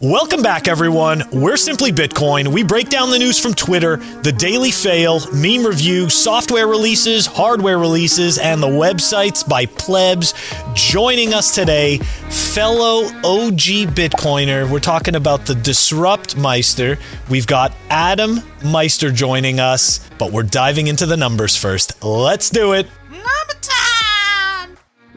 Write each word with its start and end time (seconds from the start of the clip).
Welcome 0.00 0.42
back, 0.42 0.68
everyone. 0.68 1.24
We're 1.32 1.56
Simply 1.56 1.90
Bitcoin. 1.90 2.52
We 2.54 2.62
break 2.62 2.88
down 2.88 3.10
the 3.10 3.18
news 3.18 3.40
from 3.40 3.52
Twitter, 3.52 3.96
the 3.96 4.30
daily 4.30 4.70
fail, 4.70 5.18
meme 5.32 5.66
review, 5.66 6.08
software 6.08 6.68
releases, 6.68 7.26
hardware 7.26 7.80
releases, 7.80 8.38
and 8.38 8.62
the 8.62 8.68
websites 8.68 9.46
by 9.46 9.66
plebs. 9.66 10.34
Joining 10.74 11.34
us 11.34 11.52
today, 11.52 11.98
fellow 11.98 13.06
OG 13.24 13.90
Bitcoiner. 13.96 14.70
We're 14.70 14.78
talking 14.78 15.16
about 15.16 15.46
the 15.46 15.56
Disrupt 15.56 16.36
Meister. 16.36 16.96
We've 17.28 17.48
got 17.48 17.74
Adam 17.90 18.38
Meister 18.64 19.10
joining 19.10 19.58
us, 19.58 20.08
but 20.16 20.30
we're 20.30 20.44
diving 20.44 20.86
into 20.86 21.06
the 21.06 21.16
numbers 21.16 21.56
first. 21.56 22.04
Let's 22.04 22.50
do 22.50 22.72
it. 22.74 22.86
Number 23.10 23.54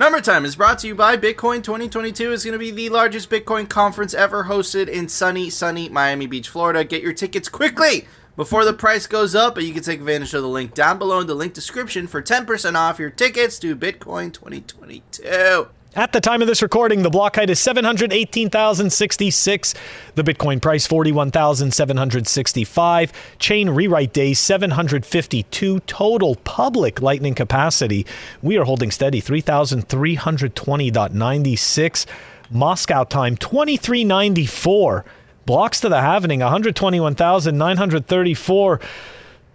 Time 0.01 0.45
is 0.45 0.55
brought 0.55 0.79
to 0.79 0.87
you 0.87 0.95
by 0.95 1.15
Bitcoin 1.15 1.63
2022 1.63 2.31
is 2.31 2.43
going 2.43 2.53
to 2.53 2.59
be 2.59 2.71
the 2.71 2.89
largest 2.89 3.29
Bitcoin 3.29 3.69
conference 3.69 4.15
ever 4.15 4.45
hosted 4.45 4.87
in 4.87 5.07
sunny, 5.07 5.47
sunny 5.49 5.89
Miami 5.89 6.25
Beach, 6.25 6.49
Florida. 6.49 6.83
Get 6.83 7.03
your 7.03 7.13
tickets 7.13 7.47
quickly 7.47 8.07
before 8.35 8.65
the 8.65 8.73
price 8.73 9.05
goes 9.05 9.35
up, 9.35 9.53
but 9.53 9.63
you 9.63 9.73
can 9.73 9.83
take 9.83 9.99
advantage 9.99 10.33
of 10.33 10.41
the 10.41 10.47
link 10.47 10.73
down 10.73 10.97
below 10.97 11.19
in 11.19 11.27
the 11.27 11.35
link 11.35 11.53
description 11.53 12.07
for 12.07 12.19
10% 12.19 12.75
off 12.75 12.97
your 12.97 13.11
tickets 13.11 13.59
to 13.59 13.75
Bitcoin 13.75 14.33
2022. 14.33 15.69
At 15.93 16.13
the 16.13 16.21
time 16.21 16.41
of 16.41 16.47
this 16.47 16.61
recording, 16.61 17.01
the 17.01 17.09
block 17.09 17.35
height 17.35 17.49
is 17.49 17.59
718,066. 17.59 19.73
The 20.15 20.23
Bitcoin 20.23 20.61
price 20.61 20.87
41,765. 20.87 23.11
Chain 23.39 23.69
rewrite 23.69 24.13
days 24.13 24.39
752. 24.39 25.81
Total 25.81 26.35
public 26.35 27.01
Lightning 27.01 27.35
capacity. 27.35 28.05
We 28.41 28.57
are 28.57 28.63
holding 28.63 28.89
steady 28.89 29.21
3,320.96. 29.21 32.05
Moscow 32.49 33.03
time 33.03 33.35
2394. 33.35 35.03
Blocks 35.45 35.81
to 35.81 35.89
the 35.89 35.97
halvening 35.97 36.39
121,934. 36.39 38.79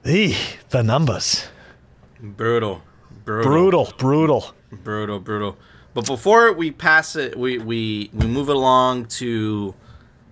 Eeh, 0.04 0.36
the 0.68 0.82
numbers. 0.82 1.46
Brutal. 2.20 2.82
Brutal. 3.24 3.50
Brutal. 3.50 3.90
Brutal. 3.96 4.52
Brutal. 4.70 5.18
Brutal. 5.20 5.56
But 5.96 6.04
before 6.04 6.52
we 6.52 6.72
pass 6.72 7.16
it, 7.16 7.38
we 7.38 7.56
we 7.56 8.10
we 8.12 8.26
move 8.26 8.50
it 8.50 8.56
along 8.56 9.06
to 9.16 9.74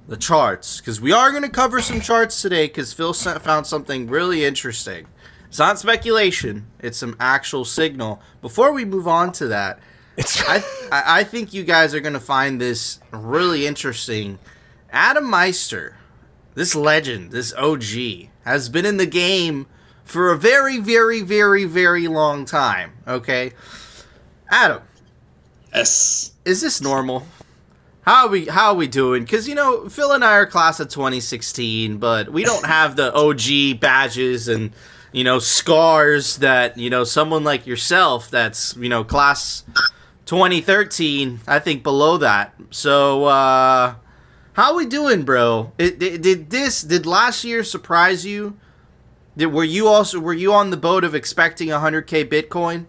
the 0.06 0.18
charts 0.18 0.78
because 0.78 1.00
we 1.00 1.10
are 1.10 1.30
going 1.30 1.42
to 1.42 1.48
cover 1.48 1.80
some 1.80 2.02
charts 2.02 2.42
today 2.42 2.66
because 2.66 2.92
Phil 2.92 3.14
found 3.14 3.66
something 3.66 4.06
really 4.06 4.44
interesting. 4.44 5.06
It's 5.48 5.58
not 5.58 5.78
speculation; 5.78 6.66
it's 6.80 6.98
some 6.98 7.16
actual 7.18 7.64
signal. 7.64 8.20
Before 8.42 8.72
we 8.72 8.84
move 8.84 9.08
on 9.08 9.32
to 9.32 9.46
that, 9.46 9.78
it's 10.18 10.46
I 10.46 10.62
I 10.92 11.24
think 11.24 11.54
you 11.54 11.64
guys 11.64 11.94
are 11.94 12.00
going 12.00 12.12
to 12.12 12.20
find 12.20 12.60
this 12.60 13.00
really 13.10 13.66
interesting. 13.66 14.40
Adam 14.90 15.24
Meister, 15.24 15.96
this 16.54 16.74
legend, 16.74 17.30
this 17.30 17.54
OG, 17.54 18.28
has 18.44 18.68
been 18.68 18.84
in 18.84 18.98
the 18.98 19.06
game 19.06 19.66
for 20.04 20.30
a 20.30 20.36
very, 20.36 20.78
very, 20.78 21.22
very, 21.22 21.64
very 21.64 22.06
long 22.06 22.44
time. 22.44 22.92
Okay, 23.08 23.54
Adam 24.50 24.82
Yes. 25.74 26.32
Is 26.44 26.60
this 26.60 26.80
normal? 26.80 27.26
How 28.02 28.26
are 28.26 28.28
we 28.28 28.46
how 28.46 28.68
are 28.68 28.74
we 28.74 28.86
doing? 28.86 29.24
Because 29.24 29.48
you 29.48 29.54
know 29.54 29.88
Phil 29.88 30.12
and 30.12 30.24
I 30.24 30.34
are 30.34 30.46
class 30.46 30.78
of 30.78 30.88
2016, 30.88 31.96
but 31.96 32.30
we 32.30 32.44
don't 32.44 32.66
have 32.66 32.96
the 32.96 33.12
OG 33.14 33.80
badges 33.80 34.46
and 34.46 34.72
you 35.10 35.24
know 35.24 35.38
scars 35.38 36.36
that 36.38 36.76
you 36.76 36.90
know 36.90 37.04
someone 37.04 37.44
like 37.44 37.66
yourself 37.66 38.30
that's 38.30 38.76
you 38.76 38.88
know 38.88 39.04
class 39.04 39.64
2013. 40.26 41.40
I 41.48 41.58
think 41.58 41.82
below 41.82 42.18
that. 42.18 42.54
So 42.70 43.24
uh, 43.24 43.94
how 44.52 44.70
are 44.70 44.76
we 44.76 44.86
doing, 44.86 45.22
bro? 45.22 45.72
It, 45.78 46.02
it, 46.02 46.22
did 46.22 46.50
this 46.50 46.82
did 46.82 47.06
last 47.06 47.42
year 47.42 47.64
surprise 47.64 48.26
you? 48.26 48.58
Did 49.36 49.46
were 49.46 49.64
you 49.64 49.88
also 49.88 50.20
were 50.20 50.34
you 50.34 50.52
on 50.52 50.70
the 50.70 50.76
boat 50.76 51.04
of 51.04 51.14
expecting 51.14 51.68
100k 51.68 52.28
Bitcoin? 52.28 52.84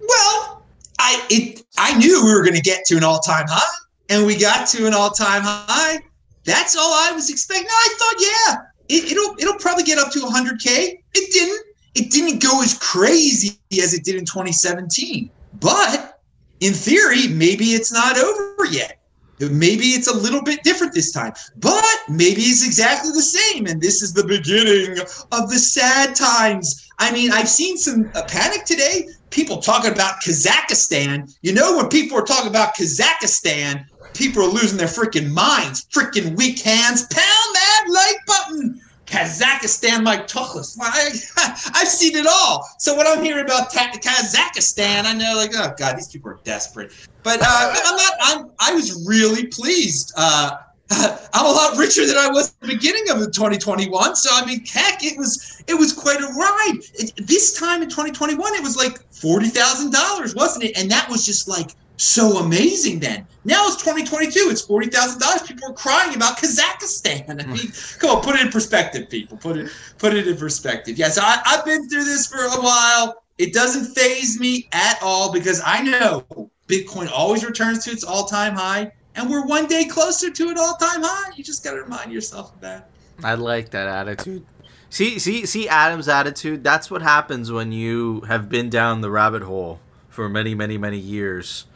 Well, 0.00 0.57
I 0.98 1.24
it 1.30 1.62
I 1.76 1.96
knew 1.98 2.24
we 2.24 2.32
were 2.32 2.42
going 2.42 2.54
to 2.54 2.60
get 2.60 2.84
to 2.86 2.96
an 2.96 3.04
all 3.04 3.20
time 3.20 3.46
high, 3.48 3.84
and 4.08 4.26
we 4.26 4.36
got 4.36 4.66
to 4.68 4.86
an 4.86 4.94
all 4.94 5.10
time 5.10 5.42
high. 5.42 5.98
That's 6.44 6.76
all 6.76 6.92
I 6.92 7.12
was 7.12 7.30
expecting. 7.30 7.68
I 7.70 7.94
thought, 7.98 8.14
yeah, 8.18 8.96
it, 8.96 9.12
it'll 9.12 9.34
it'll 9.38 9.60
probably 9.60 9.84
get 9.84 9.98
up 9.98 10.10
to 10.12 10.20
100k. 10.20 10.66
It 11.14 11.32
didn't. 11.32 11.64
It 11.94 12.10
didn't 12.10 12.40
go 12.42 12.62
as 12.62 12.78
crazy 12.78 13.58
as 13.82 13.92
it 13.92 14.04
did 14.04 14.16
in 14.16 14.24
2017. 14.24 15.30
But 15.60 16.20
in 16.60 16.72
theory, 16.72 17.28
maybe 17.28 17.66
it's 17.66 17.92
not 17.92 18.16
over 18.16 18.66
yet. 18.66 18.97
Maybe 19.40 19.86
it's 19.88 20.08
a 20.08 20.16
little 20.16 20.42
bit 20.42 20.62
different 20.62 20.94
this 20.94 21.12
time, 21.12 21.32
but 21.56 21.84
maybe 22.08 22.42
it's 22.42 22.64
exactly 22.64 23.10
the 23.12 23.22
same. 23.22 23.66
And 23.66 23.80
this 23.80 24.02
is 24.02 24.12
the 24.12 24.24
beginning 24.24 24.98
of 25.32 25.50
the 25.50 25.58
sad 25.58 26.14
times. 26.14 26.88
I 26.98 27.12
mean, 27.12 27.30
I've 27.30 27.48
seen 27.48 27.76
some 27.76 28.10
uh, 28.14 28.22
panic 28.26 28.64
today 28.64 29.06
people 29.30 29.58
talking 29.58 29.92
about 29.92 30.20
Kazakhstan. 30.20 31.34
You 31.42 31.52
know, 31.52 31.76
when 31.76 31.88
people 31.88 32.18
are 32.18 32.24
talking 32.24 32.48
about 32.48 32.74
Kazakhstan, 32.74 33.84
people 34.14 34.42
are 34.42 34.48
losing 34.48 34.78
their 34.78 34.88
freaking 34.88 35.30
minds. 35.30 35.86
Freaking 35.86 36.36
weak 36.36 36.60
hands. 36.60 37.06
Pound 37.06 37.54
that 37.54 37.84
like 37.90 38.16
button. 38.26 38.77
Kazakhstan, 39.08 40.02
my 40.02 40.18
tuchus. 40.18 40.76
I've 41.74 41.88
seen 41.88 42.16
it 42.16 42.26
all. 42.26 42.68
So 42.78 42.96
when 42.96 43.06
I'm 43.06 43.22
hearing 43.22 43.44
about 43.44 43.72
ta- 43.72 43.92
Kazakhstan, 43.94 45.04
I 45.04 45.14
know, 45.14 45.34
like, 45.36 45.52
oh 45.54 45.74
god, 45.76 45.96
these 45.96 46.08
people 46.08 46.30
are 46.30 46.38
desperate. 46.44 46.92
But 47.22 47.40
uh, 47.40 47.74
I'm 47.74 47.96
not. 47.96 48.12
I'm. 48.20 48.50
I 48.60 48.74
was 48.74 49.06
really 49.06 49.46
pleased. 49.46 50.12
Uh, 50.16 50.56
I'm 50.90 51.46
a 51.46 51.50
lot 51.50 51.76
richer 51.76 52.06
than 52.06 52.16
I 52.16 52.28
was 52.28 52.48
at 52.48 52.60
the 52.60 52.68
beginning 52.68 53.10
of 53.10 53.18
2021. 53.18 54.16
So 54.16 54.30
I 54.32 54.44
mean, 54.44 54.64
heck, 54.64 55.04
it 55.04 55.16
was 55.16 55.62
it 55.66 55.74
was 55.74 55.92
quite 55.92 56.20
a 56.20 56.26
ride. 56.26 56.80
It, 56.94 57.26
this 57.26 57.58
time 57.58 57.82
in 57.82 57.88
2021, 57.88 58.54
it 58.54 58.62
was 58.62 58.76
like 58.76 58.98
forty 59.12 59.48
thousand 59.48 59.92
dollars, 59.92 60.34
wasn't 60.34 60.64
it? 60.64 60.78
And 60.78 60.90
that 60.90 61.08
was 61.08 61.24
just 61.24 61.48
like 61.48 61.74
so 61.98 62.38
amazing 62.38 63.00
then. 63.00 63.26
Now 63.44 63.66
it's 63.66 63.76
2022. 63.76 64.48
It's 64.50 64.62
forty 64.62 64.88
thousand 64.88 65.20
dollars. 65.20 65.42
People 65.42 65.70
are 65.70 65.74
crying 65.74 66.14
about 66.16 66.38
Kazakhstan. 66.38 67.28
I 67.44 67.46
mean, 67.46 67.72
come 67.98 68.16
on, 68.16 68.22
put 68.22 68.36
it 68.36 68.42
in 68.42 68.50
perspective, 68.50 69.10
people. 69.10 69.36
Put 69.36 69.58
it 69.58 69.70
put 69.98 70.14
it 70.14 70.26
in 70.26 70.36
perspective. 70.36 70.98
Yes, 70.98 71.18
I, 71.18 71.40
I've 71.44 71.64
been 71.64 71.88
through 71.88 72.04
this 72.04 72.26
for 72.26 72.38
a 72.38 72.62
while. 72.62 73.22
It 73.36 73.52
doesn't 73.52 73.94
phase 73.94 74.40
me 74.40 74.68
at 74.72 74.98
all 75.02 75.32
because 75.32 75.62
I 75.64 75.82
know 75.82 76.24
Bitcoin 76.66 77.08
always 77.10 77.44
returns 77.44 77.84
to 77.84 77.90
its 77.90 78.02
all-time 78.02 78.54
high 78.54 78.90
and 79.14 79.28
we're 79.28 79.46
one 79.46 79.66
day 79.66 79.84
closer 79.84 80.30
to 80.30 80.48
an 80.48 80.58
all-time 80.58 81.02
high. 81.02 81.32
You 81.36 81.42
just 81.42 81.64
got 81.64 81.72
to 81.72 81.82
remind 81.82 82.12
yourself 82.12 82.54
of 82.54 82.60
that. 82.60 82.88
I 83.22 83.34
like 83.34 83.70
that 83.70 83.88
attitude. 83.88 84.46
See, 84.90 85.18
see, 85.18 85.44
see 85.44 85.68
Adam's 85.68 86.08
attitude. 86.08 86.62
That's 86.64 86.90
what 86.90 87.02
happens 87.02 87.50
when 87.50 87.72
you 87.72 88.22
have 88.22 88.48
been 88.48 88.70
down 88.70 89.00
the 89.00 89.10
rabbit 89.10 89.42
hole 89.42 89.80
for 90.08 90.28
many, 90.28 90.54
many, 90.54 90.78
many 90.78 90.98
years. 90.98 91.66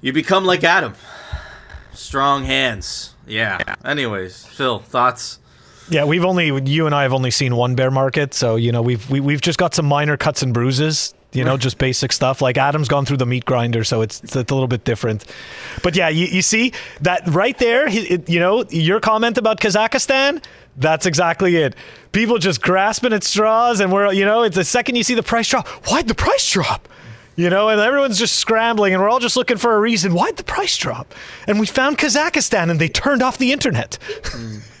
You 0.00 0.12
become 0.12 0.44
like 0.44 0.64
Adam. 0.64 0.94
Strong 1.92 2.44
hands. 2.44 3.14
Yeah. 3.26 3.76
Anyways, 3.84 4.46
Phil, 4.46 4.78
thoughts? 4.78 5.38
Yeah, 5.88 6.04
we've 6.04 6.24
only 6.24 6.46
you 6.70 6.86
and 6.86 6.94
I 6.94 7.02
have 7.02 7.12
only 7.12 7.30
seen 7.30 7.56
one 7.56 7.74
bear 7.74 7.90
market, 7.90 8.32
so 8.32 8.56
you 8.56 8.72
know 8.72 8.80
we've 8.80 9.08
we, 9.10 9.18
have 9.18 9.24
we 9.24 9.32
have 9.34 9.42
just 9.42 9.58
got 9.58 9.74
some 9.74 9.86
minor 9.86 10.16
cuts 10.16 10.42
and 10.42 10.54
bruises 10.54 11.14
you 11.32 11.44
know, 11.44 11.56
just 11.56 11.78
basic 11.78 12.12
stuff. 12.12 12.42
Like 12.42 12.58
Adam's 12.58 12.88
gone 12.88 13.04
through 13.04 13.18
the 13.18 13.26
meat 13.26 13.44
grinder, 13.44 13.84
so 13.84 14.02
it's, 14.02 14.22
it's 14.22 14.34
a 14.34 14.38
little 14.38 14.66
bit 14.66 14.84
different. 14.84 15.24
But 15.82 15.96
yeah, 15.96 16.08
you, 16.08 16.26
you 16.26 16.42
see 16.42 16.72
that 17.02 17.26
right 17.28 17.56
there, 17.58 17.86
it, 17.88 18.28
you 18.28 18.40
know, 18.40 18.64
your 18.70 19.00
comment 19.00 19.38
about 19.38 19.60
Kazakhstan, 19.60 20.42
that's 20.76 21.06
exactly 21.06 21.56
it. 21.56 21.76
People 22.12 22.38
just 22.38 22.60
grasping 22.60 23.12
at 23.12 23.22
straws, 23.22 23.80
and 23.80 23.92
we're, 23.92 24.12
you 24.12 24.24
know, 24.24 24.42
it's 24.42 24.56
the 24.56 24.64
second 24.64 24.96
you 24.96 25.02
see 25.02 25.14
the 25.14 25.22
price 25.22 25.48
drop, 25.48 25.68
why'd 25.88 26.08
the 26.08 26.14
price 26.14 26.50
drop? 26.50 26.88
You 27.36 27.48
know, 27.48 27.68
and 27.68 27.80
everyone's 27.80 28.18
just 28.18 28.36
scrambling, 28.36 28.92
and 28.92 29.02
we're 29.02 29.08
all 29.08 29.20
just 29.20 29.36
looking 29.36 29.56
for 29.56 29.74
a 29.74 29.80
reason. 29.80 30.12
Why'd 30.12 30.36
the 30.36 30.44
price 30.44 30.76
drop? 30.76 31.14
And 31.46 31.58
we 31.58 31.66
found 31.66 31.96
Kazakhstan, 31.96 32.70
and 32.70 32.78
they 32.78 32.88
turned 32.88 33.22
off 33.22 33.38
the 33.38 33.52
internet. 33.52 33.98
Mm. 34.00 34.62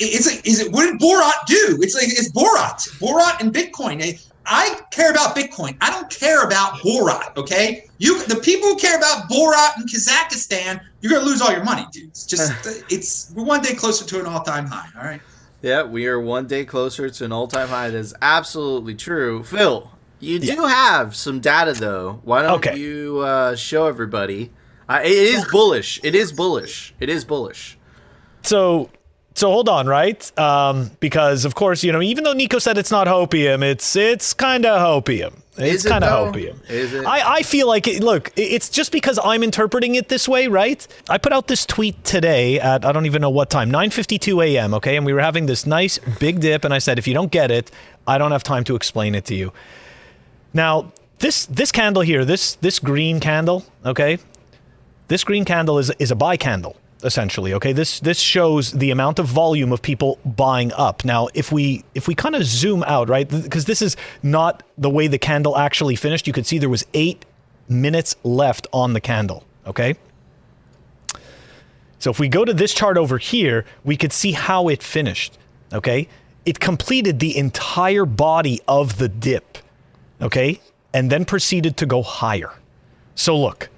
it's 0.00 0.26
like, 0.26 0.46
is 0.46 0.60
it 0.60 0.72
what 0.72 0.86
did 0.86 1.00
Borat 1.00 1.46
do? 1.46 1.78
It's 1.82 1.94
like 1.94 2.06
it's 2.06 2.32
Borat, 2.32 2.88
Borat 2.98 3.40
and 3.40 3.52
Bitcoin. 3.52 4.00
I 4.46 4.80
care 4.92 5.10
about 5.10 5.34
Bitcoin. 5.34 5.76
I 5.80 5.90
don't 5.90 6.08
care 6.08 6.44
about 6.44 6.74
Borat. 6.74 7.36
Okay, 7.36 7.86
you 7.98 8.24
the 8.26 8.36
people 8.36 8.70
who 8.70 8.76
care 8.76 8.96
about 8.96 9.28
Borat 9.28 9.76
and 9.76 9.88
Kazakhstan, 9.88 10.80
you're 11.00 11.12
gonna 11.12 11.24
lose 11.24 11.42
all 11.42 11.52
your 11.52 11.64
money, 11.64 11.86
dude. 11.92 12.08
It's 12.08 12.24
just 12.24 12.52
it's 12.90 13.32
we're 13.34 13.44
one 13.44 13.62
day 13.62 13.74
closer 13.74 14.04
to 14.04 14.20
an 14.20 14.26
all 14.26 14.42
time 14.42 14.66
high. 14.66 14.88
All 14.98 15.04
right. 15.04 15.20
Yeah, 15.62 15.82
we 15.82 16.06
are 16.06 16.20
one 16.20 16.46
day 16.46 16.64
closer 16.64 17.10
to 17.10 17.24
an 17.24 17.32
all 17.32 17.48
time 17.48 17.68
high. 17.68 17.90
That 17.90 17.98
is 17.98 18.14
absolutely 18.22 18.94
true. 18.94 19.42
Phil, 19.42 19.90
you 20.20 20.38
do 20.38 20.46
yeah. 20.46 20.68
have 20.68 21.14
some 21.14 21.40
data 21.40 21.72
though. 21.72 22.20
Why 22.24 22.42
don't 22.42 22.56
okay. 22.56 22.76
you 22.76 23.20
uh, 23.20 23.56
show 23.56 23.86
everybody? 23.86 24.50
Uh, 24.88 25.00
it 25.04 25.10
is 25.10 25.44
bullish. 25.46 26.00
It 26.02 26.14
is 26.14 26.32
bullish. 26.32 26.94
It 27.00 27.08
is 27.08 27.24
bullish. 27.24 27.76
So 28.42 28.90
so 29.36 29.50
hold 29.50 29.68
on, 29.68 29.86
right? 29.86 30.38
Um, 30.38 30.90
because 30.98 31.44
of 31.44 31.54
course, 31.54 31.84
you 31.84 31.92
know, 31.92 32.00
even 32.00 32.24
though 32.24 32.32
Nico 32.32 32.58
said 32.58 32.78
it's 32.78 32.90
not 32.90 33.06
hopium, 33.06 33.62
it's 33.62 33.94
it's 33.94 34.32
kind 34.32 34.64
of 34.64 34.80
hopium. 34.80 35.42
It's 35.58 35.84
it 35.84 35.88
kind 35.88 36.04
of 36.04 36.34
hopium. 36.34 36.58
Is 36.70 36.94
it? 36.94 37.04
I, 37.04 37.36
I 37.36 37.42
feel 37.42 37.66
like 37.66 37.86
it, 37.86 38.02
look, 38.02 38.32
it's 38.36 38.70
just 38.70 38.92
because 38.92 39.18
I'm 39.22 39.42
interpreting 39.42 39.94
it 39.94 40.08
this 40.08 40.26
way, 40.26 40.46
right? 40.46 40.86
I 41.10 41.18
put 41.18 41.32
out 41.32 41.48
this 41.48 41.66
tweet 41.66 42.02
today 42.04 42.58
at 42.60 42.84
I 42.86 42.92
don't 42.92 43.04
even 43.04 43.20
know 43.20 43.30
what 43.30 43.50
time, 43.50 43.70
9:52 43.70 44.42
a.m. 44.46 44.72
Okay, 44.74 44.96
and 44.96 45.04
we 45.04 45.12
were 45.12 45.20
having 45.20 45.44
this 45.44 45.66
nice 45.66 45.98
big 46.18 46.40
dip, 46.40 46.64
and 46.64 46.72
I 46.72 46.78
said, 46.78 46.98
if 46.98 47.06
you 47.06 47.12
don't 47.12 47.30
get 47.30 47.50
it, 47.50 47.70
I 48.06 48.16
don't 48.16 48.32
have 48.32 48.42
time 48.42 48.64
to 48.64 48.74
explain 48.74 49.14
it 49.14 49.26
to 49.26 49.34
you. 49.34 49.52
Now, 50.52 50.92
this 51.18 51.46
this 51.46 51.72
candle 51.72 52.02
here, 52.02 52.24
this 52.24 52.54
this 52.56 52.78
green 52.78 53.20
candle, 53.20 53.64
okay, 53.84 54.18
this 55.08 55.24
green 55.24 55.44
candle 55.44 55.78
is 55.78 55.90
is 55.98 56.10
a 56.10 56.16
buy 56.16 56.36
candle 56.36 56.76
essentially 57.02 57.52
okay? 57.54 57.72
This 57.72 58.00
this 58.00 58.18
shows 58.18 58.72
the 58.72 58.90
amount 58.90 59.18
of 59.18 59.26
volume 59.26 59.72
of 59.72 59.82
people 59.82 60.18
buying 60.24 60.72
up. 60.72 61.04
Now 61.04 61.28
if 61.34 61.52
we 61.52 61.84
if 61.94 62.08
we 62.08 62.14
kind 62.14 62.34
of 62.34 62.44
zoom 62.44 62.82
out 62.84 63.08
right 63.08 63.28
because 63.28 63.66
this 63.66 63.82
is 63.82 63.96
not 64.22 64.62
the 64.78 64.90
way 64.90 65.06
the 65.06 65.18
candle 65.18 65.56
actually 65.56 65.96
finished. 65.96 66.26
You 66.26 66.32
could 66.32 66.46
see 66.46 66.58
there 66.58 66.68
was 66.68 66.86
8 66.94 67.24
minutes 67.68 68.16
left 68.22 68.66
on 68.72 68.92
the 68.92 69.00
candle 69.00 69.44
okay? 69.66 69.96
So 71.98 72.10
if 72.10 72.20
we 72.20 72.28
go 72.28 72.44
to 72.44 72.54
this 72.54 72.72
chart 72.72 72.96
over 72.96 73.18
here 73.18 73.64
we 73.84 73.96
could 73.96 74.12
see 74.12 74.32
how 74.32 74.68
it 74.68 74.82
finished 74.82 75.38
okay? 75.72 76.08
It 76.44 76.60
completed 76.60 77.18
the 77.18 77.36
entire 77.36 78.06
body 78.06 78.60
of 78.68 78.98
the 78.98 79.08
dip 79.08 79.58
okay 80.20 80.60
and 80.92 81.10
then 81.10 81.24
proceeded 81.24 81.76
to 81.76 81.86
go 81.86 82.02
higher 82.02 82.52
so 83.14 83.38
look 83.38 83.68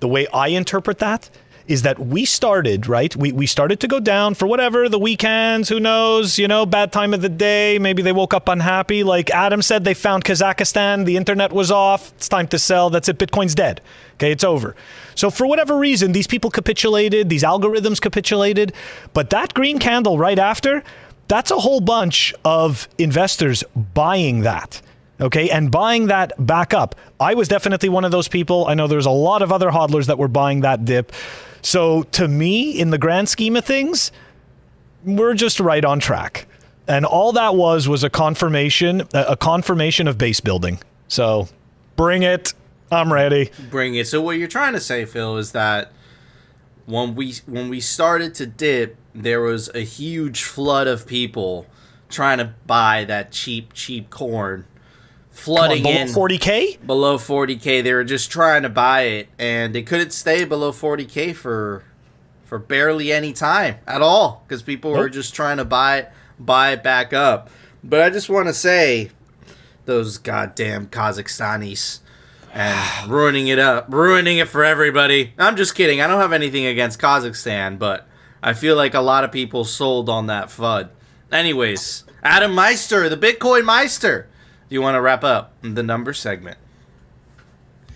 the 0.00 0.08
way 0.08 0.26
I 0.28 0.48
interpret 0.48 0.98
that 0.98 1.30
is 1.66 1.82
that 1.82 1.98
we 1.98 2.24
started, 2.24 2.86
right? 2.86 3.14
We, 3.14 3.32
we 3.32 3.46
started 3.46 3.80
to 3.80 3.88
go 3.88 4.00
down 4.00 4.34
for 4.34 4.46
whatever, 4.46 4.88
the 4.88 4.98
weekends, 4.98 5.68
who 5.68 5.78
knows, 5.80 6.38
you 6.38 6.48
know, 6.48 6.66
bad 6.66 6.92
time 6.92 7.14
of 7.14 7.22
the 7.22 7.28
day. 7.28 7.78
Maybe 7.78 8.02
they 8.02 8.12
woke 8.12 8.34
up 8.34 8.48
unhappy. 8.48 9.04
Like 9.04 9.30
Adam 9.30 9.62
said, 9.62 9.84
they 9.84 9.94
found 9.94 10.24
Kazakhstan, 10.24 11.04
the 11.04 11.16
internet 11.16 11.52
was 11.52 11.70
off. 11.70 12.12
It's 12.16 12.28
time 12.28 12.48
to 12.48 12.58
sell. 12.58 12.90
That's 12.90 13.08
it. 13.08 13.18
Bitcoin's 13.18 13.54
dead. 13.54 13.80
Okay, 14.14 14.32
it's 14.32 14.44
over. 14.44 14.74
So, 15.14 15.30
for 15.30 15.46
whatever 15.46 15.76
reason, 15.78 16.12
these 16.12 16.26
people 16.26 16.50
capitulated, 16.50 17.28
these 17.28 17.42
algorithms 17.42 18.00
capitulated. 18.00 18.72
But 19.12 19.30
that 19.30 19.54
green 19.54 19.78
candle 19.78 20.18
right 20.18 20.38
after, 20.38 20.82
that's 21.28 21.50
a 21.50 21.58
whole 21.58 21.80
bunch 21.80 22.34
of 22.44 22.88
investors 22.98 23.62
buying 23.94 24.40
that 24.40 24.82
okay, 25.22 25.48
and 25.50 25.70
buying 25.70 26.06
that 26.06 26.32
back 26.38 26.74
up. 26.74 26.94
I 27.18 27.34
was 27.34 27.48
definitely 27.48 27.88
one 27.88 28.04
of 28.04 28.10
those 28.10 28.28
people. 28.28 28.66
I 28.66 28.74
know 28.74 28.86
there's 28.86 29.06
a 29.06 29.10
lot 29.10 29.42
of 29.42 29.52
other 29.52 29.70
hodlers 29.70 30.06
that 30.06 30.18
were 30.18 30.28
buying 30.28 30.60
that 30.60 30.84
dip. 30.84 31.12
So 31.62 32.02
to 32.04 32.28
me, 32.28 32.78
in 32.78 32.90
the 32.90 32.98
grand 32.98 33.28
scheme 33.28 33.56
of 33.56 33.64
things, 33.64 34.12
we're 35.04 35.34
just 35.34 35.60
right 35.60 35.84
on 35.84 36.00
track. 36.00 36.46
And 36.88 37.06
all 37.06 37.32
that 37.32 37.54
was 37.54 37.88
was 37.88 38.02
a 38.02 38.10
confirmation, 38.10 39.02
a 39.14 39.36
confirmation 39.36 40.08
of 40.08 40.18
base 40.18 40.40
building. 40.40 40.80
So 41.08 41.48
bring 41.96 42.24
it. 42.24 42.54
I'm 42.90 43.12
ready. 43.12 43.50
bring 43.70 43.94
it. 43.94 44.06
So 44.08 44.20
what 44.20 44.36
you're 44.36 44.48
trying 44.48 44.74
to 44.74 44.80
say, 44.80 45.04
Phil, 45.04 45.38
is 45.38 45.52
that 45.52 45.92
when 46.86 47.14
we 47.14 47.34
when 47.46 47.68
we 47.68 47.80
started 47.80 48.34
to 48.34 48.46
dip, 48.46 48.96
there 49.14 49.40
was 49.40 49.68
a 49.74 49.80
huge 49.80 50.42
flood 50.42 50.86
of 50.88 51.06
people 51.06 51.66
trying 52.08 52.38
to 52.38 52.52
buy 52.66 53.04
that 53.04 53.32
cheap, 53.32 53.72
cheap 53.72 54.10
corn, 54.10 54.66
flooding 55.32 55.82
Below 55.82 55.96
in 55.96 56.08
40k. 56.08 56.86
below 56.86 57.18
40k. 57.18 57.82
They 57.82 57.92
were 57.92 58.04
just 58.04 58.30
trying 58.30 58.62
to 58.62 58.68
buy 58.68 59.02
it, 59.02 59.28
and 59.38 59.74
they 59.74 59.82
couldn't 59.82 60.12
stay 60.12 60.44
below 60.44 60.70
40k 60.72 61.34
for 61.34 61.82
for 62.44 62.58
barely 62.58 63.10
any 63.10 63.32
time 63.32 63.76
at 63.86 64.02
all 64.02 64.44
because 64.46 64.62
people 64.62 64.92
were 64.92 65.08
just 65.08 65.34
trying 65.34 65.56
to 65.56 65.64
buy 65.64 65.98
it, 65.98 66.12
buy 66.38 66.72
it 66.72 66.82
back 66.82 67.12
up. 67.14 67.50
But 67.82 68.00
I 68.00 68.10
just 68.10 68.28
want 68.28 68.46
to 68.48 68.54
say, 68.54 69.10
those 69.86 70.18
goddamn 70.18 70.86
Kazakhstanis 70.88 72.00
and 72.52 73.08
ruining 73.10 73.48
it 73.48 73.58
up, 73.58 73.86
ruining 73.88 74.38
it 74.38 74.48
for 74.48 74.62
everybody. 74.64 75.32
I'm 75.38 75.56
just 75.56 75.74
kidding. 75.74 76.00
I 76.02 76.06
don't 76.06 76.20
have 76.20 76.32
anything 76.34 76.66
against 76.66 77.00
Kazakhstan, 77.00 77.78
but 77.78 78.06
I 78.42 78.52
feel 78.52 78.76
like 78.76 78.92
a 78.94 79.00
lot 79.00 79.24
of 79.24 79.32
people 79.32 79.64
sold 79.64 80.08
on 80.10 80.26
that 80.26 80.48
FUD. 80.48 80.90
Anyways, 81.32 82.04
Adam 82.22 82.54
Meister, 82.54 83.08
the 83.08 83.16
Bitcoin 83.16 83.64
Meister. 83.64 84.28
Do 84.72 84.76
you 84.76 84.80
want 84.80 84.94
to 84.94 85.02
wrap 85.02 85.22
up 85.22 85.52
the 85.60 85.82
number 85.82 86.14
segment? 86.14 86.56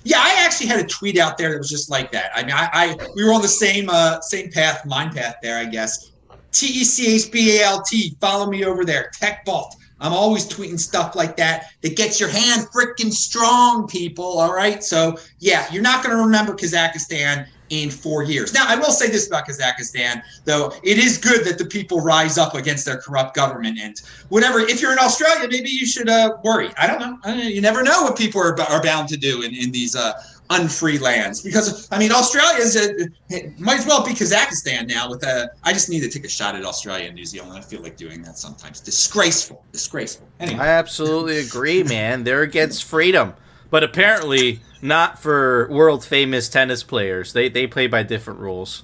Yeah, 0.05 0.19
I 0.19 0.45
actually 0.45 0.67
had 0.67 0.79
a 0.79 0.87
tweet 0.87 1.17
out 1.17 1.39
there 1.39 1.53
that 1.53 1.57
was 1.57 1.71
just 1.71 1.91
like 1.91 2.13
that. 2.13 2.31
I 2.35 2.43
mean, 2.43 2.53
I, 2.53 2.69
I 2.71 2.97
we 3.15 3.25
were 3.25 3.33
on 3.33 3.41
the 3.41 3.49
same 3.49 3.89
uh, 3.89 4.21
same 4.21 4.51
path, 4.51 4.85
mind 4.85 5.17
path 5.17 5.37
there, 5.43 5.57
I 5.57 5.65
guess. 5.65 6.13
T 6.53 6.67
E 6.67 6.85
C 6.85 7.15
H 7.15 7.33
B 7.33 7.59
A 7.59 7.65
L 7.65 7.83
T. 7.83 8.15
Follow 8.21 8.51
me 8.51 8.67
over 8.67 8.85
there. 8.85 9.11
TechBalt. 9.19 9.71
I'm 10.01 10.13
always 10.13 10.47
tweeting 10.47 10.79
stuff 10.79 11.17
like 11.17 11.35
that 11.39 11.71
that 11.81 11.97
gets 11.97 12.21
your 12.21 12.29
hand 12.29 12.67
freaking 12.67 13.11
strong, 13.11 13.89
people. 13.89 14.39
All 14.39 14.53
right. 14.53 14.85
So 14.85 15.17
yeah, 15.39 15.67
you're 15.73 15.83
not 15.83 16.05
going 16.05 16.15
to 16.15 16.23
remember 16.23 16.53
Kazakhstan 16.53 17.47
in 17.71 17.91
four 17.91 18.23
years. 18.23 18.55
Now, 18.55 18.65
I 18.69 18.77
will 18.77 18.93
say 18.93 19.09
this 19.09 19.27
about 19.27 19.47
Kazakhstan, 19.47 20.23
though. 20.45 20.73
It 20.83 20.99
is 20.99 21.19
good 21.19 21.45
that 21.47 21.59
the 21.59 21.65
people 21.65 22.01
rise 22.01 22.39
up 22.39 22.55
against 22.55 22.85
their 22.85 22.99
corrupt 22.99 23.35
government 23.35 23.79
and 23.81 24.01
whatever. 24.29 24.61
If 24.61 24.81
you're 24.81 24.93
in 24.93 24.99
Australia, 24.99 25.49
maybe 25.51 25.71
you 25.71 25.87
should 25.87 26.09
uh, 26.09 26.37
worry. 26.45 26.71
I 26.79 26.87
don't 26.87 27.01
know. 27.01 27.35
You 27.35 27.61
never 27.61 27.83
know 27.83 28.03
what 28.03 28.17
people 28.17 28.41
are, 28.41 28.61
are 28.61 28.83
bound 28.83 29.09
to 29.09 29.17
do 29.17 29.43
in, 29.43 29.55
in 29.55 29.73
these 29.73 29.97
uh, 29.97 30.13
unfree 30.51 31.01
lands. 31.01 31.43
Because, 31.43 31.89
I 31.91 31.99
mean, 31.99 32.13
Australia 32.13 32.63
is 32.63 32.77
a, 32.77 33.61
might 33.61 33.81
as 33.81 33.87
well 33.87 34.05
be 34.05 34.13
Kazakhstan 34.13 34.87
now. 34.89 35.11
With 35.11 35.25
a, 35.25 35.51
I 35.65 35.73
just 35.73 35.91
need 35.91 36.01
to 36.01 36.09
take 36.09 36.25
a 36.25 36.29
shot 36.29 36.55
at 36.55 36.65
Australia 36.65 37.07
and 37.07 37.15
New 37.17 37.25
Zealand. 37.25 37.59
I 37.59 37.63
feel 37.63 37.83
like 37.83 37.97
doing 37.97 38.23
that 38.23 38.39
sometimes. 38.39 38.81
Disgraceful. 38.81 39.65
Disgraceful. 39.73 40.29
Anyway. 40.39 40.61
I 40.61 40.69
absolutely 40.69 41.39
agree, 41.39 41.83
man. 41.83 42.23
They're 42.23 42.43
against 42.43 42.85
freedom, 42.85 43.35
but 43.71 43.83
apparently 43.83 44.61
not 44.83 45.19
for 45.19 45.69
world 45.71 46.05
famous 46.05 46.49
tennis 46.49 46.83
players. 46.83 47.33
They 47.33 47.49
they 47.49 47.67
play 47.67 47.87
by 47.87 48.03
different 48.03 48.41
rules. 48.41 48.83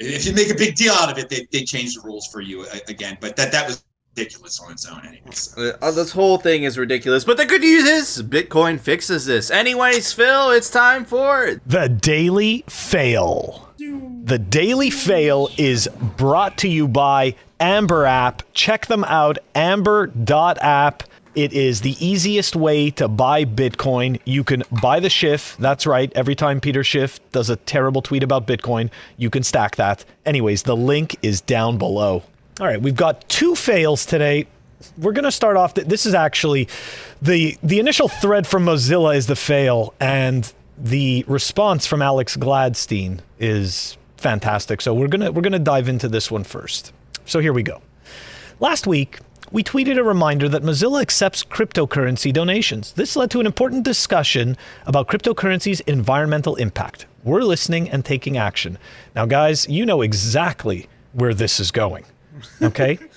if 0.00 0.26
you 0.26 0.32
make 0.32 0.50
a 0.50 0.54
big 0.54 0.76
deal 0.76 0.94
out 0.94 1.10
of 1.10 1.18
it, 1.18 1.28
they, 1.28 1.46
they 1.52 1.64
change 1.64 1.94
the 1.94 2.02
rules 2.02 2.26
for 2.28 2.40
you 2.40 2.66
again. 2.88 3.18
But 3.20 3.36
that 3.36 3.52
that 3.52 3.66
was 3.66 3.82
ridiculous 4.16 4.60
on 4.60 4.72
its 4.72 4.86
own 4.86 5.04
anyways. 5.06 5.38
So. 5.38 5.76
Uh, 5.80 5.90
this 5.92 6.12
whole 6.12 6.38
thing 6.38 6.64
is 6.64 6.76
ridiculous, 6.76 7.24
but 7.24 7.36
the 7.36 7.46
good 7.46 7.60
news 7.60 7.84
is 7.84 8.22
Bitcoin 8.22 8.80
fixes 8.80 9.26
this. 9.26 9.50
Anyways, 9.50 10.12
Phil, 10.12 10.50
it's 10.50 10.70
time 10.70 11.04
for 11.04 11.60
The 11.66 11.88
Daily 11.88 12.64
Fail. 12.68 13.68
The 13.78 14.38
Daily 14.38 14.90
Fail 14.90 15.48
is 15.56 15.88
brought 16.16 16.58
to 16.58 16.68
you 16.68 16.88
by 16.88 17.34
Amber 17.60 18.06
App. 18.06 18.42
Check 18.52 18.86
them 18.86 19.04
out, 19.04 19.38
amber.app. 19.54 21.02
It 21.38 21.52
is 21.52 21.82
the 21.82 21.94
easiest 22.04 22.56
way 22.56 22.90
to 22.90 23.06
buy 23.06 23.44
Bitcoin. 23.44 24.18
You 24.24 24.42
can 24.42 24.64
buy 24.82 24.98
the 24.98 25.08
Schiff. 25.08 25.56
That's 25.60 25.86
right. 25.86 26.12
Every 26.16 26.34
time 26.34 26.60
Peter 26.60 26.82
Schiff 26.82 27.20
does 27.30 27.48
a 27.48 27.54
terrible 27.54 28.02
tweet 28.02 28.24
about 28.24 28.44
Bitcoin, 28.44 28.90
you 29.18 29.30
can 29.30 29.44
stack 29.44 29.76
that. 29.76 30.04
Anyways, 30.26 30.64
the 30.64 30.76
link 30.76 31.14
is 31.22 31.40
down 31.40 31.78
below. 31.78 32.24
All 32.58 32.66
right, 32.66 32.82
we've 32.82 32.96
got 32.96 33.28
two 33.28 33.54
fails 33.54 34.04
today 34.04 34.48
we're 34.96 35.12
going 35.12 35.24
to 35.24 35.32
start 35.32 35.56
off 35.56 35.74
th- 35.74 35.88
this 35.88 36.06
is 36.06 36.14
actually 36.14 36.68
the 37.20 37.56
the 37.64 37.80
initial 37.80 38.08
thread 38.08 38.46
from 38.46 38.64
Mozilla 38.64 39.16
is 39.16 39.26
the 39.26 39.34
fail 39.34 39.92
and 39.98 40.52
the 40.76 41.24
response 41.26 41.84
from 41.84 42.00
Alex 42.00 42.36
Gladstein 42.36 43.18
is 43.40 43.96
fantastic. 44.16 44.80
So 44.80 44.94
we're 44.94 45.08
going 45.08 45.20
to 45.22 45.32
we're 45.32 45.42
going 45.42 45.52
to 45.52 45.58
dive 45.58 45.88
into 45.88 46.08
this 46.08 46.30
one 46.30 46.44
first. 46.44 46.92
So 47.26 47.40
here 47.40 47.52
we 47.52 47.62
go. 47.62 47.80
Last 48.60 48.86
week, 48.86 49.18
we 49.50 49.62
tweeted 49.64 49.98
a 49.98 50.04
reminder 50.04 50.48
that 50.48 50.62
Mozilla 50.62 51.00
accepts 51.00 51.42
cryptocurrency 51.44 52.32
donations. 52.32 52.92
This 52.92 53.16
led 53.16 53.30
to 53.30 53.40
an 53.40 53.46
important 53.46 53.84
discussion 53.84 54.56
about 54.86 55.08
cryptocurrency's 55.08 55.80
environmental 55.80 56.56
impact. 56.56 57.06
We're 57.24 57.42
listening 57.42 57.90
and 57.90 58.04
taking 58.04 58.36
action. 58.36 58.78
Now 59.14 59.26
guys, 59.26 59.68
you 59.68 59.86
know 59.86 60.02
exactly 60.02 60.88
where 61.12 61.34
this 61.34 61.60
is 61.60 61.70
going. 61.70 62.04
Okay? 62.62 62.98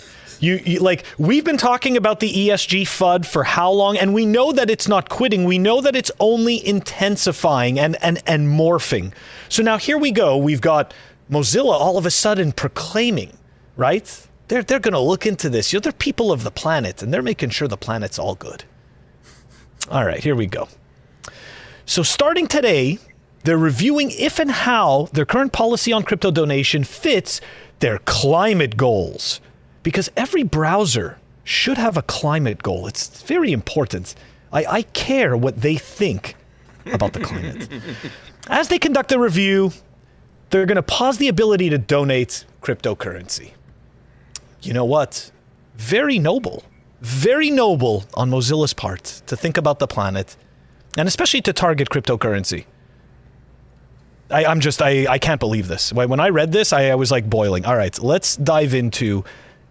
You, 0.42 0.60
you 0.66 0.80
like 0.80 1.06
we've 1.20 1.44
been 1.46 1.58
talking 1.58 1.96
about 1.96 2.20
the 2.20 2.34
ESG 2.34 2.82
FUD 2.82 3.28
for 3.28 3.44
how 3.44 3.70
long 3.70 3.96
and 3.96 4.12
we 4.12 4.26
know 4.26 4.52
that 4.52 4.72
it's 4.72 4.88
not 4.88 5.08
quitting. 5.08 5.44
We 5.44 5.60
know 5.60 5.82
that 5.82 5.96
it's 5.96 6.10
only 6.20 6.68
intensifying 6.68 7.80
and 7.80 7.96
and 8.02 8.24
and 8.26 8.48
morphing. 8.48 9.14
So 9.50 9.62
now 9.62 9.78
here 9.78 10.00
we 10.00 10.12
go. 10.12 10.38
We've 10.38 10.60
got 10.60 10.96
Mozilla 11.30 11.74
all 11.74 12.00
of 12.00 12.08
a 12.08 12.10
sudden 12.10 12.54
proclaiming, 12.54 13.38
right? 13.78 14.28
They're 14.51 14.63
they're 14.63 14.79
going 14.79 14.91
to 14.91 15.00
look 15.00 15.25
into 15.25 15.50
this. 15.50 15.72
You 15.72 15.77
know, 15.77 15.81
they're 15.81 15.93
people 15.93 16.29
of 16.29 16.43
the 16.43 16.51
planet 16.51 17.01
and 17.01 17.13
they're 17.13 17.22
making 17.22 17.51
sure 17.51 17.70
the 17.70 17.77
planet's 17.77 18.20
all 18.20 18.36
good. 18.36 18.65
All 19.89 20.03
right, 20.03 20.22
here 20.22 20.36
we 20.36 20.46
go. 20.46 20.67
So 21.86 22.03
starting 22.03 22.48
today, 22.48 23.00
they're 23.46 23.58
reviewing 23.58 24.12
if 24.12 24.39
and 24.39 24.51
how 24.51 25.08
their 25.13 25.24
current 25.24 25.53
policy 25.53 25.93
on 25.93 26.03
crypto 26.03 26.31
donation 26.31 26.84
fits 26.84 27.39
their 27.79 28.00
climate 28.00 28.75
goals. 28.75 29.39
Because 29.84 30.12
every 30.17 30.43
browser 30.43 31.17
should 31.46 31.77
have 31.77 31.96
a 31.96 32.01
climate 32.01 32.62
goal. 32.62 32.88
It's 32.88 33.24
very 33.24 33.53
important. 33.53 34.15
I, 34.51 34.65
I 34.65 34.81
care 34.81 35.38
what 35.38 35.62
they 35.62 35.77
think 35.77 36.36
about 36.91 37.13
the 37.13 37.22
climate. 37.22 37.70
As 38.50 38.67
they 38.67 38.79
conduct 38.79 39.12
the 39.12 39.17
review, 39.17 39.72
they're 40.50 40.65
going 40.65 40.75
to 40.75 40.84
pause 40.84 41.20
the 41.20 41.29
ability 41.29 41.70
to 41.70 41.77
donate 41.77 42.43
cryptocurrency. 42.62 43.51
You 44.62 44.74
know 44.74 44.86
what? 44.86 45.32
Very 45.75 46.20
noble. 46.20 46.63
very 47.01 47.50
noble 47.50 48.06
on 48.13 48.30
Mozilla's 48.30 48.74
part 48.75 49.24
to 49.25 49.36
think 49.36 49.58
about 49.58 49.80
the 49.80 49.88
planet, 49.88 50.38
and 50.98 51.08
especially 51.08 51.41
to 51.41 51.53
target 51.53 51.89
cryptocurrency. 51.89 52.65
I, 54.30 54.46
I'm 54.46 54.60
just 54.60 54.82
I, 54.82 55.08
I 55.10 55.18
can't 55.18 55.39
believe 55.39 55.68
this. 55.68 55.91
When 55.91 56.10
when 56.10 56.20
I 56.20 56.30
read 56.30 56.51
this, 56.51 56.72
I, 56.72 56.89
I 56.91 56.96
was 56.96 57.10
like 57.12 57.27
boiling. 57.30 57.65
All 57.65 57.75
right, 57.75 57.98
let's 58.00 58.36
dive 58.38 58.74
into 58.75 59.24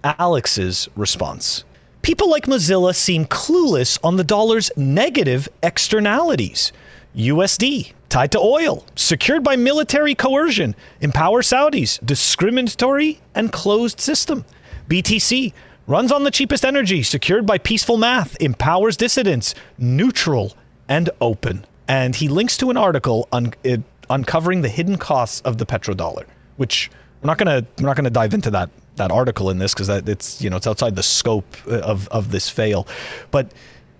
Alex's 0.02 0.88
response. 0.96 1.64
People 2.02 2.28
like 2.30 2.46
Mozilla 2.46 2.94
seem 2.94 3.26
clueless 3.26 3.98
on 4.02 4.16
the 4.16 4.24
dollar's 4.24 4.70
negative 4.76 5.48
externalities. 5.62 6.72
USD, 7.14 7.92
tied 8.08 8.32
to 8.32 8.38
oil, 8.38 8.84
secured 8.96 9.44
by 9.44 9.56
military 9.56 10.14
coercion, 10.14 10.74
empower 11.00 11.42
Saudis, 11.42 12.04
discriminatory 12.04 13.20
and 13.34 13.52
closed 13.52 14.00
system. 14.00 14.44
BTC, 14.90 15.52
runs 15.86 16.10
on 16.10 16.24
the 16.24 16.30
cheapest 16.30 16.64
energy, 16.64 17.02
secured 17.04 17.46
by 17.46 17.58
peaceful 17.58 17.96
math, 17.96 18.36
empowers 18.40 18.96
dissidents, 18.96 19.54
neutral 19.78 20.56
and 20.88 21.08
open. 21.20 21.64
And 21.86 22.14
he 22.16 22.28
links 22.28 22.56
to 22.58 22.70
an 22.70 22.76
article 22.76 23.28
on 23.32 23.54
it, 23.62 23.82
uncovering 24.10 24.62
the 24.62 24.68
hidden 24.68 24.98
costs 24.98 25.40
of 25.42 25.58
the 25.58 25.64
petrodollar, 25.64 26.26
which 26.56 26.90
we're 27.22 27.28
not 27.28 27.38
gonna 27.38 27.64
we're 27.78 27.86
not 27.86 27.96
gonna 27.96 28.10
dive 28.10 28.34
into 28.34 28.50
that 28.50 28.70
that 28.96 29.12
article 29.12 29.48
in 29.48 29.58
this 29.58 29.72
because 29.72 29.88
it's 29.88 30.42
you 30.42 30.50
know 30.50 30.56
it's 30.56 30.66
outside 30.66 30.96
the 30.96 31.02
scope 31.02 31.56
uh, 31.68 31.78
of 31.78 32.08
of 32.08 32.32
this 32.32 32.48
fail. 32.50 32.86
But 33.30 33.52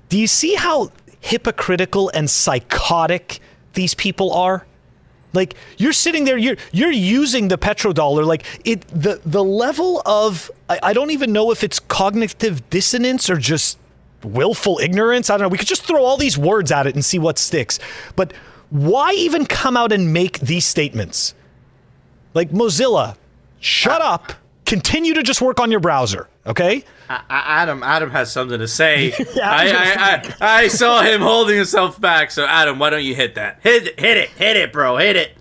do 0.08 0.18
you 0.18 0.26
see 0.26 0.54
how 0.54 0.90
hypocritical 1.20 2.10
and 2.14 2.28
psychotic 2.28 3.40
these 3.74 3.94
people 3.94 4.32
are? 4.32 4.66
Like 5.32 5.54
you're 5.78 5.92
sitting 5.92 6.24
there, 6.24 6.36
you're 6.36 6.56
you're 6.72 6.90
using 6.90 7.48
the 7.48 7.58
petrodollar. 7.58 8.26
Like 8.26 8.44
it, 8.64 8.86
the 8.88 9.20
the 9.24 9.44
level 9.44 10.02
of 10.04 10.50
I, 10.68 10.78
I 10.82 10.92
don't 10.92 11.10
even 11.10 11.32
know 11.32 11.50
if 11.50 11.62
it's 11.62 11.78
cognitive 11.78 12.68
dissonance 12.70 13.30
or 13.30 13.36
just 13.36 13.78
willful 14.22 14.78
ignorance. 14.78 15.30
I 15.30 15.34
don't 15.34 15.42
know. 15.42 15.48
We 15.48 15.58
could 15.58 15.68
just 15.68 15.84
throw 15.84 16.04
all 16.04 16.16
these 16.16 16.36
words 16.36 16.72
at 16.72 16.86
it 16.86 16.94
and 16.94 17.04
see 17.04 17.18
what 17.18 17.38
sticks. 17.38 17.78
But 18.16 18.32
why 18.70 19.12
even 19.12 19.46
come 19.46 19.76
out 19.76 19.92
and 19.92 20.12
make 20.12 20.40
these 20.40 20.64
statements? 20.64 21.34
Like 22.34 22.50
Mozilla, 22.50 23.16
shut 23.60 24.00
up. 24.00 24.32
Continue 24.64 25.14
to 25.14 25.22
just 25.22 25.40
work 25.42 25.58
on 25.58 25.70
your 25.70 25.80
browser, 25.80 26.28
okay? 26.46 26.84
Adam, 27.10 27.82
Adam 27.82 28.10
has 28.10 28.30
something 28.30 28.58
to 28.58 28.68
say. 28.68 29.12
I, 29.42 29.72
I, 29.72 30.34
I, 30.40 30.62
I, 30.62 30.68
saw 30.68 31.02
him 31.02 31.20
holding 31.20 31.56
himself 31.56 32.00
back. 32.00 32.30
So, 32.30 32.46
Adam, 32.46 32.78
why 32.78 32.90
don't 32.90 33.02
you 33.02 33.16
hit 33.16 33.34
that? 33.34 33.58
Hit, 33.62 33.98
hit 33.98 34.16
it, 34.16 34.28
hit 34.30 34.56
it, 34.56 34.72
bro, 34.72 34.96
hit 34.96 35.16
it. 35.16 35.36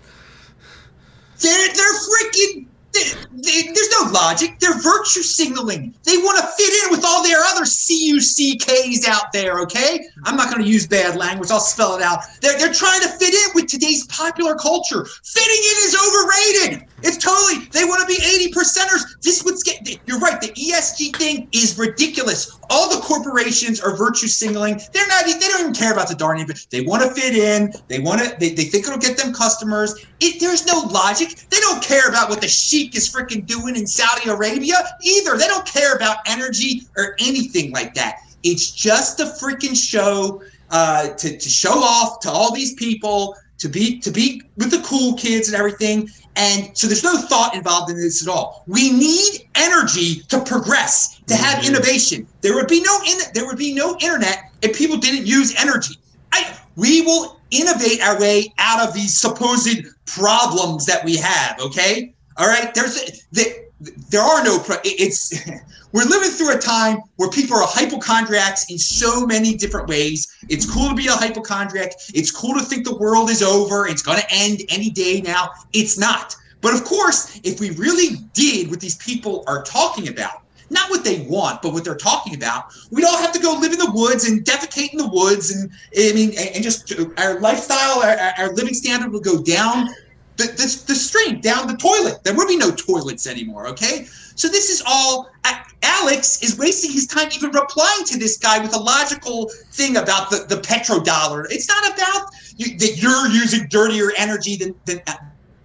They're 1.40 1.68
they're 1.68 1.92
freaking 1.94 2.66
they, 2.92 3.02
they, 3.32 3.72
there's 3.72 3.90
no 3.90 4.10
logic. 4.12 4.58
They're 4.58 4.78
virtue 4.80 5.22
signaling. 5.22 5.94
They 6.04 6.16
want 6.16 6.38
to 6.38 6.46
fit 6.46 6.84
in 6.84 6.90
with 6.90 7.04
all 7.04 7.22
their 7.22 7.38
other 7.38 7.62
CUCKs 7.62 9.06
out 9.08 9.32
there, 9.32 9.60
okay? 9.60 10.06
I'm 10.24 10.36
not 10.36 10.50
going 10.50 10.62
to 10.62 10.68
use 10.68 10.86
bad 10.86 11.16
language. 11.16 11.50
I'll 11.50 11.60
spell 11.60 11.96
it 11.96 12.02
out. 12.02 12.20
They're, 12.40 12.58
they're 12.58 12.72
trying 12.72 13.02
to 13.02 13.08
fit 13.08 13.32
in 13.32 13.50
with 13.54 13.66
today's 13.66 14.06
popular 14.06 14.54
culture. 14.56 15.04
Fitting 15.24 15.50
in 15.50 15.76
is 15.84 15.96
overrated. 15.96 16.88
It's 17.02 17.16
totally, 17.16 17.66
they 17.70 17.84
want 17.84 18.00
to 18.00 18.06
be 18.06 18.22
80 18.22 18.52
percenters. 18.52 19.20
This 19.22 19.44
would 19.44 19.56
get, 19.64 20.00
you're 20.06 20.18
right. 20.18 20.40
The 20.40 20.48
ESG 20.48 21.16
thing 21.16 21.48
is 21.52 21.78
ridiculous. 21.78 22.59
All 22.70 22.88
the 22.88 23.02
corporations 23.02 23.80
are 23.80 23.96
virtue 23.96 24.28
signaling. 24.28 24.80
They're 24.92 25.06
not, 25.08 25.26
they 25.26 25.32
don't 25.32 25.60
even 25.60 25.74
care 25.74 25.92
about 25.92 26.08
the 26.08 26.14
darn 26.14 26.46
but 26.46 26.64
they 26.70 26.82
want 26.82 27.02
to 27.02 27.20
fit 27.20 27.34
in. 27.34 27.72
They 27.88 27.98
want 27.98 28.22
to, 28.22 28.36
they, 28.38 28.50
they 28.50 28.64
think 28.64 28.86
it'll 28.86 28.98
get 28.98 29.18
them 29.18 29.34
customers. 29.34 30.06
It, 30.20 30.40
there's 30.40 30.64
no 30.66 30.80
logic. 30.80 31.34
They 31.50 31.58
don't 31.58 31.82
care 31.82 32.08
about 32.08 32.30
what 32.30 32.40
the 32.40 32.48
sheik 32.48 32.96
is 32.96 33.12
freaking 33.12 33.44
doing 33.44 33.76
in 33.76 33.86
Saudi 33.86 34.30
Arabia 34.30 34.76
either. 35.02 35.36
They 35.36 35.48
don't 35.48 35.66
care 35.66 35.96
about 35.96 36.18
energy 36.26 36.82
or 36.96 37.16
anything 37.18 37.72
like 37.72 37.94
that. 37.94 38.20
It's 38.42 38.70
just 38.70 39.20
a 39.20 39.24
freaking 39.24 39.76
show 39.76 40.42
uh, 40.70 41.08
to, 41.08 41.36
to 41.36 41.48
show 41.48 41.72
off 41.72 42.20
to 42.20 42.30
all 42.30 42.54
these 42.54 42.74
people 42.74 43.36
to 43.58 43.68
be 43.68 43.98
to 44.00 44.10
be 44.10 44.42
with 44.56 44.70
the 44.70 44.82
cool 44.82 45.14
kids 45.14 45.48
and 45.48 45.56
everything. 45.56 46.08
And 46.36 46.76
so 46.76 46.86
there's 46.86 47.04
no 47.04 47.16
thought 47.18 47.54
involved 47.54 47.90
in 47.90 47.96
this 47.96 48.26
at 48.26 48.32
all. 48.32 48.64
We 48.66 48.90
need 48.90 49.48
energy 49.54 50.20
to 50.28 50.42
progress, 50.42 51.19
to 51.30 51.36
have 51.36 51.58
mm-hmm. 51.58 51.74
innovation. 51.74 52.26
There 52.40 52.54
would 52.54 52.68
be 52.68 52.80
no 52.82 52.98
in, 53.06 53.18
there 53.34 53.46
would 53.46 53.58
be 53.58 53.72
no 53.72 53.96
internet 54.00 54.52
if 54.62 54.76
people 54.76 54.96
didn't 54.96 55.26
use 55.26 55.54
energy. 55.60 55.94
I, 56.32 56.56
we 56.76 57.02
will 57.02 57.40
innovate 57.50 58.00
our 58.02 58.18
way 58.20 58.52
out 58.58 58.86
of 58.86 58.94
these 58.94 59.16
supposed 59.16 59.86
problems 60.06 60.86
that 60.86 61.04
we 61.04 61.16
have. 61.16 61.58
Okay, 61.60 62.14
all 62.36 62.48
right. 62.48 62.74
There's 62.74 63.26
the, 63.32 63.68
there 64.10 64.22
are 64.22 64.44
no. 64.44 64.62
It's 64.84 65.32
we're 65.92 66.04
living 66.04 66.30
through 66.30 66.56
a 66.56 66.58
time 66.58 66.98
where 67.16 67.30
people 67.30 67.56
are 67.56 67.66
hypochondriacs 67.66 68.70
in 68.70 68.78
so 68.78 69.24
many 69.24 69.54
different 69.54 69.88
ways. 69.88 70.36
It's 70.48 70.68
cool 70.68 70.88
to 70.88 70.94
be 70.94 71.06
a 71.06 71.12
hypochondriac. 71.12 71.92
It's 72.12 72.30
cool 72.30 72.54
to 72.54 72.64
think 72.64 72.84
the 72.84 72.96
world 72.96 73.30
is 73.30 73.42
over. 73.42 73.86
It's 73.86 74.02
going 74.02 74.18
to 74.18 74.26
end 74.30 74.62
any 74.68 74.90
day 74.90 75.20
now. 75.20 75.50
It's 75.72 75.98
not. 75.98 76.34
But 76.60 76.74
of 76.74 76.84
course, 76.84 77.40
if 77.42 77.60
we 77.60 77.70
really 77.70 78.16
did 78.34 78.68
what 78.68 78.80
these 78.80 78.96
people 78.96 79.44
are 79.46 79.62
talking 79.62 80.08
about, 80.08 80.39
not 80.70 80.90
what 80.90 81.04
they 81.04 81.26
want, 81.28 81.62
but 81.62 81.72
what 81.72 81.84
they're 81.84 81.96
talking 81.96 82.34
about, 82.34 82.72
we'd 82.90 83.04
all 83.04 83.18
have 83.18 83.32
to 83.32 83.40
go 83.40 83.52
live 83.60 83.72
in 83.72 83.78
the 83.78 83.90
woods 83.92 84.28
and 84.28 84.44
defecate 84.44 84.92
in 84.92 84.98
the 84.98 85.08
woods, 85.08 85.50
and 85.50 85.70
I 85.96 86.12
mean, 86.12 86.32
and 86.38 86.62
just 86.62 86.92
uh, 86.92 87.06
our 87.18 87.40
lifestyle, 87.40 88.02
our, 88.02 88.16
our 88.38 88.52
living 88.54 88.74
standard 88.74 89.12
would 89.12 89.24
go 89.24 89.42
down 89.42 89.88
the, 90.36 90.44
the, 90.44 90.84
the 90.86 90.94
stream, 90.94 91.40
down 91.40 91.66
the 91.66 91.76
toilet. 91.76 92.24
There 92.24 92.34
would 92.34 92.48
be 92.48 92.56
no 92.56 92.70
toilets 92.70 93.26
anymore. 93.26 93.66
Okay, 93.68 94.04
so 94.34 94.48
this 94.48 94.70
is 94.70 94.82
all. 94.86 95.30
Uh, 95.44 95.54
Alex 95.82 96.42
is 96.42 96.58
wasting 96.58 96.92
his 96.92 97.06
time 97.06 97.28
even 97.32 97.50
replying 97.52 98.04
to 98.04 98.18
this 98.18 98.36
guy 98.36 98.58
with 98.58 98.74
a 98.74 98.78
logical 98.78 99.50
thing 99.72 99.96
about 99.96 100.30
the, 100.30 100.44
the 100.48 100.60
petrodollar. 100.60 101.46
It's 101.50 101.68
not 101.68 101.94
about 101.94 102.30
you, 102.56 102.76
that 102.78 102.98
you're 102.98 103.28
using 103.28 103.66
dirtier 103.68 104.12
energy 104.16 104.56
than, 104.56 104.74
than 104.84 105.00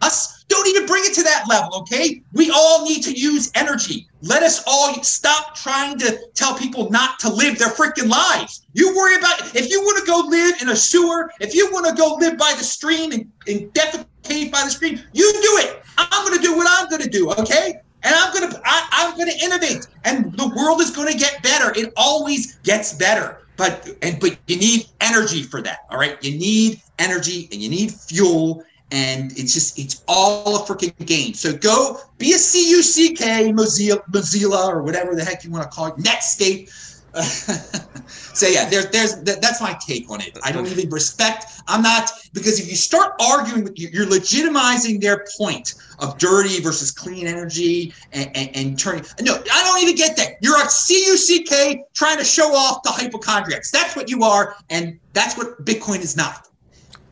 us. 0.06 0.44
Don't 0.48 0.68
even 0.68 0.86
bring 0.86 1.04
it 1.06 1.14
to 1.16 1.24
that 1.24 1.46
level, 1.50 1.80
okay? 1.80 2.22
We 2.34 2.52
all 2.52 2.86
need 2.86 3.02
to 3.04 3.12
use 3.12 3.52
energy. 3.56 4.08
Let 4.22 4.44
us 4.44 4.64
all 4.68 5.02
stop 5.04 5.56
trying 5.56 5.98
to 6.00 6.18
tell 6.36 6.56
people 6.56 6.90
not 6.92 7.20
to 7.20 7.30
live 7.30 7.58
their 7.58 7.70
freaking 7.70 8.10
lives. 8.10 8.66
You 8.74 8.96
worry 8.96 9.16
about 9.16 9.56
if 9.56 9.70
you 9.70 9.82
want 9.82 10.00
to 10.00 10.06
go 10.06 10.20
live 10.28 10.62
in 10.62 10.70
a 10.70 10.76
sewer, 10.76 11.32
if 11.40 11.56
you 11.56 11.72
want 11.72 11.88
to 11.88 11.94
go 11.96 12.16
live 12.16 12.38
by 12.38 12.54
the 12.58 12.64
stream 12.64 13.12
and, 13.12 13.32
and 13.48 13.74
defecate 13.74 14.52
by 14.52 14.64
the 14.64 14.70
stream, 14.70 15.02
you 15.14 15.32
do 15.34 15.68
it. 15.68 15.82
I'm 15.98 16.26
going 16.26 16.40
to 16.40 16.44
do 16.46 16.56
what 16.56 16.68
I'm 16.70 16.90
going 16.90 17.02
to 17.02 17.10
do, 17.10 17.32
okay? 17.32 17.82
and 18.06 18.14
I'm 18.14 18.32
gonna 18.32 18.62
I, 18.64 18.88
I'm 18.92 19.18
gonna 19.18 19.32
innovate, 19.42 19.88
and 20.04 20.32
the 20.34 20.48
world 20.56 20.80
is 20.80 20.92
gonna 20.92 21.16
get 21.16 21.42
better. 21.42 21.74
It 21.76 21.92
always 21.98 22.58
gets 22.58 22.94
better, 22.94 23.48
but 23.58 23.90
and 24.04 24.20
but 24.20 24.38
you 24.48 24.58
need 24.58 24.86
energy 25.02 25.42
for 25.42 25.62
that. 25.64 25.80
All 25.90 25.98
right, 25.98 26.24
you 26.24 26.38
need 26.38 26.82
energy 27.00 27.50
and 27.52 27.60
you 27.62 27.68
need 27.68 27.92
fuel, 27.92 28.64
and 28.92 29.32
it's 29.38 29.54
just 29.54 29.80
it's 29.80 30.04
all 30.08 30.56
a 30.58 30.66
freaking 30.66 30.94
game. 31.06 31.34
So 31.34 31.56
go 31.56 32.00
be 32.18 32.34
a 32.34 32.38
CUCK 32.38 33.54
Mozilla 33.54 34.02
Mozilla 34.12 34.68
or 34.68 34.84
whatever 34.84 35.16
the 35.16 35.24
heck 35.24 35.44
you 35.44 35.52
want 35.52 35.64
to 35.64 35.76
call 35.76 35.88
it, 35.88 35.96
Netscape 35.98 36.70
so 38.08 38.46
yeah, 38.46 38.68
there's 38.68 38.90
there's 38.90 39.22
that's 39.24 39.62
my 39.62 39.78
take 39.80 40.10
on 40.12 40.20
it. 40.20 40.38
I 40.44 40.52
don't 40.52 40.68
even 40.68 40.90
respect. 40.90 41.46
I'm 41.66 41.82
not 41.82 42.12
because 42.34 42.60
if 42.60 42.68
you 42.68 42.76
start 42.76 43.14
arguing 43.22 43.64
with 43.64 43.80
you, 43.80 43.88
you're 43.94 44.06
legitimizing 44.06 45.00
their 45.00 45.26
point 45.38 45.76
of 46.00 46.18
dirty 46.18 46.60
versus 46.60 46.92
clean 46.92 47.26
energy 47.26 47.94
and, 48.12 48.30
and, 48.36 48.54
and 48.54 48.78
turning. 48.78 49.06
No, 49.22 49.36
I 49.36 49.64
don't 49.64 49.82
even 49.82 49.96
get 49.96 50.18
that. 50.18 50.34
You're 50.42 50.58
a 50.58 50.66
CUCK 50.66 51.86
trying 51.94 52.18
to 52.18 52.26
show 52.26 52.54
off 52.54 52.84
the 52.84 52.90
hypochondriacs. 52.90 53.72
That's 53.72 53.96
what 53.96 54.10
you 54.10 54.24
are, 54.24 54.58
and 54.70 55.00
that's 55.14 55.38
what 55.38 55.64
Bitcoin 55.64 56.02
is 56.02 56.18
not. 56.18 56.50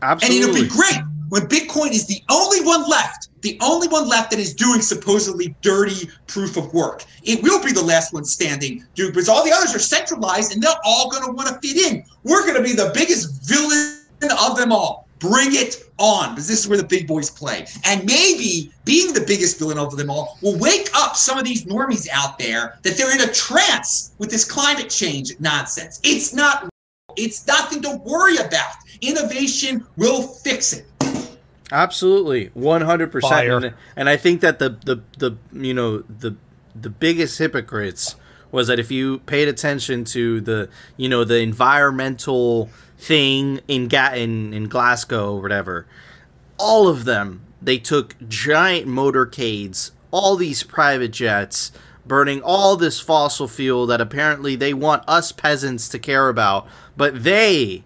Absolutely. 0.01 0.43
And 0.43 0.49
it'll 0.49 0.63
be 0.63 0.69
great 0.69 1.01
when 1.33 1.47
Bitcoin 1.47 1.89
is 1.93 2.05
the 2.05 2.21
only 2.29 2.61
one 2.61 2.87
left, 2.87 3.29
the 3.41 3.57
only 3.59 3.87
one 3.87 4.07
left 4.07 4.29
that 4.29 4.39
is 4.39 4.53
doing 4.53 4.81
supposedly 4.81 5.55
dirty 5.63 6.07
proof 6.27 6.57
of 6.57 6.71
work. 6.75 7.05
It 7.23 7.41
will 7.41 7.59
be 7.63 7.71
the 7.71 7.81
last 7.81 8.13
one 8.13 8.23
standing, 8.23 8.85
dude, 8.93 9.13
because 9.13 9.29
all 9.29 9.43
the 9.43 9.51
others 9.51 9.73
are 9.73 9.79
centralized 9.79 10.53
and 10.53 10.61
they're 10.61 10.71
all 10.85 11.09
going 11.09 11.25
to 11.25 11.31
want 11.31 11.49
to 11.49 11.67
fit 11.67 11.91
in. 11.91 12.05
We're 12.21 12.43
going 12.43 12.57
to 12.57 12.61
be 12.61 12.73
the 12.73 12.91
biggest 12.93 13.49
villain 13.49 13.97
of 14.39 14.57
them 14.57 14.71
all. 14.71 15.07
Bring 15.17 15.55
it 15.55 15.89
on, 15.97 16.35
because 16.35 16.47
this 16.47 16.59
is 16.59 16.67
where 16.67 16.77
the 16.77 16.83
big 16.83 17.07
boys 17.07 17.31
play. 17.31 17.65
And 17.83 18.05
maybe 18.05 18.71
being 18.85 19.11
the 19.15 19.25
biggest 19.25 19.57
villain 19.57 19.79
of 19.79 19.97
them 19.97 20.11
all 20.11 20.37
will 20.43 20.59
wake 20.59 20.91
up 20.93 21.15
some 21.15 21.39
of 21.39 21.45
these 21.45 21.65
normies 21.65 22.07
out 22.13 22.37
there 22.37 22.77
that 22.83 22.95
they're 22.95 23.11
in 23.11 23.27
a 23.27 23.33
trance 23.33 24.13
with 24.19 24.29
this 24.29 24.45
climate 24.45 24.91
change 24.91 25.31
nonsense. 25.39 25.99
It's 26.03 26.31
not, 26.31 26.69
it's 27.17 27.47
nothing 27.47 27.81
to 27.81 27.95
worry 28.05 28.37
about. 28.37 28.73
Innovation 29.01 29.85
will 29.97 30.21
fix 30.21 30.73
it. 30.73 30.85
Absolutely, 31.73 32.51
one 32.53 32.81
hundred 32.81 33.11
percent. 33.11 33.33
And 33.95 34.07
I 34.07 34.15
think 34.15 34.41
that 34.41 34.59
the 34.59 34.69
the 34.85 35.01
the 35.17 35.37
you 35.51 35.73
know 35.73 35.99
the 36.01 36.35
the 36.79 36.91
biggest 36.91 37.39
hypocrites 37.39 38.15
was 38.51 38.67
that 38.67 38.77
if 38.79 38.91
you 38.91 39.19
paid 39.19 39.47
attention 39.47 40.05
to 40.05 40.39
the 40.39 40.69
you 40.97 41.09
know 41.09 41.23
the 41.23 41.39
environmental 41.39 42.69
thing 42.99 43.59
in 43.67 43.87
Ga- 43.87 44.13
in 44.15 44.53
in 44.53 44.69
Glasgow 44.69 45.33
or 45.35 45.41
whatever, 45.41 45.87
all 46.59 46.87
of 46.87 47.05
them 47.05 47.41
they 47.59 47.79
took 47.79 48.15
giant 48.29 48.87
motorcades, 48.87 49.89
all 50.11 50.35
these 50.35 50.61
private 50.61 51.11
jets, 51.11 51.71
burning 52.05 52.39
all 52.43 52.75
this 52.75 52.99
fossil 52.99 53.47
fuel 53.47 53.87
that 53.87 53.99
apparently 53.99 54.55
they 54.55 54.75
want 54.75 55.03
us 55.07 55.31
peasants 55.31 55.89
to 55.89 55.97
care 55.97 56.29
about, 56.29 56.67
but 56.95 57.23
they 57.23 57.83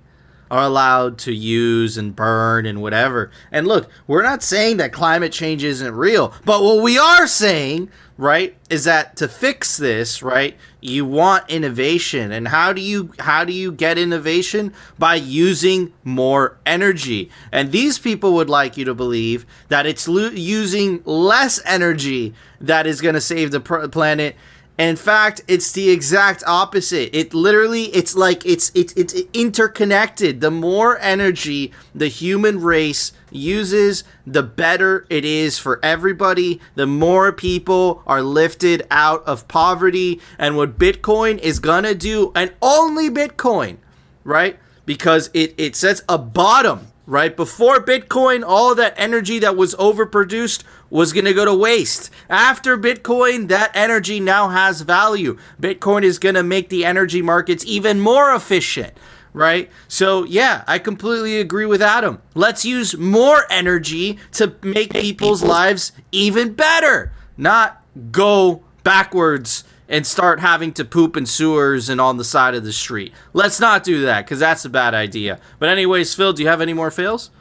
are 0.49 0.63
allowed 0.63 1.17
to 1.19 1.33
use 1.33 1.97
and 1.97 2.15
burn 2.15 2.65
and 2.65 2.81
whatever. 2.81 3.31
And 3.51 3.67
look, 3.67 3.89
we're 4.05 4.23
not 4.23 4.43
saying 4.43 4.77
that 4.77 4.93
climate 4.93 5.31
change 5.31 5.63
isn't 5.63 5.93
real, 5.95 6.33
but 6.45 6.63
what 6.63 6.81
we 6.81 6.97
are 6.97 7.27
saying, 7.27 7.89
right, 8.17 8.55
is 8.69 8.83
that 8.85 9.15
to 9.17 9.27
fix 9.27 9.77
this, 9.77 10.23
right, 10.23 10.57
you 10.81 11.05
want 11.05 11.49
innovation. 11.49 12.31
And 12.31 12.47
how 12.47 12.73
do 12.73 12.81
you 12.81 13.13
how 13.19 13.43
do 13.43 13.53
you 13.53 13.71
get 13.71 13.97
innovation? 13.97 14.73
By 14.97 15.15
using 15.15 15.93
more 16.03 16.57
energy. 16.65 17.29
And 17.51 17.71
these 17.71 17.99
people 17.99 18.33
would 18.33 18.49
like 18.49 18.77
you 18.77 18.85
to 18.85 18.93
believe 18.93 19.45
that 19.67 19.85
it's 19.85 20.07
lo- 20.07 20.29
using 20.29 21.01
less 21.05 21.59
energy 21.65 22.33
that 22.61 22.87
is 22.87 23.01
going 23.01 23.15
to 23.15 23.21
save 23.21 23.51
the 23.51 23.59
pr- 23.59 23.87
planet 23.87 24.35
in 24.77 24.95
fact, 24.95 25.41
it's 25.47 25.71
the 25.71 25.89
exact 25.89 26.43
opposite. 26.45 27.15
It 27.17 27.33
literally 27.33 27.85
it's 27.85 28.15
like 28.15 28.45
it's 28.45 28.71
it's 28.75 28.93
it's 28.93 29.15
interconnected. 29.33 30.39
The 30.39 30.51
more 30.51 30.99
energy 30.99 31.73
the 31.95 32.07
human 32.07 32.61
race 32.61 33.11
uses, 33.31 34.03
the 34.25 34.43
better 34.43 35.07
it 35.09 35.25
is 35.25 35.57
for 35.57 35.79
everybody. 35.83 36.61
The 36.75 36.85
more 36.85 37.31
people 37.31 38.03
are 38.05 38.21
lifted 38.21 38.85
out 38.91 39.23
of 39.25 39.47
poverty 39.47 40.21
and 40.37 40.55
what 40.55 40.77
Bitcoin 40.77 41.39
is 41.39 41.59
to 41.59 41.95
do 41.95 42.31
and 42.35 42.53
only 42.61 43.09
Bitcoin, 43.09 43.77
right? 44.23 44.59
Because 44.85 45.31
it 45.33 45.55
it 45.57 45.75
sets 45.75 46.03
a 46.07 46.19
bottom 46.19 46.91
right? 47.07 47.35
Before 47.35 47.79
Bitcoin, 47.79 48.43
all 48.45 48.75
that 48.75 48.93
energy 48.97 49.39
that 49.39 49.55
was 49.55 49.73
overproduced 49.75 50.63
was 50.89 51.13
going 51.13 51.25
to 51.25 51.33
go 51.33 51.45
to 51.45 51.53
waste. 51.53 52.09
After 52.29 52.77
Bitcoin, 52.77 53.47
that 53.49 53.71
energy 53.73 54.19
now 54.19 54.49
has 54.49 54.81
value. 54.81 55.37
Bitcoin 55.61 56.03
is 56.03 56.19
going 56.19 56.35
to 56.35 56.43
make 56.43 56.69
the 56.69 56.85
energy 56.85 57.21
markets 57.21 57.63
even 57.65 57.99
more 57.99 58.33
efficient, 58.33 58.93
right? 59.33 59.69
So, 59.87 60.23
yeah, 60.23 60.63
I 60.67 60.79
completely 60.79 61.39
agree 61.39 61.65
with 61.65 61.81
Adam. 61.81 62.21
Let's 62.35 62.65
use 62.65 62.97
more 62.97 63.45
energy 63.49 64.19
to 64.33 64.55
make 64.61 64.93
people's 64.93 65.43
lives 65.43 65.91
even 66.11 66.53
better, 66.53 67.11
not 67.37 67.83
go 68.11 68.63
backwards 68.83 69.63
and 69.89 70.05
start 70.05 70.41
having 70.41 70.73
to 70.73 70.83
poop 70.83 71.15
in 71.15 71.25
sewers 71.25 71.87
and 71.87 72.01
on 72.01 72.17
the 72.17 72.23
side 72.23 72.53
of 72.55 72.63
the 72.63 72.73
street. 72.73 73.13
Let's 73.33 73.59
not 73.59 73.83
do 73.83 74.01
that 74.01 74.25
because 74.25 74.39
that's 74.39 74.65
a 74.65 74.69
bad 74.69 74.93
idea. 74.93 75.39
But, 75.59 75.69
anyways, 75.69 76.13
Phil, 76.13 76.33
do 76.33 76.43
you 76.43 76.49
have 76.49 76.61
any 76.61 76.73
more 76.73 76.91
fails? 76.91 77.31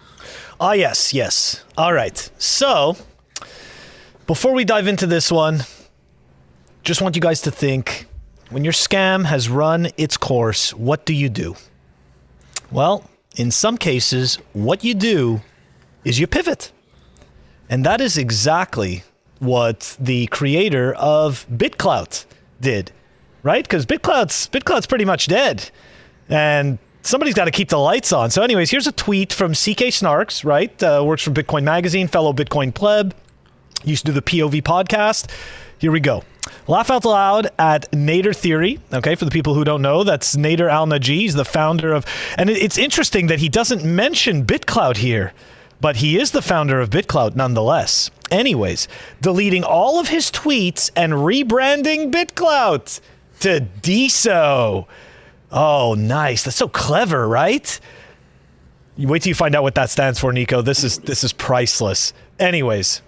Ah, 0.59 0.73
yes, 0.73 1.13
yes. 1.13 1.65
All 1.77 1.93
right. 1.93 2.31
So, 2.39 2.97
before 4.27 4.53
we 4.53 4.65
dive 4.65 4.87
into 4.87 5.07
this 5.07 5.31
one, 5.31 5.65
just 6.83 7.01
want 7.03 7.15
you 7.17 7.23
guys 7.23 7.41
to 7.43 7.51
think 7.51 8.07
when 8.51 8.65
your 8.65 8.73
scam 8.73 9.25
has 9.25 9.49
run 9.49 9.89
its 9.97 10.17
course, 10.17 10.73
what 10.75 11.05
do 11.05 11.15
you 11.15 11.29
do? 11.29 11.57
Well, 12.71 13.09
in 13.37 13.51
some 13.51 13.77
cases, 13.77 14.39
what 14.53 14.85
you 14.85 14.95
do 14.95 15.43
is 16.05 16.19
you 16.19 16.27
pivot. 16.27 16.73
And 17.69 17.85
that 17.85 18.01
is 18.01 18.17
exactly 18.17 19.03
what 19.39 19.97
the 20.01 20.27
creator 20.29 20.95
of 20.95 21.47
BitClout 21.53 22.25
did, 22.61 22.93
right? 23.43 23.65
Because 23.65 23.85
BitClout's 23.85 24.49
BitClout's 24.49 24.87
pretty 24.87 25.05
much 25.05 25.27
dead, 25.27 25.71
and 26.29 26.79
somebody's 27.03 27.35
got 27.35 27.47
to 27.47 27.51
keep 27.51 27.69
the 27.69 27.79
lights 27.79 28.13
on. 28.13 28.31
So, 28.31 28.43
anyways, 28.43 28.71
here's 28.71 28.87
a 28.87 28.93
tweet 28.93 29.33
from 29.33 29.53
CK 29.53 29.91
Snarks, 29.91 30.45
right? 30.45 30.81
Uh, 30.83 31.03
works 31.05 31.23
for 31.23 31.33
Bitcoin 31.33 31.65
Magazine, 31.65 32.07
fellow 32.09 32.33
Bitcoin 32.33 32.73
pleb, 32.73 33.15
used 33.85 34.07
to 34.07 34.13
do 34.13 34.21
the 34.21 34.23
POV 34.23 34.63
podcast. 34.63 35.31
Here 35.79 35.93
we 35.93 36.01
go. 36.01 36.23
Laugh 36.69 36.91
out 36.91 37.05
loud 37.05 37.49
at 37.59 37.91
Nader 37.93 38.35
Theory. 38.35 38.81
Okay, 38.93 39.15
for 39.15 39.25
the 39.25 39.31
people 39.31 39.55
who 39.55 39.65
don't 39.65 39.83
know, 39.83 40.05
that's 40.05 40.37
Nader 40.37 40.71
Al 40.71 40.87
Naji. 40.87 41.17
He's 41.17 41.35
the 41.35 41.45
founder 41.45 41.93
of, 41.93 42.07
and 42.39 42.49
it's 42.51 42.79
interesting 42.79 43.27
that 43.27 43.41
he 43.41 43.49
doesn't 43.49 43.85
mention 43.85 44.45
BitClout 44.45 44.99
here, 44.99 45.33
but 45.81 45.97
he 45.97 46.19
is 46.19 46.31
the 46.31 46.43
founder 46.43 46.81
of 46.81 46.91
BitClout 46.91 47.37
nonetheless. 47.37 48.11
Anyways, 48.31 48.89
deleting 49.21 49.65
all 49.65 50.01
of 50.01 50.09
his 50.09 50.31
tweets 50.31 50.91
and 50.97 51.13
rebranding 51.13 52.11
BitClout 52.11 53.01
to 53.41 53.67
DeSo. 53.83 54.87
Oh, 55.53 55.95
nice. 55.95 56.43
That's 56.45 56.57
so 56.57 56.69
clever, 56.69 57.29
right? 57.29 57.79
You 58.97 59.09
wait 59.09 59.23
till 59.23 59.31
you 59.31 59.35
find 59.35 59.55
out 59.55 59.63
what 59.63 59.75
that 59.75 59.91
stands 59.91 60.19
for, 60.19 60.33
Nico. 60.33 60.63
This 60.63 60.83
is 60.83 60.99
this 61.01 61.23
is 61.23 61.33
priceless. 61.33 62.15
Anyways, 62.39 63.03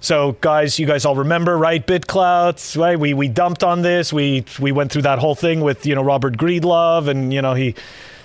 so 0.00 0.32
guys, 0.40 0.78
you 0.78 0.86
guys 0.86 1.04
all 1.04 1.16
remember, 1.16 1.56
right? 1.56 1.84
BitClout, 1.84 2.76
right? 2.80 2.98
We 2.98 3.14
we 3.14 3.28
dumped 3.28 3.64
on 3.64 3.82
this. 3.82 4.12
We 4.12 4.44
we 4.60 4.72
went 4.72 4.92
through 4.92 5.02
that 5.02 5.18
whole 5.18 5.34
thing 5.34 5.60
with 5.60 5.86
you 5.86 5.94
know 5.94 6.02
Robert 6.02 6.36
Greedlove, 6.36 7.08
and 7.08 7.32
you 7.32 7.42
know 7.42 7.54
he 7.54 7.74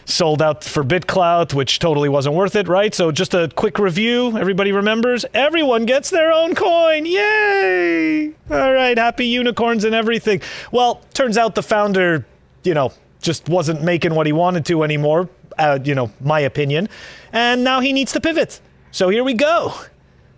sold 0.05 0.41
out 0.41 0.63
for 0.63 0.83
BitClout, 0.83 1.53
which 1.53 1.79
totally 1.79 2.09
wasn't 2.09 2.35
worth 2.35 2.55
it, 2.55 2.67
right? 2.67 2.93
So 2.93 3.11
just 3.11 3.33
a 3.33 3.49
quick 3.55 3.79
review. 3.79 4.37
Everybody 4.37 4.71
remembers? 4.71 5.25
Everyone 5.33 5.85
gets 5.85 6.09
their 6.09 6.31
own 6.31 6.55
coin. 6.55 7.05
Yay! 7.05 8.33
All 8.49 8.73
right, 8.73 8.97
happy 8.97 9.27
unicorns 9.27 9.83
and 9.83 9.95
everything. 9.95 10.41
Well, 10.71 11.01
turns 11.13 11.37
out 11.37 11.55
the 11.55 11.63
founder, 11.63 12.25
you 12.63 12.73
know, 12.73 12.93
just 13.21 13.47
wasn't 13.49 13.81
making 13.83 14.13
what 14.13 14.25
he 14.25 14.33
wanted 14.33 14.65
to 14.65 14.83
anymore, 14.83 15.29
uh, 15.57 15.79
you 15.83 15.95
know, 15.95 16.11
my 16.19 16.41
opinion. 16.41 16.89
And 17.31 17.63
now 17.63 17.79
he 17.79 17.93
needs 17.93 18.11
to 18.13 18.21
pivot. 18.21 18.59
So 18.91 19.09
here 19.09 19.23
we 19.23 19.33
go. 19.33 19.73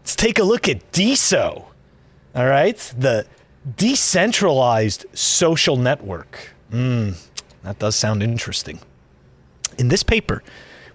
Let's 0.04 0.18
take 0.18 0.38
a 0.38 0.44
look 0.44 0.68
at 0.68 0.92
DeSo. 0.92 1.64
All 2.36 2.46
right, 2.46 2.78
the 2.98 3.26
decentralized 3.78 5.06
social 5.14 5.78
network. 5.78 6.52
Mm, 6.74 7.16
that 7.64 7.80
does 7.80 7.96
sound 7.96 8.22
interesting. 8.22 8.80
In 9.78 9.88
this 9.88 10.04
paper, 10.04 10.44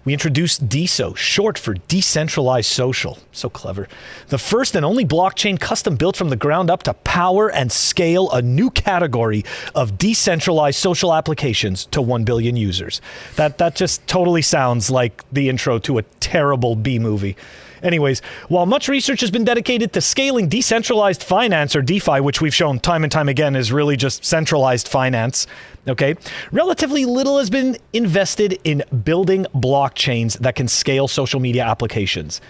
we 0.05 0.13
introduced 0.13 0.69
DeSo, 0.69 1.17
short 1.17 1.57
for 1.57 1.73
Decentralized 1.73 2.69
Social. 2.69 3.17
So 3.31 3.49
clever. 3.49 3.87
The 4.27 4.37
first 4.37 4.75
and 4.75 4.85
only 4.85 5.05
blockchain 5.05 5.59
custom 5.59 5.95
built 5.95 6.15
from 6.15 6.29
the 6.29 6.35
ground 6.35 6.69
up 6.69 6.83
to 6.83 6.93
power 6.93 7.51
and 7.51 7.71
scale 7.71 8.29
a 8.29 8.43
new 8.43 8.69
category 8.69 9.43
of 9.73 9.97
decentralized 9.97 10.77
social 10.77 11.15
applications 11.15 11.87
to 11.87 12.03
1 12.03 12.25
billion 12.25 12.55
users. 12.55 13.01
That, 13.37 13.57
that 13.57 13.75
just 13.75 14.05
totally 14.05 14.43
sounds 14.43 14.91
like 14.91 15.23
the 15.31 15.49
intro 15.49 15.79
to 15.79 15.97
a 15.97 16.03
terrible 16.19 16.75
B 16.75 16.99
movie. 16.99 17.35
Anyways, 17.81 18.21
while 18.47 18.65
much 18.65 18.87
research 18.87 19.21
has 19.21 19.31
been 19.31 19.43
dedicated 19.43 19.93
to 19.93 20.01
scaling 20.01 20.49
decentralized 20.49 21.23
finance 21.23 21.75
or 21.75 21.81
DeFi, 21.81 22.19
which 22.21 22.41
we've 22.41 22.55
shown 22.55 22.79
time 22.79 23.03
and 23.03 23.11
time 23.11 23.29
again 23.29 23.55
is 23.55 23.71
really 23.71 23.95
just 23.95 24.25
centralized 24.25 24.87
finance, 24.87 25.47
okay, 25.87 26.15
relatively 26.51 27.05
little 27.05 27.37
has 27.37 27.49
been 27.49 27.77
invested 27.93 28.59
in 28.63 28.83
building 29.03 29.45
blockchains 29.53 30.37
that 30.39 30.55
can 30.55 30.67
scale 30.67 31.07
social 31.07 31.39
media 31.39 31.63
applications. 31.63 32.41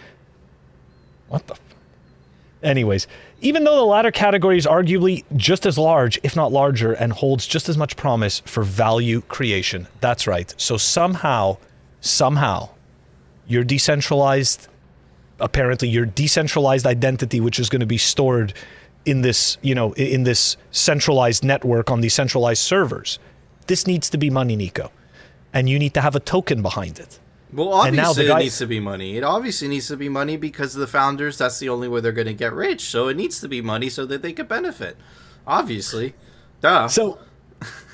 What 1.27 1.45
the? 1.47 1.53
F- 1.53 1.61
Anyways, 2.61 3.07
even 3.39 3.63
though 3.63 3.77
the 3.77 3.85
latter 3.85 4.11
category 4.11 4.57
is 4.57 4.65
arguably 4.65 5.23
just 5.37 5.65
as 5.65 5.77
large, 5.77 6.19
if 6.23 6.35
not 6.35 6.51
larger, 6.51 6.91
and 6.91 7.13
holds 7.13 7.47
just 7.47 7.69
as 7.69 7.77
much 7.77 7.95
promise 7.95 8.41
for 8.41 8.63
value 8.63 9.21
creation. 9.21 9.87
That's 10.01 10.27
right. 10.27 10.53
So 10.57 10.75
somehow, 10.75 11.57
somehow, 12.01 12.69
your 13.47 13.63
decentralized 13.63 14.67
apparently 15.39 15.87
your 15.87 16.05
decentralized 16.05 16.85
identity 16.85 17.39
which 17.39 17.59
is 17.59 17.69
going 17.69 17.79
to 17.79 17.85
be 17.85 17.97
stored 17.97 18.53
in 19.05 19.21
this 19.21 19.57
you 19.61 19.73
know 19.73 19.93
in 19.93 20.23
this 20.23 20.57
centralized 20.71 21.43
network 21.43 21.89
on 21.89 22.01
these 22.01 22.13
centralized 22.13 22.61
servers 22.61 23.19
this 23.67 23.87
needs 23.87 24.09
to 24.09 24.17
be 24.17 24.29
money 24.29 24.55
nico 24.55 24.91
and 25.53 25.69
you 25.69 25.79
need 25.79 25.93
to 25.93 26.01
have 26.01 26.15
a 26.15 26.19
token 26.19 26.61
behind 26.61 26.99
it 26.99 27.19
Well, 27.51 27.73
obviously 27.73 28.27
it 28.27 28.37
needs 28.37 28.57
to 28.59 28.67
be 28.67 28.79
money. 28.79 29.17
It 29.17 29.23
obviously 29.23 29.67
needs 29.67 29.87
to 29.87 29.97
be 29.97 30.07
money 30.09 30.37
because 30.37 30.73
the 30.73 30.85
founders, 30.85 31.37
that's 31.39 31.57
the 31.57 31.69
only 31.69 31.87
way 31.87 31.99
they're 31.99 32.11
going 32.11 32.27
to 32.27 32.33
get 32.33 32.53
rich. 32.53 32.81
So 32.81 33.07
it 33.07 33.17
needs 33.17 33.41
to 33.41 33.47
be 33.47 33.61
money 33.61 33.89
so 33.89 34.05
that 34.05 34.21
they 34.21 34.33
can 34.33 34.45
benefit. 34.45 34.97
Obviously. 35.47 36.13
Duh. 36.61 36.87
so 36.87 37.17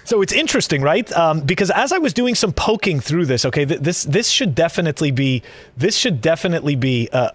so 0.05 0.21
it's 0.21 0.33
interesting, 0.33 0.81
right? 0.81 1.11
Um, 1.13 1.41
because 1.41 1.71
as 1.71 1.91
I 1.91 1.97
was 1.97 2.13
doing 2.13 2.35
some 2.35 2.53
poking 2.53 2.99
through 2.99 3.25
this, 3.25 3.43
okay, 3.45 3.65
th- 3.65 3.81
this 3.81 4.03
this 4.03 4.29
should 4.29 4.55
definitely 4.55 5.11
be 5.11 5.41
this 5.75 5.97
should 5.97 6.21
definitely 6.21 6.75
be 6.75 7.09
a, 7.11 7.33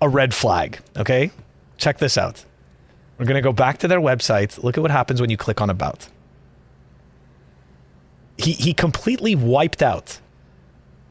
a 0.00 0.08
red 0.08 0.34
flag. 0.34 0.78
Okay, 0.96 1.30
check 1.78 1.98
this 1.98 2.16
out. 2.16 2.44
We're 3.18 3.26
gonna 3.26 3.42
go 3.42 3.52
back 3.52 3.78
to 3.78 3.88
their 3.88 4.00
website. 4.00 4.62
Look 4.62 4.76
at 4.76 4.82
what 4.82 4.90
happens 4.90 5.20
when 5.20 5.30
you 5.30 5.36
click 5.36 5.60
on 5.60 5.70
about. 5.70 6.08
He 8.36 8.52
he 8.52 8.74
completely 8.74 9.34
wiped 9.34 9.82
out. 9.82 10.20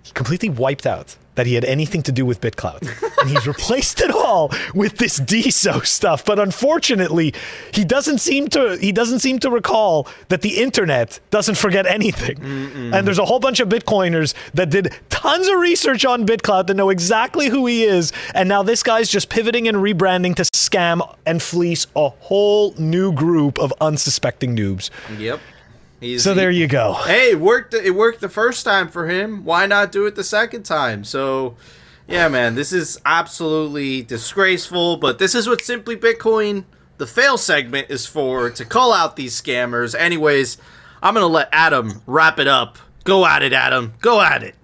He 0.04 0.12
completely 0.14 0.50
wiped 0.50 0.86
out 0.86 1.18
that 1.42 1.48
he 1.48 1.56
had 1.56 1.66
anything 1.66 2.04
to 2.04 2.12
do 2.12 2.24
with 2.24 2.40
BitClout. 2.40 2.82
and 3.20 3.28
he's 3.32 3.48
replaced 3.48 4.00
it 4.00 4.12
all 4.12 4.52
with 4.76 5.00
this 5.00 5.20
DeSo 5.20 5.84
stuff. 5.84 6.24
But 6.24 6.38
unfortunately, 6.38 7.34
he 7.74 7.84
doesn't 7.84 8.20
seem 8.20 8.48
to 8.50 8.78
he 8.78 8.92
doesn't 8.92 9.22
seem 9.22 9.40
to 9.40 9.50
recall 9.50 10.08
that 10.28 10.44
the 10.44 10.62
internet 10.62 11.20
doesn't 11.32 11.56
forget 11.56 11.88
anything. 11.88 12.36
Mm-mm. 12.36 12.94
And 12.94 13.08
there's 13.08 13.18
a 13.18 13.26
whole 13.26 13.40
bunch 13.40 13.60
of 13.60 13.70
Bitcoiners 13.70 14.36
that 14.54 14.70
did 14.70 14.94
tons 15.10 15.48
of 15.48 15.58
research 15.58 16.06
on 16.06 16.28
BitClout 16.28 16.68
that 16.68 16.76
know 16.76 16.92
exactly 16.92 17.50
who 17.50 17.66
he 17.66 17.86
is. 17.86 18.14
And 18.36 18.48
now 18.48 18.62
this 18.62 18.84
guy's 18.84 19.10
just 19.10 19.30
pivoting 19.30 19.68
and 19.68 19.78
rebranding 19.78 20.36
to 20.36 20.44
scam 20.44 21.02
and 21.26 21.42
fleece 21.42 21.88
a 21.96 22.10
whole 22.10 22.76
new 22.78 23.12
group 23.14 23.58
of 23.58 23.74
unsuspecting 23.82 24.56
noobs. 24.56 24.92
Yep. 25.18 25.40
He's, 26.02 26.24
so 26.24 26.34
there 26.34 26.50
you 26.50 26.68
go. 26.68 26.94
Hey, 26.94 27.30
it 27.30 27.40
worked. 27.40 27.76
It 27.76 27.92
worked 27.92 28.22
the 28.22 28.28
first 28.28 28.66
time 28.66 28.90
for 28.90 29.08
him. 29.08 29.46
Why 29.46 29.68
not 29.68 29.92
do 29.92 30.08
it 30.08 30.16
the 30.16 30.24
second 30.24 30.64
time? 30.64 31.04
So, 31.04 31.56
yeah, 32.08 32.28
man, 32.28 32.56
this 32.56 32.74
is 32.74 33.00
absolutely 33.06 34.02
disgraceful. 34.02 34.98
But 34.98 35.20
this 35.20 35.36
is 35.36 35.48
what 35.48 35.62
Simply 35.62 35.96
Bitcoin, 35.96 36.66
the 36.98 37.06
fail 37.06 37.38
segment, 37.38 37.92
is 37.92 38.08
for 38.08 38.50
to 38.50 38.66
call 38.66 38.92
out 38.92 39.16
these 39.16 39.40
scammers. 39.40 39.94
Anyways, 39.94 40.58
I'm 41.04 41.14
gonna 41.14 41.28
let 41.28 41.50
Adam 41.52 42.02
wrap 42.08 42.40
it 42.40 42.48
up. 42.48 42.80
Go 43.04 43.24
at 43.24 43.44
it, 43.44 43.54
Adam. 43.54 43.94
Go 44.02 44.22
at 44.22 44.42
it. 44.42 44.56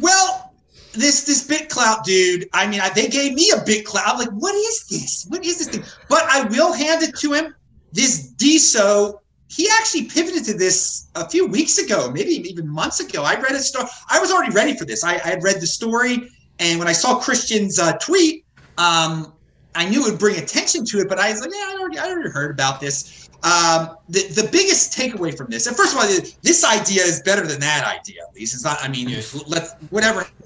Well, 0.00 0.52
this 0.92 1.22
this 1.22 1.46
BitClout 1.46 2.02
dude. 2.02 2.48
I 2.52 2.66
mean, 2.66 2.80
I, 2.80 2.90
they 2.90 3.06
gave 3.06 3.34
me 3.34 3.52
a 3.54 3.60
BitClout. 3.60 4.02
I'm 4.04 4.18
like, 4.18 4.30
what 4.30 4.56
is 4.56 4.86
this? 4.90 5.24
What 5.28 5.44
is 5.46 5.58
this 5.58 5.68
thing? 5.68 5.84
But 6.08 6.24
I 6.24 6.48
will 6.48 6.72
hand 6.72 7.04
it 7.04 7.16
to 7.18 7.32
him. 7.32 7.54
This 7.92 8.32
DeSo 8.34 9.20
he 9.48 9.68
actually 9.78 10.04
pivoted 10.04 10.44
to 10.44 10.54
this 10.54 11.08
a 11.14 11.28
few 11.28 11.46
weeks 11.46 11.78
ago, 11.78 12.10
maybe 12.10 12.32
even 12.48 12.68
months 12.68 13.00
ago. 13.00 13.22
I 13.22 13.34
read 13.40 13.52
a 13.52 13.58
story. 13.58 13.86
I 14.10 14.18
was 14.20 14.30
already 14.30 14.52
ready 14.52 14.76
for 14.76 14.84
this. 14.84 15.02
I, 15.02 15.14
I 15.14 15.28
had 15.28 15.42
read 15.42 15.56
the 15.60 15.66
story, 15.66 16.30
and 16.58 16.78
when 16.78 16.86
I 16.86 16.92
saw 16.92 17.18
Christian's 17.18 17.78
uh, 17.78 17.92
tweet, 17.98 18.44
um, 18.76 19.32
I 19.74 19.88
knew 19.88 20.06
it 20.06 20.10
would 20.10 20.20
bring 20.20 20.36
attention 20.36 20.84
to 20.86 20.98
it. 20.98 21.08
But 21.08 21.18
I 21.18 21.30
was 21.30 21.40
like, 21.40 21.50
yeah, 21.50 21.60
I 21.60 21.76
already, 21.80 21.98
I 21.98 22.10
already 22.10 22.30
heard 22.30 22.50
about 22.50 22.80
this. 22.80 23.30
Um, 23.42 23.96
the 24.08 24.28
the 24.28 24.48
biggest 24.52 24.96
takeaway 24.96 25.34
from 25.34 25.48
this, 25.48 25.66
and 25.66 25.76
first 25.76 25.94
of 25.94 26.00
all, 26.00 26.06
this 26.42 26.64
idea 26.64 27.02
is 27.02 27.22
better 27.22 27.46
than 27.46 27.60
that 27.60 27.86
idea. 27.86 28.22
At 28.28 28.34
least 28.34 28.52
it's 28.54 28.64
not. 28.64 28.78
I 28.82 28.88
mean, 28.88 29.08
let's 29.46 29.72
whatever. 29.90 30.26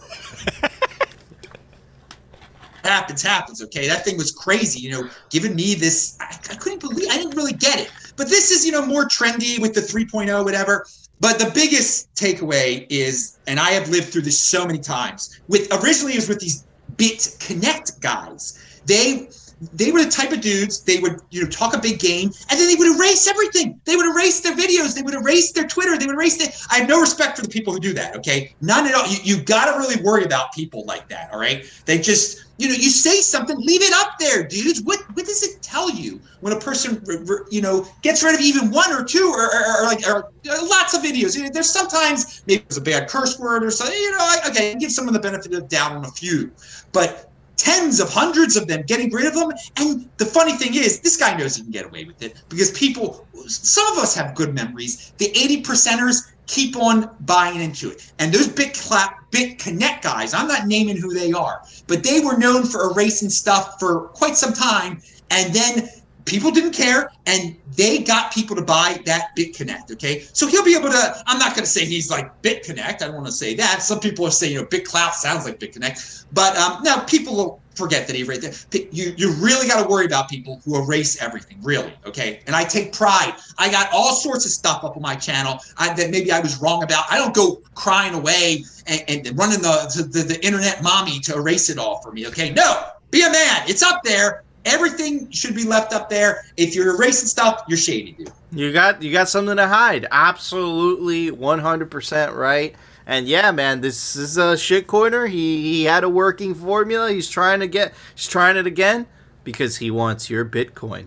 happens 2.84 3.22
happens 3.22 3.62
okay 3.62 3.86
that 3.86 4.04
thing 4.04 4.16
was 4.16 4.32
crazy 4.32 4.80
you 4.80 4.90
know 4.90 5.08
giving 5.30 5.54
me 5.54 5.76
this 5.76 6.16
I, 6.20 6.36
I 6.50 6.54
couldn't 6.56 6.80
believe 6.80 7.08
i 7.12 7.16
didn't 7.16 7.36
really 7.36 7.52
get 7.52 7.78
it 7.78 7.90
but 8.16 8.28
this 8.28 8.50
is, 8.50 8.64
you 8.64 8.72
know, 8.72 8.84
more 8.84 9.04
trendy 9.04 9.60
with 9.60 9.74
the 9.74 9.80
3.0, 9.80 10.44
whatever. 10.44 10.86
But 11.20 11.38
the 11.38 11.50
biggest 11.54 12.12
takeaway 12.14 12.86
is, 12.90 13.38
and 13.46 13.60
I 13.60 13.70
have 13.70 13.88
lived 13.88 14.08
through 14.08 14.22
this 14.22 14.40
so 14.40 14.66
many 14.66 14.80
times. 14.80 15.40
With 15.48 15.72
originally 15.82 16.14
it 16.14 16.16
was 16.16 16.28
with 16.28 16.40
these 16.40 16.64
BitConnect 16.96 18.00
guys. 18.00 18.58
They 18.86 19.28
they 19.72 19.92
were 19.92 20.02
the 20.02 20.10
type 20.10 20.32
of 20.32 20.40
dudes 20.40 20.80
they 20.80 20.98
would 20.98 21.20
you 21.30 21.42
know 21.42 21.48
talk 21.48 21.74
a 21.74 21.78
big 21.78 22.00
game 22.00 22.30
and 22.50 22.58
then 22.58 22.66
they 22.66 22.74
would 22.74 22.96
erase 22.96 23.28
everything 23.28 23.80
they 23.84 23.94
would 23.94 24.06
erase 24.06 24.40
their 24.40 24.54
videos 24.56 24.94
they 24.94 25.02
would 25.02 25.14
erase 25.14 25.52
their 25.52 25.66
twitter 25.66 25.96
they 25.96 26.06
would 26.06 26.16
erase 26.16 26.40
it 26.40 26.56
i 26.70 26.78
have 26.78 26.88
no 26.88 27.00
respect 27.00 27.36
for 27.36 27.42
the 27.42 27.48
people 27.48 27.72
who 27.72 27.78
do 27.78 27.92
that 27.92 28.16
okay 28.16 28.54
none 28.60 28.86
at 28.86 28.94
all 28.94 29.06
you, 29.06 29.18
you 29.22 29.42
got 29.42 29.72
to 29.72 29.78
really 29.78 30.02
worry 30.02 30.24
about 30.24 30.52
people 30.52 30.84
like 30.86 31.08
that 31.08 31.32
all 31.32 31.38
right 31.38 31.64
they 31.86 31.98
just 31.98 32.44
you 32.62 32.68
know 32.68 32.74
you 32.74 32.90
say 32.90 33.20
something 33.20 33.56
leave 33.58 33.82
it 33.82 33.92
up 33.94 34.18
there 34.20 34.46
dudes. 34.46 34.82
What 34.82 35.00
what 35.14 35.26
does 35.26 35.42
it 35.42 35.60
tell 35.62 35.90
you 35.90 36.20
when 36.40 36.52
a 36.52 36.60
person 36.60 37.02
you 37.50 37.60
know 37.60 37.86
gets 38.02 38.22
rid 38.22 38.36
of 38.36 38.40
even 38.40 38.70
one 38.70 38.92
or 38.92 39.02
two 39.04 39.32
or, 39.34 39.42
or, 39.42 39.80
or 39.80 39.84
like 39.84 40.06
or, 40.06 40.30
lots 40.46 40.94
of 40.94 41.02
videos? 41.02 41.36
You 41.36 41.42
know, 41.42 41.50
there's 41.52 41.70
sometimes 41.70 42.42
maybe 42.46 42.62
it's 42.62 42.76
a 42.76 42.80
bad 42.80 43.08
curse 43.08 43.36
word 43.38 43.64
or 43.64 43.70
something 43.72 43.98
you 43.98 44.12
know 44.12 44.36
okay 44.48 44.76
give 44.78 44.92
someone 44.92 45.12
the 45.12 45.20
benefit 45.20 45.52
of 45.54 45.68
doubt 45.68 45.92
on 45.92 46.04
a 46.04 46.10
few. 46.10 46.52
But 46.92 47.31
tens 47.56 48.00
of 48.00 48.10
hundreds 48.10 48.56
of 48.56 48.66
them, 48.66 48.82
getting 48.82 49.10
rid 49.10 49.26
of 49.26 49.34
them. 49.34 49.52
And 49.76 50.08
the 50.16 50.24
funny 50.24 50.52
thing 50.52 50.74
is, 50.74 51.00
this 51.00 51.16
guy 51.16 51.36
knows 51.36 51.56
he 51.56 51.62
can 51.62 51.70
get 51.70 51.86
away 51.86 52.04
with 52.04 52.22
it 52.22 52.42
because 52.48 52.70
people, 52.72 53.26
some 53.46 53.86
of 53.92 53.98
us 53.98 54.14
have 54.14 54.34
good 54.34 54.54
memories. 54.54 55.12
The 55.18 55.28
80 55.30 55.62
percenters 55.62 56.32
keep 56.46 56.76
on 56.76 57.10
buying 57.20 57.60
into 57.60 57.90
it. 57.90 58.12
And 58.18 58.32
those 58.32 58.48
big 58.48 58.74
clap, 58.74 59.30
big 59.30 59.58
connect 59.58 60.02
guys, 60.04 60.34
I'm 60.34 60.48
not 60.48 60.66
naming 60.66 60.96
who 60.96 61.14
they 61.14 61.32
are, 61.32 61.62
but 61.86 62.02
they 62.02 62.20
were 62.20 62.36
known 62.36 62.64
for 62.64 62.90
erasing 62.90 63.30
stuff 63.30 63.78
for 63.78 64.08
quite 64.08 64.36
some 64.36 64.52
time. 64.52 65.00
And 65.30 65.54
then 65.54 65.88
people 66.24 66.50
didn't 66.50 66.72
care 66.72 67.10
and 67.26 67.56
they 67.76 67.98
got 67.98 68.32
people 68.32 68.54
to 68.56 68.62
buy 68.62 69.00
that 69.06 69.34
BitConnect. 69.36 69.92
Okay. 69.92 70.20
So 70.32 70.46
he'll 70.46 70.64
be 70.64 70.76
able 70.76 70.90
to, 70.90 71.22
I'm 71.26 71.38
not 71.38 71.54
going 71.54 71.64
to 71.64 71.70
say 71.70 71.84
he's 71.84 72.10
like 72.10 72.42
BitConnect. 72.42 73.02
I 73.02 73.06
don't 73.06 73.14
want 73.14 73.26
to 73.26 73.32
say 73.32 73.54
that. 73.54 73.82
Some 73.82 74.00
people 74.00 74.26
are 74.26 74.30
saying, 74.30 74.52
you 74.52 74.60
know, 74.60 74.66
BitClout 74.66 75.12
sounds 75.12 75.44
like 75.44 75.58
BitConnect. 75.58 76.26
But 76.32 76.56
um, 76.56 76.82
now 76.82 77.00
people 77.04 77.34
will 77.34 77.60
forget 77.74 78.06
that 78.06 78.14
he 78.14 78.22
erased 78.22 78.74
it. 78.74 78.92
You, 78.92 79.14
you 79.16 79.32
really 79.34 79.66
got 79.66 79.82
to 79.82 79.88
worry 79.88 80.04
about 80.04 80.28
people 80.28 80.60
who 80.64 80.82
erase 80.82 81.20
everything, 81.22 81.58
really. 81.62 81.94
Okay. 82.06 82.40
And 82.46 82.54
I 82.54 82.64
take 82.64 82.92
pride. 82.92 83.34
I 83.58 83.70
got 83.70 83.88
all 83.92 84.12
sorts 84.12 84.44
of 84.44 84.50
stuff 84.50 84.84
up 84.84 84.96
on 84.96 85.02
my 85.02 85.14
channel 85.14 85.58
I, 85.78 85.94
that 85.94 86.10
maybe 86.10 86.30
I 86.30 86.40
was 86.40 86.60
wrong 86.60 86.82
about. 86.82 87.04
I 87.10 87.16
don't 87.16 87.34
go 87.34 87.62
crying 87.74 88.14
away 88.14 88.64
and, 88.86 89.26
and 89.26 89.38
running 89.38 89.62
the, 89.62 90.08
the, 90.12 90.22
the 90.22 90.44
internet 90.44 90.82
mommy 90.82 91.20
to 91.20 91.36
erase 91.36 91.70
it 91.70 91.78
all 91.78 92.02
for 92.02 92.12
me. 92.12 92.26
Okay. 92.26 92.50
No, 92.50 92.88
be 93.10 93.22
a 93.22 93.30
man. 93.30 93.62
It's 93.66 93.82
up 93.82 94.02
there 94.02 94.44
everything 94.64 95.30
should 95.30 95.54
be 95.54 95.64
left 95.64 95.92
up 95.92 96.08
there. 96.08 96.44
If 96.56 96.74
you're 96.74 96.94
erasing 96.94 97.28
stuff, 97.28 97.62
you're 97.68 97.78
shady, 97.78 98.12
dude. 98.12 98.32
You 98.52 98.72
got 98.72 99.02
you 99.02 99.12
got 99.12 99.28
something 99.28 99.56
to 99.56 99.68
hide. 99.68 100.06
Absolutely, 100.10 101.30
one 101.30 101.60
hundred 101.60 101.90
percent 101.90 102.34
right. 102.34 102.74
And 103.06 103.26
yeah, 103.26 103.50
man, 103.50 103.80
this 103.80 104.14
is 104.14 104.36
a 104.36 104.56
shit 104.56 104.86
corner. 104.86 105.26
He 105.26 105.62
he 105.62 105.84
had 105.84 106.04
a 106.04 106.08
working 106.08 106.54
formula. 106.54 107.10
He's 107.10 107.28
trying 107.28 107.60
to 107.60 107.66
get 107.66 107.94
he's 108.14 108.28
trying 108.28 108.56
it 108.56 108.66
again 108.66 109.06
because 109.44 109.78
he 109.78 109.90
wants 109.90 110.30
your 110.30 110.44
Bitcoin 110.44 111.06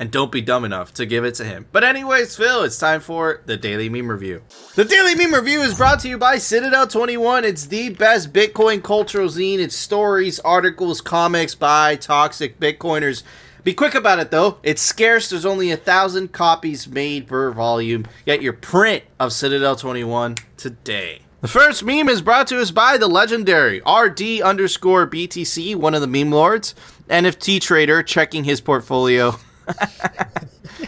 and 0.00 0.10
don't 0.10 0.32
be 0.32 0.40
dumb 0.40 0.64
enough 0.64 0.94
to 0.94 1.04
give 1.04 1.26
it 1.26 1.34
to 1.34 1.44
him. 1.44 1.66
But 1.72 1.84
anyways, 1.84 2.34
Phil, 2.34 2.64
it's 2.64 2.78
time 2.78 3.00
for 3.00 3.42
the 3.44 3.58
Daily 3.58 3.90
Meme 3.90 4.10
Review. 4.10 4.42
The 4.74 4.86
Daily 4.86 5.14
Meme 5.14 5.34
Review 5.34 5.60
is 5.60 5.74
brought 5.74 6.00
to 6.00 6.08
you 6.08 6.16
by 6.16 6.38
Citadel 6.38 6.86
21. 6.86 7.44
It's 7.44 7.66
the 7.66 7.90
best 7.90 8.32
Bitcoin 8.32 8.82
cultural 8.82 9.28
zine. 9.28 9.58
It's 9.58 9.76
stories, 9.76 10.40
articles, 10.40 11.02
comics 11.02 11.54
by 11.54 11.96
toxic 11.96 12.58
Bitcoiners. 12.58 13.24
Be 13.62 13.74
quick 13.74 13.94
about 13.94 14.18
it 14.18 14.30
though. 14.30 14.56
It's 14.62 14.80
scarce. 14.80 15.28
There's 15.28 15.44
only 15.44 15.70
a 15.70 15.76
thousand 15.76 16.32
copies 16.32 16.88
made 16.88 17.26
per 17.26 17.52
volume. 17.52 18.06
Get 18.24 18.40
your 18.40 18.54
print 18.54 19.04
of 19.20 19.34
Citadel 19.34 19.76
21 19.76 20.36
today. 20.56 21.20
The 21.42 21.48
first 21.48 21.84
meme 21.84 22.08
is 22.08 22.22
brought 22.22 22.46
to 22.46 22.60
us 22.60 22.70
by 22.70 22.96
the 22.96 23.06
legendary 23.06 23.80
RD 23.80 24.40
underscore 24.40 25.06
BTC, 25.06 25.76
one 25.76 25.94
of 25.94 26.00
the 26.00 26.06
meme 26.06 26.30
lords, 26.30 26.74
NFT 27.10 27.60
trader 27.60 28.02
checking 28.02 28.44
his 28.44 28.62
portfolio. 28.62 29.36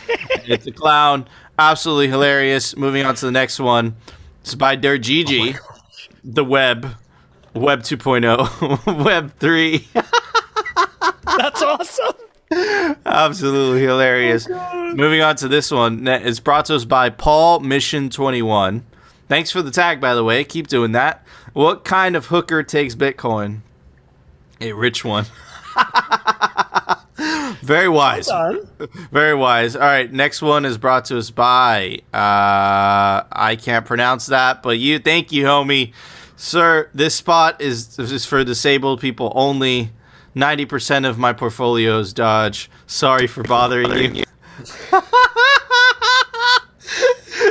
it's 0.47 0.67
a 0.67 0.73
clown. 0.73 1.29
Absolutely 1.59 2.09
hilarious. 2.09 2.77
Moving 2.77 3.05
on 3.05 3.15
to 3.17 3.27
the 3.27 3.33
next 3.33 3.61
one. 3.61 3.97
It's 4.41 4.55
by 4.55 4.77
Dirt 4.77 4.99
Gigi. 4.99 5.55
Oh 5.55 5.73
the 6.25 6.45
web. 6.45 6.95
Web 7.55 7.83
2.0. 7.83 9.05
web 9.05 9.33
3. 9.39 9.89
That's 11.37 11.63
awesome. 11.63 12.15
Absolutely 13.07 13.83
hilarious. 13.83 14.47
Oh 14.51 14.93
Moving 14.95 15.23
on 15.23 15.37
to 15.37 15.49
this 15.49 15.71
one. 15.71 16.07
It's 16.07 16.41
brought 16.41 16.67
to 16.67 16.77
us 16.77 16.85
by 16.85 17.11
Paul 17.11 17.61
Mission 17.61 18.11
21. 18.11 18.85
Thanks 19.29 19.51
for 19.51 19.63
the 19.63 19.71
tag, 19.71 20.01
by 20.01 20.15
the 20.15 20.25
way. 20.25 20.45
Keep 20.45 20.69
doing 20.69 20.93
that. 20.93 21.27
What 21.53 21.85
kind 21.85 22.17
of 22.17 22.27
hooker 22.27 22.63
takes 22.63 22.95
Bitcoin? 22.95 23.61
A 24.61 24.73
rich 24.73 25.05
one. 25.05 25.27
Very 27.63 27.89
wise. 27.89 28.29
Very 29.13 29.35
wise. 29.35 29.77
All 29.77 29.83
right, 29.83 30.13
next 30.13 30.43
one 30.43 30.65
is 30.65 30.79
brought 30.79 31.05
to 31.07 31.19
us 31.19 31.31
by 31.31 31.99
uh 32.13 33.25
I 33.31 33.57
can't 33.61 33.87
pronounce 33.87 34.27
that, 34.27 34.63
but 34.63 34.79
you 34.79 34.99
thank 34.99 35.33
you, 35.33 35.45
homie. 35.45 35.93
Sir, 36.37 36.91
this 36.95 37.15
spot 37.15 37.61
is 37.61 37.99
is 37.99 38.27
for 38.27 38.43
disabled 38.45 39.01
people 39.01 39.33
only. 39.35 39.93
90% 40.35 41.07
of 41.07 41.19
my 41.19 41.35
portfolio 41.35 41.99
is 41.99 42.15
Doge. 42.15 42.71
Sorry 42.87 43.27
for 43.27 43.43
bothering 43.43 44.15
you. 44.15 44.25
All 44.93 45.03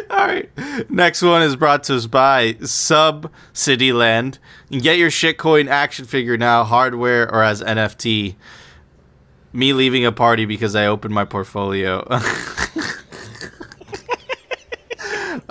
right. 0.10 0.50
Next 0.90 1.22
one 1.22 1.44
is 1.44 1.56
brought 1.56 1.84
to 1.86 1.96
us 1.96 2.08
by 2.08 2.56
Sub 2.64 3.32
City 3.54 3.94
Land. 3.94 4.40
Get 4.72 4.98
your 4.98 5.12
shitcoin 5.12 5.68
action 5.68 6.06
figure 6.06 6.38
now, 6.38 6.64
hardware 6.64 7.32
or 7.32 7.44
as 7.44 7.62
NFT 7.62 8.36
me 9.54 9.74
leaving 9.74 10.06
a 10.06 10.12
party 10.12 10.46
because 10.46 10.76
I 10.76 10.86
opened 10.88 11.14
my 11.14 11.26
portfolio. 11.26 12.06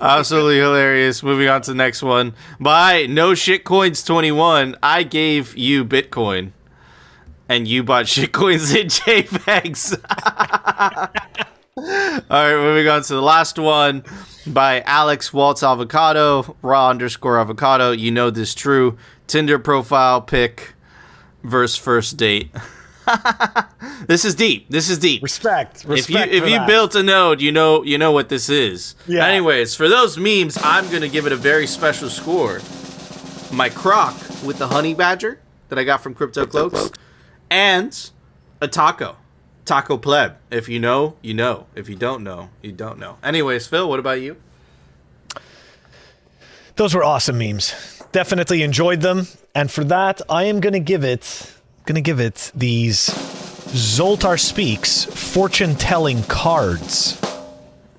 Absolutely 0.00 0.58
hilarious. 0.58 1.22
Moving 1.22 1.48
on 1.48 1.60
to 1.62 1.72
the 1.72 1.76
next 1.76 2.02
one. 2.02 2.34
By 2.58 3.06
No 3.06 3.32
Shitcoins 3.32 4.06
21, 4.06 4.76
I 4.82 5.02
gave 5.02 5.56
you 5.56 5.84
Bitcoin. 5.84 6.52
And 7.48 7.68
you 7.68 7.82
bought 7.82 8.06
shitcoins 8.06 8.74
in 8.74 8.86
JPEGs. 8.88 10.00
All 11.76 11.84
right, 12.30 12.56
moving 12.56 12.88
on 12.88 13.02
to 13.02 13.14
the 13.14 13.20
last 13.22 13.58
one 13.58 14.04
by 14.46 14.80
Alex 14.82 15.32
Waltz 15.32 15.62
Avocado, 15.62 16.56
raw 16.62 16.90
underscore 16.90 17.38
avocado. 17.38 17.90
You 17.90 18.10
know 18.10 18.30
this 18.30 18.54
true. 18.54 18.96
Tinder 19.26 19.58
profile 19.58 20.20
pic 20.22 20.74
versus 21.42 21.76
first 21.76 22.16
date. 22.16 22.50
this 24.06 24.24
is 24.24 24.34
deep. 24.34 24.68
This 24.70 24.88
is 24.90 24.98
deep. 24.98 25.22
Respect. 25.22 25.84
Respect. 25.84 26.08
if 26.08 26.10
you 26.10 26.18
if 26.38 26.42
for 26.44 26.48
you 26.48 26.58
that. 26.58 26.66
built 26.66 26.94
a 26.94 27.02
node, 27.02 27.40
you 27.40 27.52
know 27.52 27.82
you 27.82 27.98
know 27.98 28.12
what 28.12 28.28
this 28.28 28.48
is. 28.48 28.94
Yeah. 29.06 29.26
Anyways, 29.26 29.74
for 29.74 29.88
those 29.88 30.18
memes, 30.18 30.58
I'm 30.62 30.90
gonna 30.90 31.08
give 31.08 31.26
it 31.26 31.32
a 31.32 31.36
very 31.36 31.66
special 31.66 32.08
score. 32.10 32.60
My 33.52 33.68
croc 33.68 34.14
with 34.44 34.58
the 34.58 34.68
honey 34.68 34.94
badger 34.94 35.40
that 35.68 35.78
I 35.78 35.84
got 35.84 36.02
from 36.02 36.14
Crypto 36.14 36.46
Cloaks, 36.46 36.90
and 37.50 38.10
a 38.60 38.68
taco, 38.68 39.16
taco 39.64 39.96
pleb. 39.96 40.36
If 40.50 40.68
you 40.68 40.78
know, 40.78 41.16
you 41.22 41.34
know. 41.34 41.66
If 41.74 41.88
you 41.88 41.96
don't 41.96 42.22
know, 42.22 42.50
you 42.62 42.72
don't 42.72 42.98
know. 42.98 43.16
Anyways, 43.22 43.66
Phil, 43.66 43.88
what 43.88 43.98
about 43.98 44.20
you? 44.20 44.36
Those 46.76 46.94
were 46.94 47.04
awesome 47.04 47.38
memes. 47.38 47.74
Definitely 48.12 48.62
enjoyed 48.62 49.00
them. 49.00 49.26
And 49.54 49.70
for 49.70 49.84
that, 49.84 50.20
I 50.30 50.44
am 50.44 50.60
going 50.60 50.72
to 50.72 50.80
give 50.80 51.04
it 51.04 51.52
going 51.90 52.04
to 52.04 52.08
give 52.08 52.20
it 52.20 52.52
these 52.54 53.08
Zoltar 53.72 54.38
Speaks 54.38 55.06
fortune 55.06 55.74
telling 55.74 56.22
cards. 56.24 57.20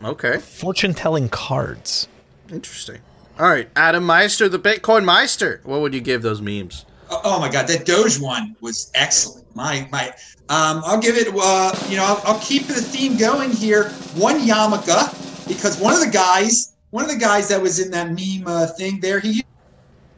Okay, 0.02 0.38
Fortune 0.38 0.94
telling 0.94 1.28
cards. 1.28 2.08
interesting. 2.50 3.02
All 3.38 3.50
right, 3.50 3.68
Adam 3.76 4.06
Meister, 4.06 4.48
the 4.48 4.60
Bitcoin 4.60 5.04
Meister. 5.04 5.60
What 5.66 5.82
would 5.82 5.94
you 5.94 6.00
give 6.00 6.22
those 6.22 6.42
memes? 6.42 6.86
Oh, 7.10 7.22
oh 7.26 7.40
my 7.42 7.52
god, 7.52 7.68
that 7.68 7.86
Doge 7.86 8.18
one 8.18 8.56
was 8.62 8.92
excellent. 8.96 9.54
My 9.58 9.90
my, 9.92 10.08
um, 10.48 10.82
I'll 10.86 11.02
give 11.02 11.18
it. 11.18 11.28
Uh, 11.28 11.78
you 11.90 11.98
know, 11.98 12.06
I'll, 12.06 12.22
I'll 12.24 12.40
keep 12.40 12.68
the 12.68 12.76
theme 12.76 13.18
going 13.18 13.52
here. 13.52 13.90
One 14.16 14.40
Yamaka, 14.40 15.48
because 15.50 15.82
one 15.82 15.94
of 15.94 16.00
the 16.00 16.12
guys, 16.12 16.76
one 16.92 17.04
of 17.04 17.12
the 17.12 17.18
guys 17.18 17.50
that 17.50 17.62
was 17.62 17.78
in 17.80 17.92
that 17.92 18.08
meme 18.08 18.48
uh, 18.48 18.68
thing 18.68 19.02
there, 19.02 19.20
he 19.20 19.44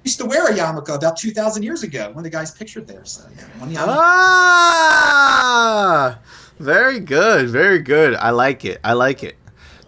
used 0.04 0.20
to 0.20 0.26
wear 0.26 0.48
a 0.48 0.54
yarmulke 0.54 0.94
about 0.96 1.18
two 1.18 1.32
thousand 1.32 1.63
years 1.63 1.84
ago. 1.84 2.08
One 2.10 2.18
of 2.18 2.24
the 2.24 2.30
guys 2.30 2.52
pictured 2.52 2.88
there. 2.88 3.06
So 3.06 3.24
yeah, 3.36 3.44
one 3.60 3.70
yarmulke. 3.72 3.98
Ah, 5.16 6.20
very 6.60 7.00
good, 7.00 7.50
very 7.50 7.80
good. 7.80 8.16
I 8.16 8.32
like 8.32 8.66
it. 8.66 8.80
I 8.84 8.94
like 8.94 9.24
it. 9.24 9.36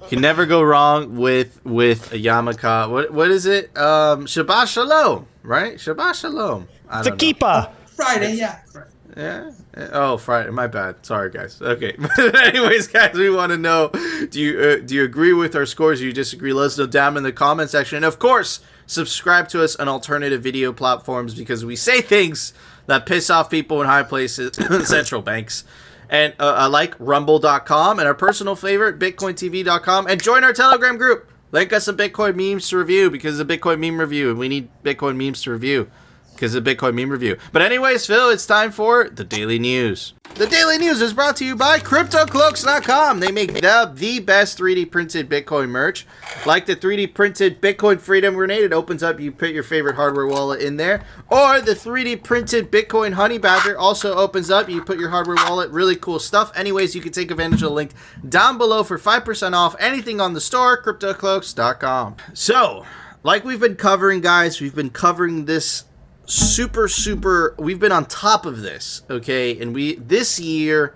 You 0.03 0.07
can 0.09 0.21
never 0.21 0.45
go 0.45 0.61
wrong 0.61 1.15
with 1.17 1.59
with 1.65 2.11
a 2.13 2.17
yarmulke. 2.17 2.89
What 2.89 3.11
what 3.11 3.31
is 3.31 3.45
it? 3.45 3.75
Um, 3.77 4.25
Shabbat 4.25 4.67
Shalom, 4.67 5.27
right? 5.43 5.75
Shabbat 5.75 6.15
Shalom. 6.15 6.67
I 6.89 6.99
It's 6.99 7.07
a 7.07 7.09
don't 7.11 7.19
keeper. 7.19 7.69
Friday, 7.95 8.35
yeah. 8.35 8.59
Friday. 8.71 8.89
Yeah. 9.17 9.51
Oh, 9.77 10.17
Friday. 10.17 10.51
My 10.51 10.67
bad. 10.67 11.05
Sorry, 11.05 11.29
guys. 11.29 11.61
Okay. 11.61 11.95
But 11.97 12.35
Anyways, 12.35 12.87
guys, 12.87 13.13
we 13.13 13.29
want 13.29 13.51
to 13.51 13.57
know: 13.57 13.89
Do 14.29 14.39
you 14.39 14.59
uh, 14.59 14.75
do 14.77 14.95
you 14.95 15.03
agree 15.03 15.33
with 15.33 15.55
our 15.55 15.65
scores? 15.65 15.99
Do 15.99 16.05
you 16.05 16.13
disagree? 16.13 16.53
Let 16.53 16.67
us 16.67 16.77
know 16.77 16.87
down 16.87 17.17
in 17.17 17.23
the 17.23 17.33
comment 17.33 17.69
section. 17.69 17.97
And 17.97 18.05
of 18.05 18.17
course, 18.17 18.61
subscribe 18.85 19.49
to 19.49 19.63
us 19.63 19.75
on 19.75 19.89
alternative 19.89 20.41
video 20.41 20.71
platforms 20.71 21.35
because 21.35 21.65
we 21.65 21.75
say 21.75 22.01
things 22.01 22.53
that 22.85 23.05
piss 23.05 23.29
off 23.29 23.49
people 23.49 23.81
in 23.81 23.87
high 23.87 24.03
places, 24.03 24.55
central 24.87 25.21
banks. 25.21 25.65
And 26.09 26.35
uh, 26.39 26.55
uh, 26.59 26.69
like 26.69 26.93
Rumble.com 26.99 27.99
and 27.99 28.07
our 28.07 28.13
personal 28.13 28.55
favorite, 28.55 28.99
BitcoinTV.com, 28.99 30.07
and 30.07 30.21
join 30.21 30.43
our 30.43 30.53
Telegram 30.53 30.97
group. 30.97 31.31
Link 31.51 31.73
us 31.73 31.85
some 31.85 31.97
Bitcoin 31.97 32.35
memes 32.35 32.69
to 32.69 32.77
review 32.77 33.09
because 33.09 33.39
it's 33.39 33.51
a 33.51 33.57
Bitcoin 33.57 33.79
meme 33.79 33.99
review, 33.99 34.29
and 34.29 34.37
we 34.37 34.47
need 34.47 34.69
Bitcoin 34.83 35.15
memes 35.15 35.41
to 35.43 35.51
review 35.51 35.89
because 36.35 36.53
of 36.53 36.63
the 36.63 36.75
Bitcoin 36.75 36.93
meme 36.95 37.09
review. 37.09 37.37
But 37.51 37.61
anyways, 37.61 38.05
Phil, 38.05 38.29
it's 38.29 38.45
time 38.45 38.71
for 38.71 39.09
the 39.09 39.23
daily 39.23 39.59
news. 39.59 40.13
The 40.35 40.47
daily 40.47 40.77
news 40.77 41.01
is 41.01 41.13
brought 41.13 41.37
to 41.37 41.45
you 41.45 41.55
by 41.55 41.79
CryptoCloaks.com. 41.79 43.21
They 43.21 43.31
make 43.31 43.53
the, 43.53 43.91
the 43.93 44.19
best 44.19 44.57
3D 44.59 44.91
printed 44.91 45.29
Bitcoin 45.29 45.69
merch. 45.69 46.05
Like 46.45 46.65
the 46.65 46.75
3D 46.75 47.13
printed 47.13 47.61
Bitcoin 47.61 48.01
Freedom 48.01 48.33
Grenade, 48.33 48.65
it 48.65 48.73
opens 48.73 49.01
up, 49.01 49.17
you 49.17 49.31
put 49.31 49.51
your 49.51 49.63
favorite 49.63 49.95
hardware 49.95 50.27
wallet 50.27 50.61
in 50.61 50.75
there. 50.75 51.05
Or 51.29 51.61
the 51.61 51.71
3D 51.71 52.21
printed 52.21 52.69
Bitcoin 52.69 53.13
Honey 53.13 53.37
Badger 53.37 53.77
also 53.77 54.15
opens 54.15 54.51
up, 54.51 54.67
you 54.67 54.83
put 54.83 54.99
your 54.99 55.09
hardware 55.09 55.37
wallet, 55.37 55.71
really 55.71 55.95
cool 55.95 56.19
stuff. 56.19 56.51
Anyways, 56.53 56.95
you 56.95 57.01
can 57.01 57.13
take 57.13 57.31
advantage 57.31 57.63
of 57.63 57.69
the 57.69 57.75
link 57.75 57.91
down 58.27 58.57
below 58.57 58.83
for 58.83 58.99
5% 58.99 59.53
off 59.53 59.73
anything 59.79 60.19
on 60.19 60.33
the 60.33 60.41
store, 60.41 60.83
CryptoCloaks.com. 60.83 62.17
So, 62.33 62.85
like 63.23 63.45
we've 63.45 63.61
been 63.61 63.77
covering, 63.77 64.19
guys, 64.19 64.59
we've 64.59 64.75
been 64.75 64.89
covering 64.89 65.45
this 65.45 65.85
super 66.25 66.87
super 66.87 67.55
we've 67.59 67.79
been 67.79 67.91
on 67.91 68.05
top 68.05 68.45
of 68.45 68.61
this 68.61 69.03
okay? 69.09 69.59
And 69.59 69.73
we 69.73 69.95
this 69.95 70.39
year 70.39 70.95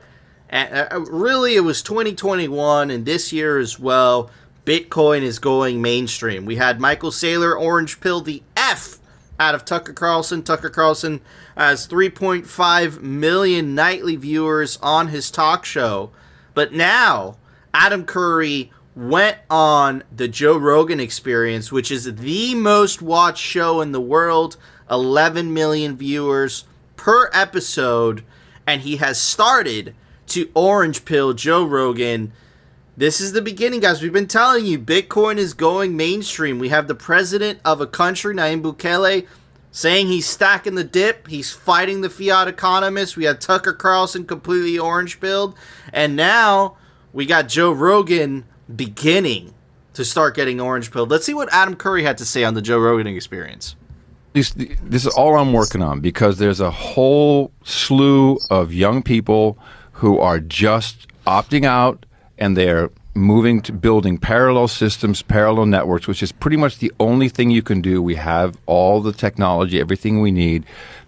uh, 0.52 1.06
really 1.10 1.56
it 1.56 1.62
was 1.62 1.82
2021 1.84 2.90
and 2.90 3.06
this 3.06 3.32
year 3.32 3.60
as 3.60 3.80
well 3.80 4.32
bitcoin 4.66 5.22
is 5.22 5.40
going 5.40 5.82
mainstream. 5.82 6.46
We 6.46 6.56
had 6.56 6.80
michael 6.80 7.12
saylor 7.12 7.60
orange 7.60 8.02
pill 8.02 8.22
the 8.22 8.44
f 8.58 8.98
out 9.40 9.56
of 9.56 9.66
tucker 9.66 9.94
carlson. 9.94 10.44
Tucker 10.44 10.70
carlson 10.70 11.22
has 11.56 11.88
3.5 11.88 13.02
million 13.02 13.76
nightly 13.76 14.16
viewers 14.16 14.78
on 14.82 15.10
his 15.10 15.30
talk 15.32 15.66
show. 15.66 16.12
But 16.54 16.74
now 16.74 17.38
adam 17.74 18.06
curry 18.06 18.72
went 18.96 19.38
on 19.50 20.04
the 20.14 20.28
Joe 20.28 20.58
Rogan 20.58 21.00
experience, 21.00 21.72
which 21.72 21.90
is 21.90 22.16
the 22.16 22.54
most 22.56 23.02
watched 23.02 23.44
show 23.44 23.80
in 23.80 23.94
the 23.94 24.02
world, 24.02 24.58
11 24.90 25.54
million 25.54 25.96
viewers 25.96 26.66
per 26.96 27.30
episode, 27.34 28.24
and 28.68 28.82
he 28.82 28.98
has 28.98 29.20
started 29.22 29.96
to 30.28 30.50
orange 30.54 31.06
pill 31.06 31.34
Joe 31.34 31.64
Rogan. 31.66 32.32
This 32.98 33.22
is 33.22 33.32
the 33.32 33.42
beginning, 33.42 33.80
guys. 33.80 34.02
We've 34.02 34.12
been 34.14 34.28
telling 34.28 34.66
you 34.66 34.78
Bitcoin 34.78 35.38
is 35.38 35.54
going 35.54 35.96
mainstream. 35.96 36.60
We 36.60 36.70
have 36.70 36.88
the 36.88 36.96
president 36.96 37.60
of 37.64 37.80
a 37.80 37.88
country, 37.88 38.36
Nayib 38.36 38.62
Bukele, 38.62 39.26
saying 39.72 40.08
he's 40.08 40.26
stacking 40.26 40.76
the 40.76 40.84
dip. 40.84 41.28
He's 41.28 41.52
fighting 41.52 42.02
the 42.02 42.10
fiat 42.10 42.48
economists. 42.48 43.16
We 43.16 43.24
had 43.24 43.40
Tucker 43.40 43.74
Carlson 43.74 44.26
completely 44.26 44.78
orange 44.78 45.20
pilled. 45.20 45.56
And 45.94 46.16
now 46.16 46.76
we 47.14 47.26
got 47.26 47.48
Joe 47.48 47.72
Rogan 47.72 48.46
beginning 48.74 49.54
to 49.94 50.04
start 50.06 50.36
getting 50.36 50.60
orange 50.60 50.92
pilled. 50.92 51.10
Let's 51.10 51.26
see 51.26 51.34
what 51.34 51.52
Adam 51.54 51.76
Curry 51.76 52.04
had 52.04 52.18
to 52.20 52.26
say 52.26 52.44
on 52.44 52.54
the 52.54 52.62
Joe 52.62 52.80
Rogan 52.80 53.08
experience. 53.08 53.76
This, 54.34 54.56
is 54.56 55.08
all 55.08 55.38
I'm 55.38 55.54
working 55.54 55.82
on 55.82 56.02
because 56.02 56.38
there's 56.38 56.60
a 56.60 56.72
whole 56.72 57.52
slew 57.64 58.38
of 58.50 58.74
young 58.74 59.02
people 59.02 59.58
who 59.94 60.20
are 60.20 60.40
just 60.40 61.08
opting 61.26 61.66
out 61.66 62.06
and 62.38 62.56
they're 62.56 62.90
moving 63.16 63.62
to 63.64 63.74
building 63.74 64.18
parallel 64.18 64.68
systems, 64.68 65.22
parallel 65.22 65.66
networks, 65.66 66.08
which 66.08 66.24
is 66.24 66.32
pretty 66.32 66.58
much 66.58 66.78
the 66.78 66.92
only 67.00 67.28
thing 67.28 67.50
you 67.50 67.62
can 67.62 67.82
do. 67.82 68.02
We 68.02 68.16
have 68.16 68.58
all 68.66 69.02
the 69.02 69.12
technology, 69.12 69.80
everything 69.80 70.22
we 70.22 70.32
need. 70.32 70.64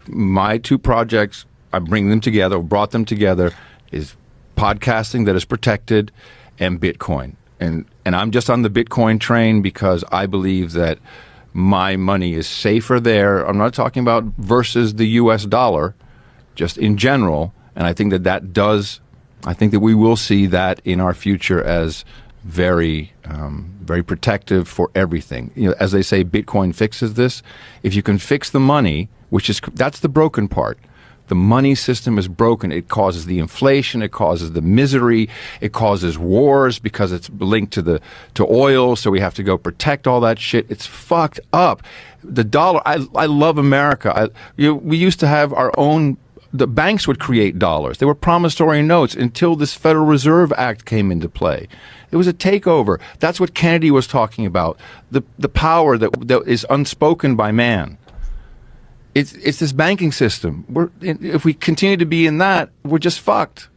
My 0.08 0.58
two 0.58 0.78
projects, 0.78 1.46
I 1.72 1.80
bring 1.80 2.10
them 2.10 2.22
together, 2.22 2.60
brought 2.60 2.92
them 2.92 3.06
together, 3.06 3.52
is 3.92 4.16
podcasting 4.58 5.26
that 5.26 5.36
is 5.36 5.46
protected 5.46 6.12
and 6.60 6.80
Bitcoin. 6.80 7.36
And 7.60 7.86
and 8.06 8.16
I'm 8.16 8.32
just 8.32 8.50
on 8.50 8.64
the 8.64 8.70
Bitcoin 8.70 9.20
train 9.20 9.62
because 9.62 10.04
I 10.12 10.26
believe 10.26 10.72
that 10.74 10.98
my 11.54 11.96
money 11.96 12.34
is 12.34 12.48
safer 12.48 13.00
there. 13.00 13.44
I'm 13.44 13.58
not 13.58 13.74
talking 13.74 14.02
about 14.02 14.24
versus 14.38 14.96
the 14.96 15.08
US 15.08 15.46
dollar, 15.46 15.96
just 16.56 16.78
in 16.78 16.98
general. 16.98 17.54
And 17.76 17.86
I 17.86 17.94
think 17.94 18.12
that 18.12 18.24
that 18.24 18.54
does, 18.54 19.02
I 19.46 19.54
think 19.54 19.72
that 19.72 19.80
we 19.80 19.96
will 19.96 20.16
see 20.16 20.46
that 20.48 20.82
in 20.86 21.00
our 21.00 21.14
future 21.14 21.64
as 21.64 22.06
very, 22.44 23.14
um, 23.26 23.74
very 23.82 24.04
protective 24.04 24.68
for 24.68 24.90
everything. 24.96 25.52
You 25.56 25.70
know, 25.70 25.76
as 25.80 25.92
they 25.92 26.02
say, 26.02 26.24
Bitcoin 26.24 26.74
fixes 26.74 27.14
this. 27.14 27.44
If 27.84 27.94
you 27.94 28.02
can 28.02 28.18
fix 28.18 28.50
the 28.50 28.60
money, 28.60 29.10
which 29.30 29.50
is, 29.50 29.62
that's 29.74 30.00
the 30.00 30.10
broken 30.10 30.48
part. 30.48 30.80
The 31.32 31.36
money 31.36 31.76
system 31.76 32.18
is 32.18 32.28
broken. 32.28 32.74
It 32.74 32.90
causes 32.90 33.26
the 33.26 33.40
inflation. 33.40 34.02
It 34.02 34.12
causes 34.12 34.52
the 34.52 34.62
misery. 34.62 35.30
It 35.62 35.72
causes 35.72 36.20
wars 36.20 36.78
because 36.78 37.14
it's 37.14 37.30
linked 37.30 37.72
to 37.76 37.82
the 37.82 38.02
to 38.34 38.46
oil. 38.46 38.98
So 38.98 39.10
we 39.10 39.22
have 39.22 39.34
to 39.36 39.44
go 39.44 39.58
protect 39.58 40.08
all 40.08 40.20
that 40.20 40.40
shit. 40.40 40.70
It's 40.70 40.86
fucked 40.86 41.40
up. 41.54 41.84
The 42.22 42.44
dollar. 42.44 42.82
I 42.86 43.06
I 43.16 43.28
love 43.28 43.58
America. 43.58 44.12
I, 44.14 44.28
you 44.58 44.76
we 44.76 44.98
used 44.98 45.22
to 45.22 45.28
have 45.28 45.54
our 45.54 45.72
own. 45.78 46.18
The 46.52 46.68
banks 46.68 47.08
would 47.08 47.20
create 47.20 47.58
dollars. 47.58 48.00
They 48.00 48.06
were 48.06 48.14
promissory 48.14 48.82
notes 48.82 49.16
until 49.16 49.56
this 49.56 49.74
Federal 49.74 50.08
Reserve 50.08 50.52
Act 50.58 50.84
came 50.84 51.14
into 51.14 51.30
play. 51.30 51.70
It 52.12 52.18
was 52.18 52.28
a 52.28 52.34
takeover. 52.34 53.00
That's 53.20 53.40
what 53.40 53.54
Kennedy 53.54 53.90
was 53.90 54.06
talking 54.06 54.46
about. 54.46 54.78
The 55.12 55.24
the 55.40 55.48
power 55.48 55.98
that 55.98 56.28
that 56.28 56.42
is 56.46 56.68
unspoken 56.70 57.38
by 57.38 57.54
man 57.54 57.98
it's 59.14 59.34
it's 59.34 59.60
this 59.60 59.72
banking 59.72 60.12
system. 60.12 60.66
We're 60.70 60.90
if 61.02 61.44
we 61.44 61.54
continue 61.54 61.98
to 61.98 62.06
be 62.06 62.26
in 62.26 62.38
that, 62.38 62.70
we're 62.84 63.00
just 63.00 63.20
fucked. 63.20 63.70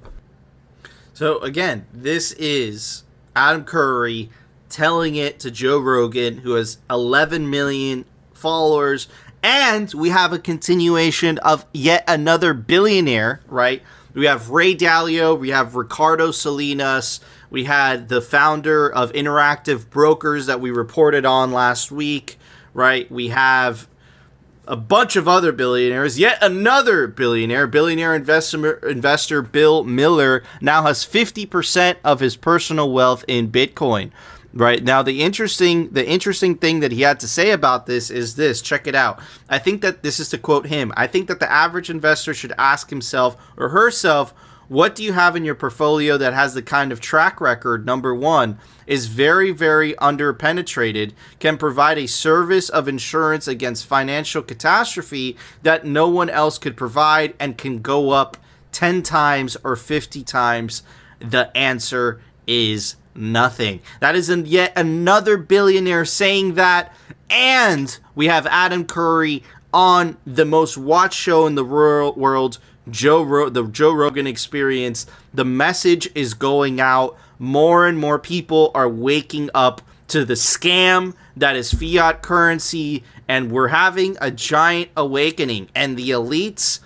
So 1.12 1.38
again, 1.40 1.87
this 1.92 2.33
is 2.33 3.05
Adam 3.35 3.64
Curry 3.64 4.31
telling 4.68 5.14
it 5.16 5.38
to 5.40 5.51
Joe 5.51 5.79
Rogan, 5.79 6.38
who 6.38 6.53
has 6.55 6.79
11 6.90 7.49
million 7.49 8.05
followers, 8.33 9.09
and 9.42 9.92
we 9.94 10.09
have 10.09 10.33
a 10.33 10.38
continuation 10.38 11.38
of 11.38 11.66
yet 11.73 12.05
another 12.09 12.55
billionaire. 12.55 13.40
Right? 13.47 13.83
We 14.14 14.27
have 14.27 14.51
Ray 14.51 14.77
Dalio, 14.77 15.37
we 15.37 15.51
have 15.51 15.75
Ricardo 15.75 16.31
Salinas, 16.31 17.18
we 17.51 17.64
had 17.64 18.09
the 18.09 18.20
founder 18.20 18.88
of 18.88 19.12
Interactive 19.12 19.90
Brokers 19.90 20.47
that 20.47 20.61
we 20.61 20.70
reported 20.70 21.27
on 21.27 21.53
last 21.53 21.90
week. 21.90 22.38
Right? 22.73 23.11
We 23.11 23.29
have 23.29 23.88
a 24.66 24.77
bunch 24.77 25.16
of 25.16 25.29
other 25.29 25.53
billionaires. 25.53 26.18
Yet 26.18 26.38
another 26.40 27.07
billionaire, 27.07 27.66
billionaire 27.66 28.14
investor, 28.14 28.74
investor 28.88 29.42
Bill 29.42 29.85
Miller, 29.85 30.42
now 30.61 30.83
has 30.83 31.05
50% 31.05 31.96
of 32.05 32.20
his 32.20 32.37
personal 32.37 32.92
wealth 32.92 33.24
in 33.29 33.50
Bitcoin. 33.50 34.11
Right 34.53 34.85
now, 34.85 35.03
the 35.03 35.20
interesting 35.20 35.90
the 35.90 36.07
interesting 36.07 36.55
thing 36.55 36.79
that 36.79 36.92
he 36.92 37.03
had 37.03 37.18
to 37.20 37.29
say 37.29 37.50
about 37.50 37.87
this 37.87 38.09
is 38.09 38.37
this. 38.37 38.62
Check 38.62 38.87
it 38.87 38.94
out. 38.94 39.20
I 39.48 39.59
think 39.59 39.83
that 39.83 40.05
this 40.05 40.20
is 40.20 40.29
to 40.29 40.38
quote 40.38 40.68
him. 40.68 40.92
I 40.96 41.09
think 41.09 41.27
that 41.27 41.40
the 41.40 41.50
average 41.50 41.90
investor 41.90 42.33
should 42.33 42.53
ask 42.57 42.88
himself 42.88 43.37
or 43.57 43.70
herself, 43.70 44.33
what 44.68 44.94
do 44.94 45.03
you 45.03 45.12
have 45.12 45.37
in 45.37 45.44
your 45.44 45.55
portfolio 45.55 46.16
that 46.16 46.33
has 46.33 46.55
the 46.55 46.62
kind 46.62 46.92
of 46.92 47.00
track 47.00 47.40
record? 47.40 47.85
Number 47.85 48.14
one 48.14 48.59
is 48.87 49.07
very, 49.07 49.50
very 49.50 49.94
underpenetrated, 49.94 51.12
can 51.38 51.57
provide 51.59 51.98
a 51.98 52.07
service 52.07 52.68
of 52.68 52.88
insurance 52.88 53.46
against 53.48 53.87
financial 53.87 54.42
catastrophe 54.42 55.37
that 55.62 55.85
no 55.85 56.09
one 56.09 56.31
else 56.31 56.59
could 56.59 56.77
provide 56.77 57.35
and 57.38 57.59
can 57.59 57.81
go 57.81 58.11
up 58.11 58.37
10 58.72 59.03
times 59.03 59.57
or 59.64 59.77
50 59.77 60.22
times. 60.24 60.83
The 61.20 61.57
answer 61.57 62.20
is 62.46 62.96
nothing. 63.14 63.81
That 64.00 64.16
is 64.16 64.29
yet 64.29 64.72
another 64.77 65.37
billionaire 65.37 66.05
saying 66.05 66.55
that. 66.55 66.94
And 67.31 67.96
we 68.14 68.27
have 68.27 68.46
Adam 68.46 68.85
Curry 68.85 69.42
on 69.72 70.16
the 70.24 70.44
most 70.44 70.77
watched 70.77 71.18
show 71.18 71.46
in 71.46 71.55
the 71.55 71.64
world, 71.64 72.59
Joe 72.90 73.23
Ro- 73.23 73.49
the 73.49 73.64
Joe 73.64 73.92
Rogan 73.92 74.27
Experience. 74.27 75.07
The 75.33 75.44
message 75.44 76.09
is 76.14 76.35
going 76.35 76.81
out. 76.81 77.16
More 77.38 77.87
and 77.87 77.99
more 77.99 78.18
people 78.18 78.70
are 78.75 78.88
waking 78.88 79.51
up 79.55 79.83
to 80.09 80.25
the 80.25 80.35
scam 80.35 81.14
that 81.37 81.57
is 81.57 81.73
fiat 81.73 82.23
currency, 82.23 83.03
and 83.27 83.51
we're 83.51 83.68
having 83.68 84.16
a 84.20 84.31
giant 84.31 84.90
awakening. 84.97 85.68
And 85.75 85.97
the 85.97 86.11
elites 86.11 86.81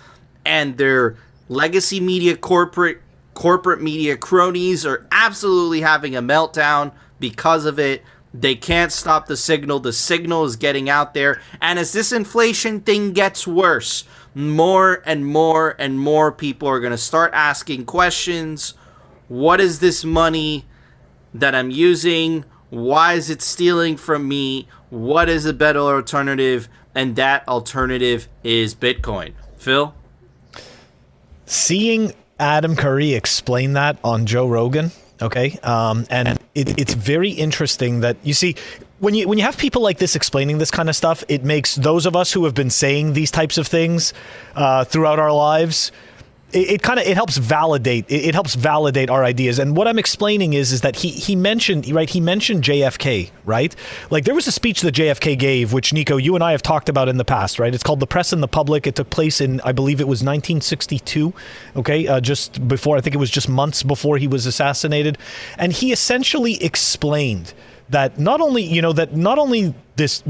and 0.45 0.77
their 0.77 1.17
legacy 1.47 1.99
media 1.99 2.35
corporate 2.35 3.01
corporate 3.33 3.81
media 3.81 4.17
cronies 4.17 4.85
are 4.85 5.07
absolutely 5.11 5.81
having 5.81 6.15
a 6.15 6.21
meltdown 6.21 6.91
because 7.19 7.65
of 7.65 7.79
it. 7.79 8.03
They 8.33 8.53
can't 8.53 8.91
stop 8.91 9.27
the 9.27 9.37
signal. 9.37 9.79
The 9.79 9.93
signal 9.93 10.43
is 10.43 10.55
getting 10.55 10.89
out 10.89 11.13
there. 11.13 11.41
And 11.61 11.79
as 11.79 11.93
this 11.93 12.11
inflation 12.11 12.81
thing 12.81 13.13
gets 13.13 13.47
worse, 13.47 14.03
more 14.39 15.01
and 15.05 15.25
more 15.25 15.75
and 15.79 15.99
more 15.99 16.31
people 16.31 16.67
are 16.67 16.79
going 16.79 16.91
to 16.91 16.97
start 16.97 17.31
asking 17.33 17.85
questions. 17.85 18.73
What 19.27 19.59
is 19.59 19.79
this 19.79 20.05
money 20.05 20.65
that 21.33 21.55
I'm 21.55 21.71
using? 21.71 22.45
Why 22.69 23.13
is 23.13 23.29
it 23.29 23.41
stealing 23.41 23.97
from 23.97 24.27
me? 24.27 24.67
What 24.89 25.29
is 25.29 25.45
a 25.45 25.53
better 25.53 25.79
alternative? 25.79 26.69
And 26.95 27.15
that 27.15 27.47
alternative 27.47 28.27
is 28.43 28.75
Bitcoin. 28.75 29.33
Phil? 29.57 29.93
Seeing 31.45 32.13
Adam 32.39 32.75
Curry 32.75 33.13
explain 33.13 33.73
that 33.73 33.97
on 34.03 34.25
Joe 34.25 34.47
Rogan. 34.47 34.91
Okay, 35.21 35.59
um, 35.63 36.05
and 36.09 36.39
it, 36.55 36.79
it's 36.79 36.93
very 36.93 37.31
interesting 37.31 37.99
that 38.01 38.15
you 38.23 38.33
see 38.33 38.55
when 38.99 39.13
you 39.15 39.27
when 39.27 39.37
you 39.37 39.43
have 39.43 39.57
people 39.57 39.81
like 39.81 39.97
this 39.97 40.15
explaining 40.15 40.57
this 40.57 40.71
kind 40.71 40.89
of 40.89 40.95
stuff, 40.95 41.23
it 41.27 41.43
makes 41.43 41.75
those 41.75 42.05
of 42.05 42.15
us 42.15 42.31
who 42.33 42.45
have 42.45 42.53
been 42.53 42.69
saying 42.69 43.13
these 43.13 43.31
types 43.31 43.57
of 43.57 43.67
things 43.67 44.13
uh, 44.55 44.83
throughout 44.83 45.19
our 45.19 45.31
lives 45.31 45.91
it, 46.51 46.69
it 46.69 46.81
kind 46.81 46.99
of 46.99 47.05
it 47.05 47.15
helps 47.15 47.37
validate 47.37 48.05
it, 48.09 48.25
it, 48.25 48.33
helps 48.33 48.55
validate 48.55 49.09
our 49.09 49.23
ideas. 49.23 49.59
And 49.59 49.75
what 49.75 49.87
i'm 49.87 49.99
explaining 49.99 50.53
is 50.53 50.71
is 50.71 50.81
that 50.81 50.97
he 50.97 51.09
he 51.09 51.35
mentioned 51.35 51.89
right 51.91 52.09
he 52.09 52.19
mentioned 52.19 52.63
jfk 52.63 53.31
right? 53.45 53.75
Like 54.09 54.25
there 54.25 54.35
was 54.35 54.47
a 54.47 54.51
speech 54.51 54.81
that 54.81 54.95
jfk 54.95 55.37
gave 55.37 55.73
which 55.73 55.93
nico 55.93 56.17
you 56.17 56.35
and 56.35 56.43
i 56.43 56.51
have 56.51 56.61
talked 56.61 56.89
about 56.89 57.09
in 57.09 57.17
the 57.17 57.25
past 57.25 57.59
right? 57.59 57.73
It's 57.73 57.83
called 57.83 57.99
the 57.99 58.07
press 58.07 58.33
and 58.33 58.41
the 58.41 58.47
public. 58.47 58.87
It 58.87 58.95
took 58.95 59.09
place 59.09 59.41
in 59.41 59.61
i 59.61 59.71
believe 59.71 59.99
it 60.01 60.07
was 60.07 60.19
1962 60.19 61.33
okay? 61.77 62.07
Uh, 62.07 62.19
just 62.19 62.67
before 62.67 62.97
i 62.97 63.01
think 63.01 63.15
it 63.15 63.19
was 63.19 63.31
just 63.31 63.49
months 63.49 63.83
before 63.83 64.17
he 64.17 64.27
was 64.27 64.45
assassinated. 64.45 65.17
And 65.57 65.73
he 65.73 65.91
essentially 65.91 66.61
explained 66.63 67.53
that 67.89 68.19
not 68.19 68.41
only 68.41 68.63
you 68.63 68.81
know 68.81 68.93
that 68.93 69.15
not 69.15 69.37
only 69.37 69.73
this 69.95 70.23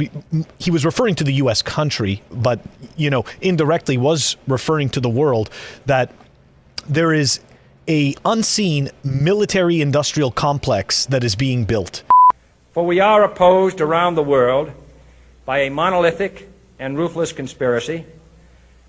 he 0.57 0.71
was 0.71 0.85
referring 0.85 1.15
to 1.15 1.23
the 1.23 1.33
US 1.33 1.61
country 1.61 2.21
but 2.31 2.59
you 2.95 3.09
know 3.09 3.25
indirectly 3.41 3.97
was 3.97 4.37
referring 4.47 4.89
to 4.89 4.99
the 4.99 5.09
world 5.09 5.49
that 5.85 6.11
there 6.87 7.13
is 7.13 7.39
a 7.87 8.15
unseen 8.23 8.89
military 9.03 9.81
industrial 9.81 10.31
complex 10.31 11.05
that 11.07 11.23
is 11.23 11.35
being 11.35 11.65
built. 11.65 12.03
For 12.73 12.85
we 12.85 12.99
are 12.99 13.23
opposed 13.23 13.81
around 13.81 14.15
the 14.15 14.23
world 14.23 14.71
by 15.45 15.61
a 15.61 15.71
monolithic 15.71 16.47
and 16.77 16.97
ruthless 16.97 17.31
conspiracy 17.33 18.05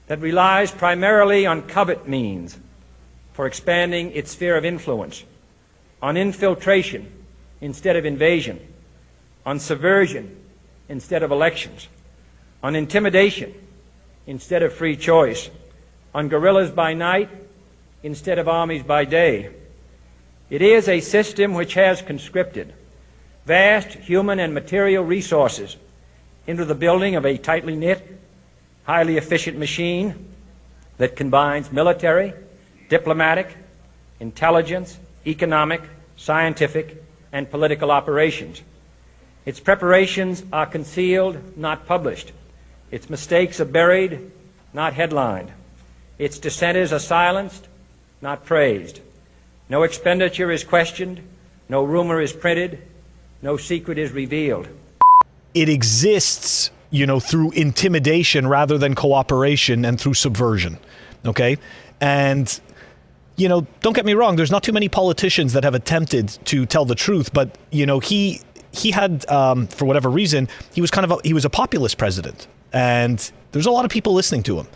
that 0.06 0.20
relies 0.20 0.70
primarily 0.70 1.46
on 1.46 1.62
covert 1.62 2.06
means 2.06 2.59
for 3.33 3.46
expanding 3.46 4.12
its 4.12 4.33
sphere 4.33 4.56
of 4.56 4.64
influence 4.66 5.24
on 6.02 6.16
infiltration 6.16 7.11
instead 7.61 7.96
of 7.96 8.05
invasion, 8.05 8.61
on 9.44 9.59
subversion 9.59 10.37
instead 10.88 11.23
of 11.23 11.31
elections, 11.31 11.88
on 12.62 12.77
intimidation 12.77 13.55
instead 14.27 14.62
of 14.62 14.73
free 14.73 14.96
choice, 14.96 15.51
on 16.14 16.29
guerrillas 16.29 16.70
by 16.70 16.94
night 16.94 17.29
instead 18.03 18.38
of 18.38 18.49
armies 18.49 18.83
by 18.83 19.05
day. 19.05 19.51
It 20.49 20.62
is 20.62 20.88
a 20.88 21.01
system 21.01 21.55
which 21.55 21.75
has 21.75 22.03
conscripted 22.03 22.73
vast 23.46 23.88
human 23.88 24.38
and 24.40 24.53
material 24.53 25.05
resources 25.05 25.77
into 26.46 26.64
the 26.64 26.75
building 26.75 27.16
of 27.16 27.25
a 27.25 27.37
tightly 27.37 27.77
knit, 27.77 28.18
highly 28.85 29.16
efficient 29.16 29.59
machine 29.59 30.33
that 30.99 31.16
combines 31.16 31.73
military, 31.73 32.33
diplomatic, 32.88 33.57
intelligence, 34.18 34.99
economic, 35.27 35.81
scientific, 36.16 37.03
and 37.33 37.51
political 37.51 37.90
operations. 37.90 38.62
Its 39.47 39.61
preparations 39.61 40.43
are 40.53 40.66
concealed, 40.66 41.57
not 41.57 41.87
published. 41.87 42.33
Its 42.90 43.09
mistakes 43.09 43.61
are 43.61 43.64
buried, 43.64 44.31
not 44.73 44.93
headlined. 44.93 45.51
Its 46.19 46.38
dissenters 46.38 46.93
are 46.93 46.99
silenced, 46.99 47.66
not 48.21 48.45
praised. 48.45 49.01
No 49.69 49.85
expenditure 49.85 50.51
is 50.51 50.64
questioned, 50.64 51.21
no 51.69 51.85
rumor 51.85 52.21
is 52.21 52.33
printed, 52.33 52.83
no 53.43 53.57
secret 53.57 53.97
is 53.97 54.12
revealed. 54.12 54.69
It 55.55 55.69
exists, 55.69 56.71
you 56.90 57.07
know, 57.07 57.21
through 57.21 57.53
intimidation 57.53 58.47
rather 58.47 58.77
than 58.77 58.95
cooperation 58.95 59.85
and 59.85 60.01
through 60.01 60.14
subversion. 60.14 60.79
Okay? 61.25 61.57
And 62.01 62.61
you 63.40 63.48
know, 63.48 63.66
don't 63.81 63.94
get 63.94 64.05
me 64.05 64.12
wrong. 64.12 64.37
There's 64.37 64.50
not 64.50 64.62
too 64.62 64.72
many 64.72 64.88
politicians 64.88 65.55
that 65.55 65.64
have 65.64 65.74
attempted 65.74 66.29
to 66.44 66.66
tell 66.66 66.85
the 66.85 66.94
truth, 66.94 67.33
but 67.33 67.57
you 67.70 67.87
know, 67.87 67.98
he 67.98 68.42
he 68.72 68.90
had 68.90 69.29
um, 69.31 69.66
for 69.66 69.87
whatever 69.87 70.11
reason 70.11 70.46
he 70.74 70.81
was 70.81 70.90
kind 70.90 71.05
of 71.05 71.12
a, 71.12 71.18
he 71.24 71.33
was 71.33 71.44
a 71.44 71.50
populist 71.50 71.96
president, 71.96 72.46
and 72.72 73.33
there's 73.53 73.66
a 73.66 73.70
lot 73.70 73.85
of 73.85 73.90
people 73.90 74.12
listening 74.12 74.42
to 74.44 74.59
him. 74.59 74.68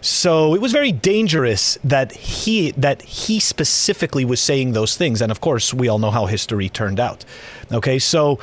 So 0.00 0.54
it 0.54 0.60
was 0.60 0.72
very 0.72 0.92
dangerous 0.92 1.78
that 1.84 2.12
he 2.12 2.70
that 2.72 3.02
he 3.02 3.38
specifically 3.38 4.24
was 4.24 4.40
saying 4.40 4.72
those 4.72 4.96
things, 4.96 5.20
and 5.20 5.30
of 5.30 5.42
course, 5.42 5.74
we 5.74 5.88
all 5.88 5.98
know 5.98 6.10
how 6.10 6.24
history 6.24 6.70
turned 6.70 6.98
out. 6.98 7.24
Okay, 7.70 7.98
so 7.98 8.38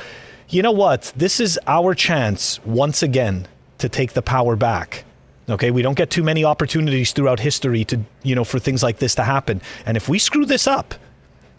you 0.48 0.62
know 0.62 0.72
what? 0.72 1.12
This 1.16 1.40
is 1.40 1.58
our 1.66 1.94
chance 1.94 2.64
once 2.64 3.02
again 3.02 3.48
to 3.78 3.88
take 3.88 4.12
the 4.12 4.22
power 4.22 4.54
back. 4.54 5.04
Okay, 5.48 5.70
we 5.70 5.82
don't 5.82 5.96
get 5.96 6.10
too 6.10 6.22
many 6.22 6.44
opportunities 6.44 7.12
throughout 7.12 7.38
history 7.38 7.84
to, 7.86 8.00
you 8.22 8.34
know, 8.34 8.44
for 8.44 8.58
things 8.58 8.82
like 8.82 8.98
this 8.98 9.14
to 9.16 9.24
happen. 9.24 9.60
And 9.84 9.96
if 9.96 10.08
we 10.08 10.18
screw 10.18 10.46
this 10.46 10.66
up, 10.66 10.94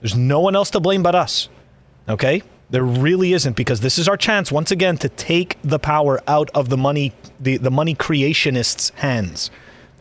there's 0.01 0.15
no 0.15 0.39
one 0.39 0.55
else 0.55 0.71
to 0.71 0.79
blame 0.79 1.03
but 1.03 1.13
us. 1.13 1.49
Okay? 2.09 2.41
There 2.71 2.83
really 2.83 3.33
isn't 3.33 3.55
because 3.55 3.81
this 3.81 3.99
is 3.99 4.07
our 4.07 4.17
chance 4.17 4.51
once 4.51 4.71
again 4.71 4.97
to 4.97 5.09
take 5.09 5.57
the 5.63 5.77
power 5.77 6.19
out 6.27 6.49
of 6.55 6.69
the 6.69 6.77
money 6.77 7.13
the, 7.39 7.57
the 7.57 7.71
money 7.71 7.93
creationists' 7.93 8.91
hands. 8.95 9.51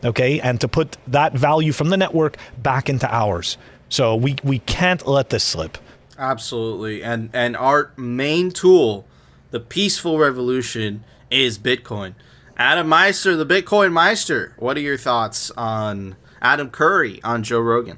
Okay? 0.03 0.39
And 0.39 0.59
to 0.61 0.67
put 0.67 0.97
that 1.07 1.33
value 1.33 1.71
from 1.71 1.89
the 1.89 1.97
network 1.97 2.37
back 2.61 2.89
into 2.89 3.07
ours. 3.13 3.57
So 3.89 4.15
we 4.15 4.35
we 4.43 4.59
can't 4.59 5.05
let 5.05 5.29
this 5.29 5.43
slip. 5.43 5.77
Absolutely. 6.17 7.03
And 7.03 7.29
and 7.33 7.55
our 7.55 7.91
main 7.97 8.49
tool, 8.49 9.05
the 9.51 9.59
peaceful 9.59 10.17
revolution 10.17 11.03
is 11.29 11.59
Bitcoin. 11.59 12.15
Adam 12.57 12.87
Meister, 12.87 13.35
the 13.35 13.45
Bitcoin 13.45 13.91
Meister. 13.91 14.53
What 14.57 14.77
are 14.77 14.81
your 14.81 14.97
thoughts 14.97 15.51
on 15.51 16.15
Adam 16.41 16.69
Curry 16.69 17.21
on 17.23 17.43
Joe 17.43 17.59
Rogan? 17.59 17.97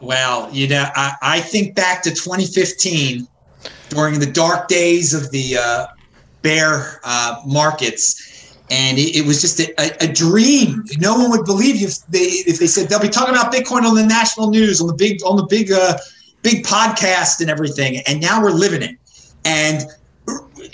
Well, 0.00 0.50
you 0.52 0.68
know, 0.68 0.86
I, 0.94 1.14
I 1.20 1.40
think 1.40 1.74
back 1.74 2.02
to 2.04 2.10
2015 2.10 3.28
during 3.90 4.18
the 4.18 4.26
dark 4.26 4.68
days 4.68 5.12
of 5.12 5.30
the 5.30 5.58
uh, 5.58 5.86
bear 6.40 7.00
uh, 7.04 7.42
markets, 7.46 8.56
and 8.70 8.98
it, 8.98 9.16
it 9.16 9.26
was 9.26 9.42
just 9.42 9.60
a, 9.60 10.02
a, 10.02 10.10
dream. 10.10 10.84
No 10.98 11.18
one 11.18 11.30
would 11.30 11.44
believe 11.44 11.76
you 11.76 11.88
if 11.88 12.06
they 12.06 12.20
if 12.20 12.58
they 12.58 12.66
said 12.66 12.88
they'll 12.88 13.00
be 13.00 13.08
talking 13.08 13.34
about 13.34 13.52
Bitcoin 13.52 13.82
on 13.82 13.94
the 13.94 14.06
national 14.06 14.48
news, 14.48 14.80
on 14.80 14.86
the 14.86 14.94
big 14.94 15.22
on 15.24 15.36
the 15.36 15.46
big 15.46 15.70
uh, 15.70 15.98
big 16.42 16.64
podcast 16.64 17.40
and 17.40 17.50
everything. 17.50 18.00
And 18.06 18.20
now 18.20 18.42
we're 18.42 18.52
living 18.52 18.82
it. 18.82 18.96
And 19.44 19.82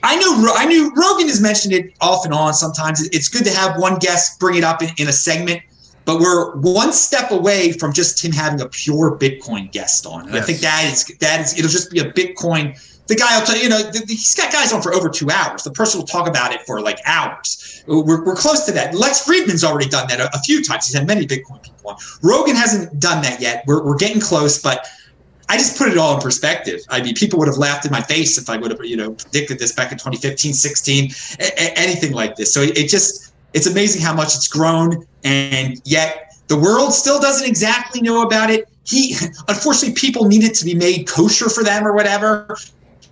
I 0.06 0.16
know 0.16 0.52
I 0.54 0.64
knew 0.66 0.92
Rogan 0.94 1.26
has 1.28 1.40
mentioned 1.40 1.74
it 1.74 1.94
off 2.00 2.24
and 2.24 2.32
on. 2.32 2.54
Sometimes 2.54 3.06
it's 3.08 3.28
good 3.28 3.44
to 3.44 3.50
have 3.52 3.78
one 3.80 3.98
guest 3.98 4.38
bring 4.38 4.56
it 4.56 4.64
up 4.64 4.82
in, 4.82 4.90
in 4.98 5.08
a 5.08 5.12
segment, 5.12 5.62
but 6.04 6.20
we're 6.20 6.54
one 6.56 6.92
step 6.92 7.30
away 7.32 7.72
from 7.72 7.92
just 7.92 8.24
him 8.24 8.32
having 8.32 8.60
a 8.60 8.68
pure 8.68 9.18
Bitcoin 9.18 9.70
guest 9.72 10.06
on. 10.06 10.26
And 10.26 10.34
Yes. 10.34 10.42
I 10.42 10.46
think 10.46 10.58
that 10.60 10.84
is 10.92 11.04
that 11.18 11.40
is 11.40 11.58
it'll 11.58 11.70
just 11.70 11.90
be 11.90 11.98
a 11.98 12.12
Bitcoin. 12.12 12.78
The 13.08 13.14
guy 13.14 13.38
will 13.38 13.46
tell 13.46 13.56
you, 13.56 13.62
you 13.64 13.68
know, 13.68 13.82
the, 13.82 14.00
the- 14.00 14.14
he's 14.14 14.34
got 14.34 14.52
guys 14.52 14.72
on 14.72 14.82
for 14.82 14.92
over 14.94 15.08
two 15.08 15.30
hours. 15.30 15.62
The 15.64 15.70
person 15.70 16.00
will 16.00 16.06
talk 16.08 16.26
about 16.28 16.52
it 16.52 16.62
for 16.62 16.80
like 16.80 16.98
hours. 17.06 17.82
We're, 17.86 18.24
we're 18.24 18.34
close 18.34 18.64
to 18.66 18.72
that. 18.72 18.94
Lex 18.94 19.24
Fridman's 19.24 19.62
already 19.62 19.88
done 19.88 20.08
that 20.08 20.18
a, 20.20 20.28
a 20.34 20.40
few 20.40 20.62
times. 20.62 20.86
He's 20.86 20.96
had 20.96 21.06
many 21.06 21.24
Bitcoin 21.24 21.62
people 21.62 21.90
on. 21.90 21.96
Rogan 22.22 22.56
hasn't 22.56 22.98
done 22.98 23.22
that 23.22 23.40
yet. 23.40 23.62
We're, 23.66 23.84
we're 23.84 23.96
getting 23.96 24.20
close, 24.20 24.60
but 24.60 24.86
I 25.48 25.56
just 25.56 25.78
put 25.78 25.88
it 25.88 25.96
all 25.96 26.16
in 26.16 26.20
perspective. 26.20 26.80
I 26.88 27.02
mean, 27.02 27.14
people 27.14 27.38
would 27.38 27.48
have 27.48 27.56
laughed 27.58 27.84
in 27.84 27.92
my 27.92 28.00
face 28.00 28.36
if 28.36 28.50
I 28.50 28.56
would 28.56 28.70
have, 28.70 28.84
you 28.84 28.96
know, 28.96 29.12
predicted 29.12 29.58
this 29.58 29.72
back 29.72 29.92
in 29.92 29.98
2015, 29.98 30.52
16, 30.52 31.10
a- 31.38 31.44
a- 31.44 31.78
anything 31.78 32.12
like 32.12 32.36
this. 32.36 32.52
So 32.52 32.62
it, 32.62 32.76
it 32.76 32.88
just, 32.88 33.32
it's 33.54 33.66
amazing 33.66 34.02
how 34.02 34.14
much 34.14 34.34
it's 34.34 34.48
grown, 34.48 35.06
and 35.22 35.80
yet 35.84 36.32
the 36.48 36.58
world 36.58 36.92
still 36.92 37.20
doesn't 37.20 37.46
exactly 37.46 38.00
know 38.00 38.22
about 38.22 38.50
it. 38.50 38.68
He, 38.84 39.14
unfortunately, 39.48 39.94
people 39.94 40.26
need 40.26 40.42
it 40.42 40.54
to 40.56 40.64
be 40.64 40.74
made 40.74 41.06
kosher 41.08 41.48
for 41.48 41.62
them 41.62 41.86
or 41.86 41.92
whatever. 41.92 42.56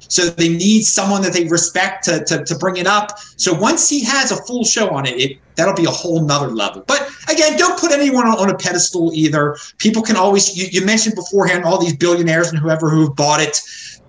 So 0.09 0.27
they 0.31 0.49
need 0.49 0.83
someone 0.83 1.23
that 1.23 1.33
they 1.33 1.49
respect 1.49 2.05
to, 2.05 2.25
to, 2.25 2.45
to 2.45 2.59
bring 2.59 2.77
it 2.77 2.87
up. 2.87 3.19
So 3.37 3.53
once 3.53 3.89
he 3.89 4.05
has 4.05 4.33
a 4.33 4.37
full 4.45 4.65
show 4.65 4.91
on 4.91 5.07
it, 5.07 5.21
it 5.21 5.39
that'll 5.57 5.75
be 5.75 5.85
a 5.85 5.91
whole 5.91 6.21
nother 6.25 6.49
level. 6.49 6.83
But 6.87 7.09
again, 7.31 7.57
don't 7.57 7.79
put 7.79 7.93
anyone 7.93 8.27
on, 8.27 8.39
on 8.39 8.51
a 8.51 8.57
pedestal 8.57 9.13
either. 9.15 9.57
People 9.79 10.03
can 10.03 10.17
always 10.17 10.57
you, 10.57 10.67
you 10.71 10.87
mentioned 10.87 11.15
beforehand 11.15 11.65
all 11.65 11.79
these 11.79 11.97
billionaires 11.97 12.49
and 12.49 12.59
whoever 12.59 12.91
who 12.91 13.03
have 13.03 13.17
bought 13.17 13.41
it. 13.41 13.61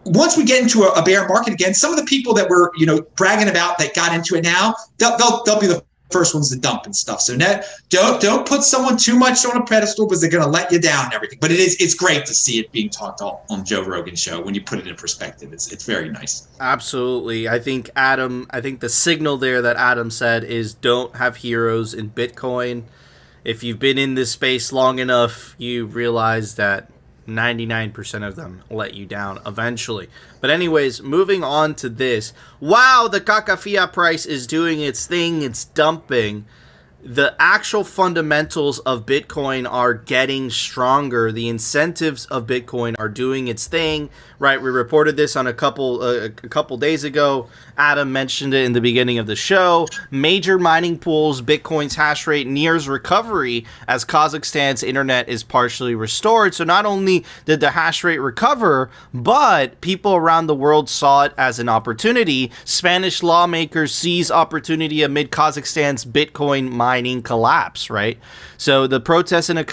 Once 0.06 0.38
we 0.38 0.44
get 0.44 0.62
into 0.62 0.84
a, 0.84 0.92
a 0.92 1.04
bear 1.04 1.28
market 1.28 1.54
again, 1.54 1.74
some 1.74 1.92
of 1.92 1.98
the 1.98 2.06
people 2.06 2.34
that 2.34 2.50
were 2.50 2.72
you 2.78 2.86
know 2.86 3.02
bragging 3.16 3.50
about 3.50 3.78
that 3.78 3.94
got 3.94 4.14
into 4.14 4.36
it 4.36 4.44
now, 4.44 4.76
they'll 4.98 5.18
they'll, 5.18 5.44
they'll 5.44 5.60
be 5.60 5.68
the 5.68 5.84
first 6.12 6.34
ones 6.34 6.50
to 6.52 6.60
dump 6.60 6.86
and 6.86 6.96
stuff. 6.96 7.22
So 7.22 7.36
net 7.36 7.68
don't 7.90 8.22
don't 8.22 8.48
put 8.48 8.64
someone 8.64 8.98
too 8.98 9.18
much 9.18 9.46
on 9.46 9.58
a 9.58 9.66
pedestal 9.66 10.06
because 10.06 10.22
they're 10.22 10.30
going 10.30 10.44
to 10.44 10.50
let 10.50 10.72
you 10.72 10.80
down 10.80 11.06
and 11.06 11.14
everything. 11.14 11.40
But 11.42 11.52
it 11.52 11.60
is 11.60 11.78
it's 11.80 11.94
great 11.94 12.26
to 12.26 12.34
see 12.34 12.60
it 12.60 12.72
being 12.72 12.90
talked 12.90 13.22
on, 13.22 13.66
Joe 13.66 13.84
Rogan 13.84 14.16
show 14.16 14.42
when 14.42 14.54
you 14.54 14.62
put 14.62 14.80
it 14.80 14.88
in 14.88 14.96
perspective. 14.96 15.52
It's 15.54 15.72
it's 15.72 15.86
very 15.86 16.10
nice. 16.10 16.48
Absolutely. 16.60 17.50
I 17.50 17.60
think 17.60 17.90
Adam, 17.96 18.48
I 18.50 18.62
think 18.62 18.80
the 18.80 18.90
signal 18.90 19.38
there 19.38 19.62
that 19.62 19.76
Adam 19.78 20.12
said 20.12 20.44
is 20.44 20.74
don't 20.74 21.16
have 21.16 21.38
heroes 21.38 21.94
in 21.94 22.12
Bitcoin. 22.12 22.84
If 23.44 23.64
you've 23.64 23.80
been 23.80 23.98
in 23.98 24.16
this 24.16 24.32
space 24.32 24.72
long 24.72 25.00
enough, 25.00 25.56
you 25.58 25.86
realize 25.86 26.56
that 26.56 26.90
99% 27.28 28.28
of 28.28 28.36
them 28.36 28.64
let 28.70 28.94
you 28.94 29.06
down 29.06 29.40
eventually. 29.46 30.10
But, 30.42 30.50
anyways, 30.50 31.02
moving 31.02 31.44
on 31.44 31.76
to 31.76 31.90
this. 31.90 32.34
Wow, 32.60 33.08
the 33.12 33.22
Kakafia 33.22 33.92
price 33.92 34.26
is 34.26 34.48
doing 34.48 34.82
its 34.82 35.08
thing, 35.08 35.42
it's 35.42 35.66
dumping 35.66 36.46
the 37.06 37.36
actual 37.38 37.84
fundamentals 37.84 38.80
of 38.80 39.06
Bitcoin 39.06 39.72
are 39.72 39.94
getting 39.94 40.50
stronger. 40.50 41.32
The 41.32 41.48
incentives 41.48 42.26
of 42.26 42.48
Bitcoin 42.48 42.96
are 42.98 43.10
doing 43.10 43.48
its 43.48 43.68
thing, 43.68 44.10
right? 44.40 44.62
We 44.62 44.70
reported 44.70 45.18
this 45.18 45.36
on 45.36 45.48
a 45.48 45.54
couple 45.54 46.02
uh, 46.02 46.26
a 46.26 46.30
couple 46.30 46.78
days 46.78 47.04
ago. 47.04 47.48
Adam 47.78 48.12
mentioned 48.12 48.54
it 48.54 48.66
in 48.66 48.74
the 48.74 48.82
beginning 48.82 49.18
of 49.18 49.28
the 49.28 49.36
show. 49.36 49.88
Major 50.12 50.58
mining 50.58 50.98
pools, 50.98 51.42
Bitcoin's 51.42 51.96
hash 51.96 52.26
rate 52.28 52.48
nears 52.48 52.88
recovery 52.88 53.66
as 53.88 54.06
Kazakhstan's 54.06 54.84
internet 54.84 55.28
is 55.28 55.44
partially 55.44 55.96
restored. 55.96 56.54
So 56.54 56.64
not 56.64 56.86
only 56.86 57.26
did 57.46 57.60
the 57.60 57.72
hash 57.72 58.04
rate 58.04 58.20
recover, 58.20 58.90
but 59.14 59.80
people 59.82 60.16
around 60.16 60.48
the 60.48 60.56
world 60.56 60.90
saw 60.90 61.24
it 61.24 61.34
as 61.38 61.60
an 61.60 61.70
opportunity. 61.70 62.52
Spanish 62.64 63.22
lawmakers 63.22 63.94
seize 63.94 64.32
opportunity 64.32 65.04
amid 65.04 65.32
Kazakhstan's 65.32 66.06
Bitcoin 66.06 66.72
mining 66.72 67.22
collapse, 67.22 67.90
right? 67.90 68.18
So 68.58 68.88
the 68.88 69.00
protests 69.00 69.50
in, 69.50 69.58
in 69.58 69.64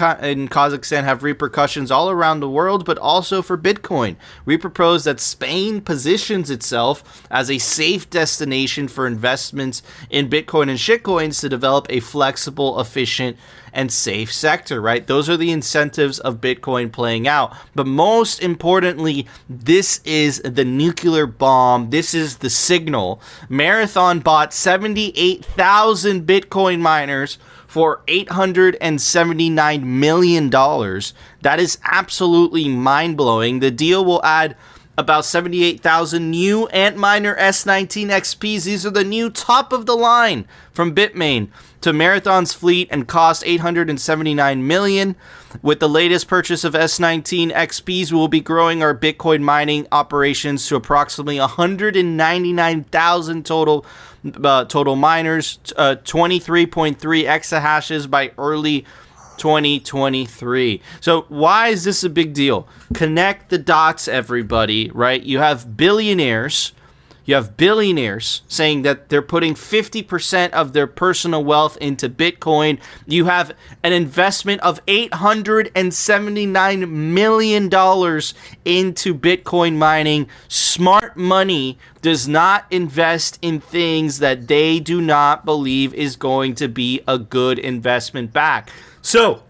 Kazakhstan 0.48 1.04
have 1.04 1.22
repercussions 1.22 1.90
all 1.90 2.10
around 2.10 2.40
the 2.40 2.48
world, 2.48 2.84
but 2.84 2.98
also 2.98 3.42
for 3.42 3.56
Bitcoin. 3.56 4.16
Propose 4.62 5.04
that 5.04 5.20
Spain 5.20 5.82
positions 5.82 6.48
itself 6.48 7.22
as 7.30 7.50
a 7.50 7.58
safe 7.58 8.08
destination 8.08 8.88
for 8.88 9.06
investments 9.06 9.82
in 10.08 10.30
Bitcoin 10.30 10.70
and 10.70 10.78
shitcoins 10.78 11.40
to 11.40 11.48
develop 11.48 11.86
a 11.90 12.00
flexible, 12.00 12.80
efficient, 12.80 13.36
and 13.72 13.90
safe 13.90 14.32
sector, 14.32 14.80
right? 14.80 15.06
Those 15.06 15.28
are 15.28 15.36
the 15.36 15.50
incentives 15.50 16.18
of 16.18 16.40
Bitcoin 16.40 16.92
playing 16.92 17.26
out. 17.26 17.56
But 17.74 17.86
most 17.86 18.42
importantly, 18.42 19.26
this 19.48 20.00
is 20.04 20.40
the 20.42 20.64
nuclear 20.64 21.26
bomb. 21.26 21.90
This 21.90 22.14
is 22.14 22.38
the 22.38 22.50
signal. 22.50 23.20
Marathon 23.48 24.20
bought 24.20 24.52
78,000 24.52 26.26
Bitcoin 26.26 26.80
miners 26.80 27.38
for 27.72 28.02
$879 28.06 29.82
million. 29.82 30.50
That 30.50 31.58
is 31.58 31.78
absolutely 31.82 32.68
mind 32.68 33.16
blowing. 33.16 33.60
The 33.60 33.70
deal 33.70 34.04
will 34.04 34.22
add 34.22 34.56
about 34.98 35.24
78,000 35.24 36.30
new 36.30 36.68
Antminer 36.74 37.34
S19 37.38 38.08
XPs. 38.08 38.64
These 38.64 38.84
are 38.84 38.90
the 38.90 39.04
new 39.04 39.30
top 39.30 39.72
of 39.72 39.86
the 39.86 39.96
line 39.96 40.46
from 40.70 40.94
Bitmain 40.94 41.48
to 41.80 41.94
Marathon's 41.94 42.52
fleet 42.52 42.88
and 42.90 43.08
cost 43.08 43.42
879 43.46 44.66
million. 44.66 45.16
With 45.62 45.80
the 45.80 45.88
latest 45.88 46.28
purchase 46.28 46.64
of 46.64 46.74
S19 46.74 47.52
XPs, 47.52 48.12
we 48.12 48.18
will 48.18 48.28
be 48.28 48.42
growing 48.42 48.82
our 48.82 48.94
Bitcoin 48.94 49.40
mining 49.40 49.86
operations 49.90 50.68
to 50.68 50.76
approximately 50.76 51.40
199,000 51.40 53.46
total 53.46 53.86
uh, 54.42 54.64
total 54.66 54.96
miners, 54.96 55.58
uh, 55.76 55.96
23.3 56.04 56.96
exahashes 57.24 58.08
by 58.08 58.32
early 58.38 58.84
2023. 59.38 60.80
So, 61.00 61.22
why 61.28 61.68
is 61.68 61.84
this 61.84 62.04
a 62.04 62.10
big 62.10 62.32
deal? 62.32 62.68
Connect 62.94 63.50
the 63.50 63.58
dots, 63.58 64.08
everybody, 64.08 64.90
right? 64.90 65.22
You 65.22 65.38
have 65.38 65.76
billionaires, 65.76 66.72
you 67.24 67.36
have 67.36 67.56
billionaires 67.56 68.42
saying 68.48 68.82
that 68.82 69.08
they're 69.08 69.22
putting 69.22 69.54
50% 69.54 70.50
of 70.50 70.72
their 70.72 70.86
personal 70.86 71.44
wealth 71.44 71.76
into 71.78 72.08
Bitcoin. 72.08 72.80
You 73.06 73.26
have 73.26 73.52
an 73.82 73.92
investment 73.92 74.60
of 74.62 74.84
$879 74.86 76.90
million 76.90 77.64
into 78.64 79.14
Bitcoin 79.14 79.76
mining. 79.76 80.28
Smart 80.48 81.16
money 81.16 81.78
does 82.00 82.26
not 82.26 82.66
invest 82.70 83.38
in 83.40 83.60
things 83.60 84.18
that 84.18 84.48
they 84.48 84.80
do 84.80 85.00
not 85.00 85.44
believe 85.44 85.94
is 85.94 86.16
going 86.16 86.54
to 86.56 86.68
be 86.68 87.00
a 87.06 87.18
good 87.18 87.58
investment 87.58 88.32
back. 88.32 88.70
So, 89.00 89.42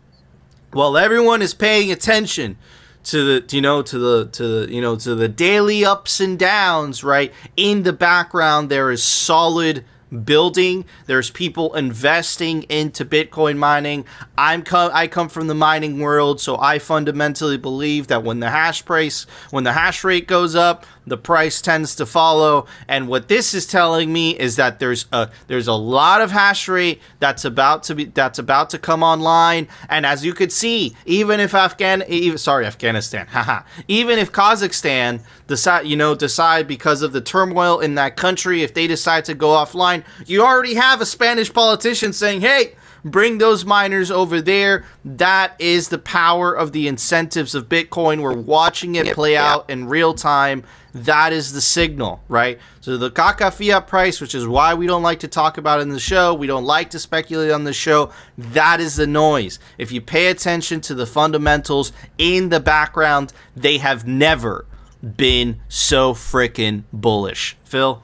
while 0.72 0.96
everyone 0.96 1.42
is 1.42 1.54
paying 1.54 1.92
attention 1.92 2.56
to 3.04 3.40
the 3.40 3.56
you 3.56 3.62
know 3.62 3.82
to 3.82 3.98
the 3.98 4.26
to 4.26 4.46
the 4.46 4.72
you 4.72 4.80
know 4.80 4.96
to 4.96 5.14
the 5.14 5.28
daily 5.28 5.84
ups 5.84 6.20
and 6.20 6.38
downs 6.38 7.02
right? 7.04 7.32
In 7.56 7.82
the 7.82 7.92
background 7.92 8.70
there 8.70 8.90
is 8.90 9.02
solid 9.02 9.84
building. 10.24 10.84
There's 11.06 11.30
people 11.30 11.74
investing 11.74 12.64
into 12.64 13.04
bitcoin 13.04 13.56
mining. 13.56 14.04
I'm 14.36 14.62
co- 14.62 14.90
i 14.92 15.06
come 15.06 15.28
from 15.28 15.46
the 15.46 15.54
mining 15.54 16.00
world 16.00 16.40
so 16.40 16.58
i 16.58 16.78
fundamentally 16.78 17.56
believe 17.56 18.08
that 18.08 18.22
when 18.22 18.40
the 18.40 18.50
hash 18.50 18.84
price 18.84 19.26
when 19.50 19.64
the 19.64 19.72
hash 19.72 20.04
rate 20.04 20.26
goes 20.26 20.54
up 20.54 20.84
the 21.06 21.16
price 21.16 21.60
tends 21.60 21.94
to 21.96 22.06
follow. 22.06 22.66
And 22.88 23.08
what 23.08 23.28
this 23.28 23.54
is 23.54 23.66
telling 23.66 24.12
me 24.12 24.38
is 24.38 24.56
that 24.56 24.78
there's 24.78 25.06
a 25.12 25.30
there's 25.48 25.68
a 25.68 25.74
lot 25.74 26.20
of 26.20 26.30
hash 26.30 26.68
rate 26.68 27.00
that's 27.18 27.44
about 27.44 27.82
to 27.84 27.94
be 27.94 28.04
that's 28.04 28.38
about 28.38 28.70
to 28.70 28.78
come 28.78 29.02
online. 29.02 29.68
And 29.88 30.06
as 30.06 30.24
you 30.24 30.32
could 30.32 30.52
see 30.52 30.94
even 31.06 31.40
if 31.40 31.54
afghan 31.54 32.02
even, 32.08 32.38
sorry 32.38 32.66
afghanistan 32.66 33.26
haha 33.30 33.62
even 33.88 34.18
if 34.18 34.32
kazakhstan 34.32 35.20
decide 35.46 35.86
you 35.86 35.96
know 35.96 36.14
decide 36.14 36.66
because 36.66 37.02
of 37.02 37.12
the 37.12 37.20
turmoil 37.20 37.80
in 37.80 37.94
that 37.94 38.16
country 38.16 38.62
if 38.62 38.74
they 38.74 38.86
decide 38.86 39.24
to 39.24 39.34
go 39.34 39.48
offline 39.48 40.04
you 40.26 40.42
already 40.42 40.74
have 40.74 41.00
a 41.00 41.06
spanish 41.06 41.52
politician 41.52 42.12
saying 42.12 42.40
hey 42.40 42.74
bring 43.04 43.38
those 43.38 43.64
miners 43.64 44.10
over 44.10 44.40
there. 44.40 44.84
That 45.04 45.54
is 45.58 45.88
the 45.88 45.98
power 45.98 46.52
of 46.52 46.72
the 46.72 46.88
incentives 46.88 47.54
of 47.54 47.68
Bitcoin. 47.68 48.22
We're 48.22 48.36
watching 48.36 48.94
it 48.94 49.14
play 49.14 49.36
out 49.36 49.68
in 49.68 49.88
real 49.88 50.14
time. 50.14 50.64
That 50.94 51.32
is 51.32 51.52
the 51.52 51.62
signal, 51.62 52.22
right? 52.28 52.58
So 52.82 52.98
the 52.98 53.10
Kaka 53.10 53.50
fiat 53.50 53.86
price, 53.86 54.20
which 54.20 54.34
is 54.34 54.46
why 54.46 54.74
we 54.74 54.86
don't 54.86 55.02
like 55.02 55.20
to 55.20 55.28
talk 55.28 55.56
about 55.56 55.80
in 55.80 55.88
the 55.88 55.98
show, 55.98 56.34
we 56.34 56.46
don't 56.46 56.64
like 56.64 56.90
to 56.90 56.98
speculate 56.98 57.50
on 57.50 57.64
the 57.64 57.72
show. 57.72 58.10
That 58.36 58.78
is 58.78 58.96
the 58.96 59.06
noise. 59.06 59.58
If 59.78 59.90
you 59.90 60.02
pay 60.02 60.26
attention 60.26 60.82
to 60.82 60.94
the 60.94 61.06
fundamentals 61.06 61.92
in 62.18 62.50
the 62.50 62.60
background, 62.60 63.32
they 63.56 63.78
have 63.78 64.06
never 64.06 64.66
been 65.02 65.60
so 65.68 66.12
freaking 66.12 66.84
bullish. 66.92 67.56
Phil? 67.64 68.02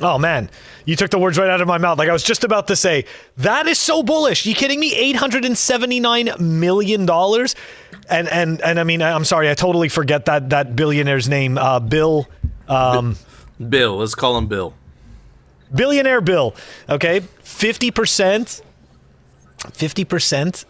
Oh 0.00 0.18
man, 0.18 0.50
you 0.86 0.96
took 0.96 1.10
the 1.10 1.18
words 1.18 1.38
right 1.38 1.48
out 1.48 1.60
of 1.60 1.68
my 1.68 1.78
mouth. 1.78 1.98
Like 1.98 2.08
I 2.08 2.12
was 2.12 2.24
just 2.24 2.42
about 2.42 2.66
to 2.66 2.76
say, 2.76 3.04
that 3.36 3.68
is 3.68 3.78
so 3.78 4.02
bullish. 4.02 4.44
You 4.44 4.54
kidding 4.54 4.80
me? 4.80 4.92
Eight 4.94 5.14
hundred 5.16 5.44
and 5.44 5.56
seventy 5.56 6.00
nine 6.00 6.30
million 6.40 7.06
dollars, 7.06 7.54
and 8.08 8.28
and 8.28 8.60
and 8.62 8.80
I 8.80 8.84
mean, 8.84 9.02
I'm 9.02 9.24
sorry, 9.24 9.48
I 9.48 9.54
totally 9.54 9.88
forget 9.88 10.24
that 10.24 10.50
that 10.50 10.74
billionaire's 10.74 11.28
name. 11.28 11.58
Uh, 11.58 11.78
Bill. 11.78 12.26
Um, 12.66 13.16
Bill. 13.68 13.98
Let's 13.98 14.16
call 14.16 14.36
him 14.36 14.48
Bill. 14.48 14.74
Billionaire 15.72 16.20
Bill. 16.20 16.56
Okay, 16.88 17.20
fifty 17.42 17.92
percent, 17.92 18.62
fifty 19.72 20.04
percent 20.04 20.64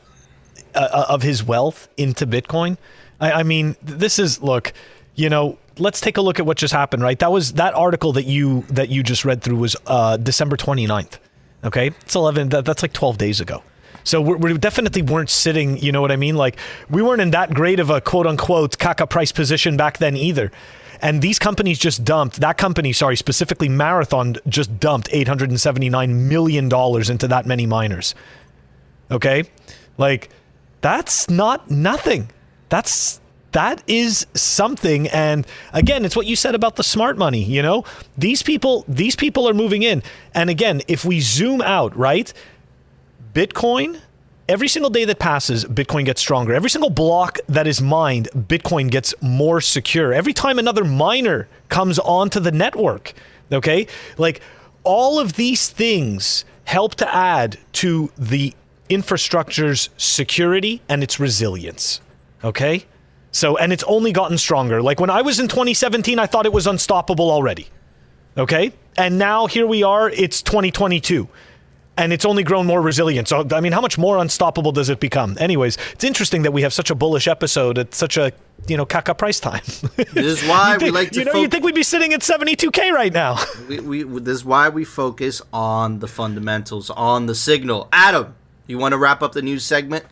uh, 0.74 1.06
of 1.08 1.22
his 1.22 1.42
wealth 1.42 1.88
into 1.96 2.26
Bitcoin. 2.26 2.76
I, 3.20 3.32
I 3.32 3.42
mean, 3.42 3.76
this 3.82 4.18
is 4.18 4.42
look. 4.42 4.74
You 5.14 5.28
know, 5.28 5.58
let's 5.78 6.00
take 6.00 6.16
a 6.16 6.20
look 6.20 6.38
at 6.40 6.46
what 6.46 6.56
just 6.56 6.74
happened. 6.74 7.02
Right, 7.02 7.18
that 7.18 7.32
was 7.32 7.54
that 7.54 7.74
article 7.74 8.12
that 8.12 8.24
you 8.24 8.62
that 8.68 8.88
you 8.88 9.02
just 9.02 9.24
read 9.24 9.42
through 9.42 9.56
was 9.56 9.76
uh, 9.86 10.16
December 10.16 10.56
29th. 10.56 11.18
Okay, 11.64 11.88
it's 11.88 12.14
eleven. 12.14 12.48
That, 12.50 12.64
that's 12.64 12.82
like 12.82 12.92
twelve 12.92 13.18
days 13.18 13.40
ago. 13.40 13.62
So 14.04 14.20
we 14.20 14.56
definitely 14.58 15.00
weren't 15.00 15.30
sitting, 15.30 15.78
you 15.78 15.90
know 15.90 16.02
what 16.02 16.12
I 16.12 16.16
mean? 16.16 16.36
Like 16.36 16.58
we 16.90 17.00
weren't 17.00 17.22
in 17.22 17.30
that 17.30 17.54
great 17.54 17.80
of 17.80 17.88
a 17.88 18.02
quote 18.02 18.26
unquote 18.26 18.78
caca 18.78 19.08
price 19.08 19.32
position 19.32 19.78
back 19.78 19.96
then 19.96 20.14
either. 20.14 20.52
And 21.00 21.20
these 21.20 21.38
companies 21.38 21.78
just 21.78 22.04
dumped, 22.04 22.40
that 22.40 22.56
company, 22.56 22.92
sorry, 22.92 23.16
specifically 23.16 23.68
Marathon, 23.68 24.36
just 24.48 24.78
dumped 24.78 25.08
$879 25.10 26.08
million 26.08 26.64
into 26.66 27.28
that 27.28 27.46
many 27.46 27.66
miners. 27.66 28.14
Okay? 29.10 29.44
Like, 29.98 30.30
that's 30.80 31.28
not 31.28 31.70
nothing. 31.70 32.30
That's 32.68 33.20
that 33.54 33.82
is 33.86 34.26
something 34.34 35.08
and 35.08 35.46
again 35.72 36.04
it's 36.04 36.14
what 36.14 36.26
you 36.26 36.36
said 36.36 36.54
about 36.54 36.76
the 36.76 36.84
smart 36.84 37.16
money 37.16 37.42
you 37.42 37.62
know 37.62 37.84
these 38.16 38.42
people 38.42 38.84
these 38.86 39.16
people 39.16 39.48
are 39.48 39.54
moving 39.54 39.82
in 39.82 40.02
and 40.34 40.50
again 40.50 40.82
if 40.86 41.04
we 41.04 41.20
zoom 41.20 41.60
out 41.62 41.96
right 41.96 42.32
Bitcoin, 43.34 44.00
every 44.48 44.68
single 44.68 44.90
day 44.90 45.04
that 45.04 45.18
passes, 45.18 45.64
Bitcoin 45.64 46.04
gets 46.04 46.20
stronger. 46.20 46.54
Every 46.54 46.70
single 46.70 46.88
block 46.88 47.40
that 47.48 47.66
is 47.66 47.82
mined, 47.82 48.28
Bitcoin 48.32 48.88
gets 48.88 49.12
more 49.20 49.60
secure. 49.60 50.14
Every 50.14 50.32
time 50.32 50.60
another 50.60 50.84
miner 50.84 51.48
comes 51.68 51.98
onto 51.98 52.38
the 52.38 52.52
network, 52.52 53.12
okay? 53.50 53.88
Like 54.18 54.40
all 54.84 55.18
of 55.18 55.32
these 55.32 55.68
things 55.68 56.44
help 56.62 56.94
to 56.96 57.12
add 57.12 57.58
to 57.72 58.12
the 58.16 58.54
infrastructure's 58.88 59.90
security 59.96 60.80
and 60.88 61.02
its 61.02 61.18
resilience, 61.18 62.00
okay? 62.44 62.86
So, 63.34 63.56
and 63.56 63.72
it's 63.72 63.82
only 63.84 64.12
gotten 64.12 64.38
stronger. 64.38 64.80
Like 64.80 65.00
when 65.00 65.10
I 65.10 65.22
was 65.22 65.40
in 65.40 65.48
2017, 65.48 66.18
I 66.20 66.26
thought 66.26 66.46
it 66.46 66.52
was 66.52 66.68
unstoppable 66.68 67.30
already, 67.30 67.68
okay? 68.38 68.72
And 68.96 69.18
now 69.18 69.46
here 69.46 69.66
we 69.66 69.82
are, 69.82 70.08
it's 70.08 70.40
2022 70.40 71.28
and 71.96 72.12
it's 72.12 72.24
only 72.24 72.42
grown 72.42 72.66
more 72.66 72.80
resilient. 72.80 73.28
So, 73.28 73.46
I 73.52 73.60
mean, 73.60 73.72
how 73.72 73.80
much 73.80 73.98
more 73.98 74.18
unstoppable 74.18 74.72
does 74.72 74.88
it 74.88 75.00
become? 75.00 75.36
Anyways, 75.38 75.78
it's 75.92 76.04
interesting 76.04 76.42
that 76.42 76.52
we 76.52 76.62
have 76.62 76.72
such 76.72 76.90
a 76.90 76.94
bullish 76.94 77.28
episode 77.28 77.78
at 77.78 77.94
such 77.94 78.16
a 78.16 78.32
you 78.66 78.76
know 78.76 78.86
caca 78.86 79.16
price 79.16 79.40
time. 79.40 79.62
this 79.96 80.42
is 80.42 80.42
why 80.48 80.70
think, 80.78 80.82
we 80.82 80.90
like 80.90 81.10
to. 81.10 81.18
You 81.20 81.24
know, 81.24 81.32
fo- 81.32 81.40
you 81.40 81.48
think 81.48 81.64
we'd 81.64 81.74
be 81.74 81.82
sitting 81.82 82.12
at 82.12 82.22
seventy 82.22 82.56
two 82.56 82.70
k 82.70 82.90
right 82.92 83.12
now. 83.12 83.38
we, 83.68 84.04
we 84.04 84.20
this 84.20 84.36
is 84.36 84.44
why 84.44 84.68
we 84.68 84.84
focus 84.84 85.42
on 85.52 85.98
the 86.00 86.08
fundamentals, 86.08 86.90
on 86.90 87.26
the 87.26 87.34
signal. 87.34 87.88
Adam, 87.92 88.34
you 88.66 88.78
want 88.78 88.92
to 88.92 88.98
wrap 88.98 89.22
up 89.22 89.32
the 89.32 89.42
news 89.42 89.64
segment? 89.64 90.04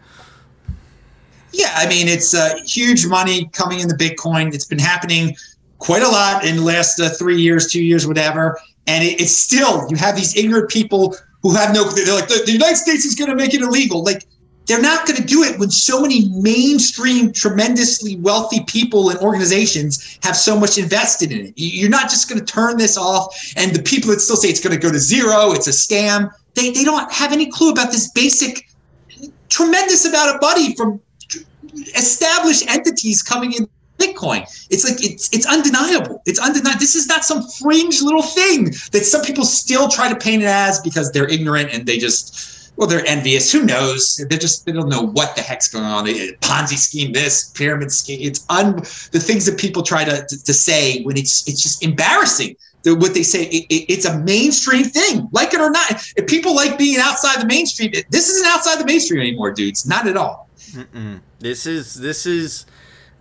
Yeah, 1.52 1.72
I 1.74 1.88
mean, 1.88 2.08
it's 2.08 2.34
uh, 2.34 2.54
huge 2.64 3.06
money 3.06 3.48
coming 3.52 3.80
into 3.80 3.94
Bitcoin. 3.94 4.54
It's 4.54 4.64
been 4.64 4.78
happening 4.78 5.36
quite 5.78 6.02
a 6.02 6.08
lot 6.08 6.44
in 6.44 6.56
the 6.56 6.62
last 6.62 7.00
uh, 7.00 7.10
three 7.10 7.40
years, 7.40 7.70
two 7.70 7.82
years, 7.82 8.06
whatever. 8.06 8.58
And 8.86 9.04
it, 9.04 9.20
it's 9.20 9.36
still, 9.36 9.86
you 9.90 9.96
have 9.96 10.16
these 10.16 10.36
ignorant 10.36 10.70
people 10.70 11.16
who 11.42 11.54
have 11.54 11.74
no 11.74 11.84
they're 11.90 12.14
like 12.14 12.28
the, 12.28 12.42
the 12.46 12.52
united 12.52 12.76
states 12.76 13.04
is 13.04 13.14
going 13.14 13.28
to 13.28 13.36
make 13.36 13.52
it 13.54 13.60
illegal 13.60 14.02
like 14.02 14.24
they're 14.66 14.80
not 14.80 15.06
going 15.06 15.16
to 15.16 15.24
do 15.24 15.42
it 15.42 15.58
when 15.58 15.70
so 15.70 16.00
many 16.00 16.28
mainstream 16.40 17.32
tremendously 17.32 18.16
wealthy 18.16 18.62
people 18.66 19.10
and 19.10 19.18
organizations 19.18 20.18
have 20.22 20.36
so 20.36 20.58
much 20.58 20.78
invested 20.78 21.32
in 21.32 21.46
it 21.46 21.54
you're 21.56 21.90
not 21.90 22.08
just 22.08 22.28
going 22.28 22.38
to 22.38 22.44
turn 22.44 22.76
this 22.76 22.96
off 22.96 23.34
and 23.56 23.74
the 23.74 23.82
people 23.82 24.10
that 24.10 24.20
still 24.20 24.36
say 24.36 24.48
it's 24.48 24.60
going 24.60 24.74
to 24.74 24.80
go 24.80 24.90
to 24.90 24.98
zero 24.98 25.52
it's 25.52 25.66
a 25.66 25.70
scam 25.70 26.32
they, 26.54 26.70
they 26.70 26.84
don't 26.84 27.10
have 27.12 27.32
any 27.32 27.50
clue 27.50 27.72
about 27.72 27.90
this 27.90 28.10
basic 28.12 28.68
tremendous 29.48 30.04
amount 30.06 30.34
of 30.34 30.40
money 30.40 30.74
from 30.76 31.00
established 31.74 32.68
entities 32.68 33.22
coming 33.22 33.52
in 33.52 33.68
Bitcoin. 33.98 34.42
It's 34.70 34.84
like 34.84 35.04
it's 35.04 35.32
it's 35.32 35.46
undeniable. 35.46 36.22
It's 36.26 36.38
undeniable. 36.38 36.80
This 36.80 36.94
is 36.94 37.06
not 37.06 37.24
some 37.24 37.42
fringe 37.60 38.02
little 38.02 38.22
thing 38.22 38.64
that 38.92 39.04
some 39.04 39.22
people 39.22 39.44
still 39.44 39.88
try 39.88 40.08
to 40.08 40.16
paint 40.16 40.42
it 40.42 40.46
as 40.46 40.80
because 40.80 41.12
they're 41.12 41.28
ignorant 41.28 41.72
and 41.72 41.86
they 41.86 41.98
just 41.98 42.72
well 42.76 42.88
they're 42.88 43.06
envious. 43.06 43.52
Who 43.52 43.64
knows? 43.64 44.24
They 44.28 44.38
just 44.38 44.66
they 44.66 44.72
don't 44.72 44.88
know 44.88 45.02
what 45.02 45.36
the 45.36 45.42
heck's 45.42 45.68
going 45.68 45.84
on. 45.84 46.04
They, 46.04 46.32
Ponzi 46.40 46.76
scheme, 46.76 47.12
this 47.12 47.50
pyramid 47.50 47.92
scheme. 47.92 48.18
It's 48.22 48.44
un 48.48 48.76
the 49.12 49.20
things 49.20 49.46
that 49.46 49.58
people 49.58 49.82
try 49.82 50.04
to, 50.04 50.26
to, 50.26 50.44
to 50.44 50.54
say 50.54 51.02
when 51.02 51.16
it's 51.16 51.46
it's 51.46 51.62
just 51.62 51.82
embarrassing 51.84 52.56
what 52.84 53.14
they 53.14 53.22
say 53.22 53.44
it, 53.44 53.64
it, 53.68 53.92
it's 53.92 54.04
a 54.04 54.18
mainstream 54.20 54.84
thing 54.84 55.28
like 55.32 55.54
it 55.54 55.60
or 55.60 55.70
not 55.70 55.90
if 56.16 56.26
people 56.26 56.54
like 56.54 56.78
being 56.78 56.98
outside 56.98 57.40
the 57.40 57.46
mainstream 57.46 57.92
this 58.10 58.28
isn't 58.28 58.46
outside 58.46 58.78
the 58.80 58.84
mainstream 58.84 59.20
anymore 59.20 59.52
dudes 59.52 59.86
not 59.86 60.06
at 60.06 60.16
all 60.16 60.48
Mm-mm. 60.72 61.20
this 61.38 61.66
is 61.66 61.94
this 61.94 62.26
is 62.26 62.66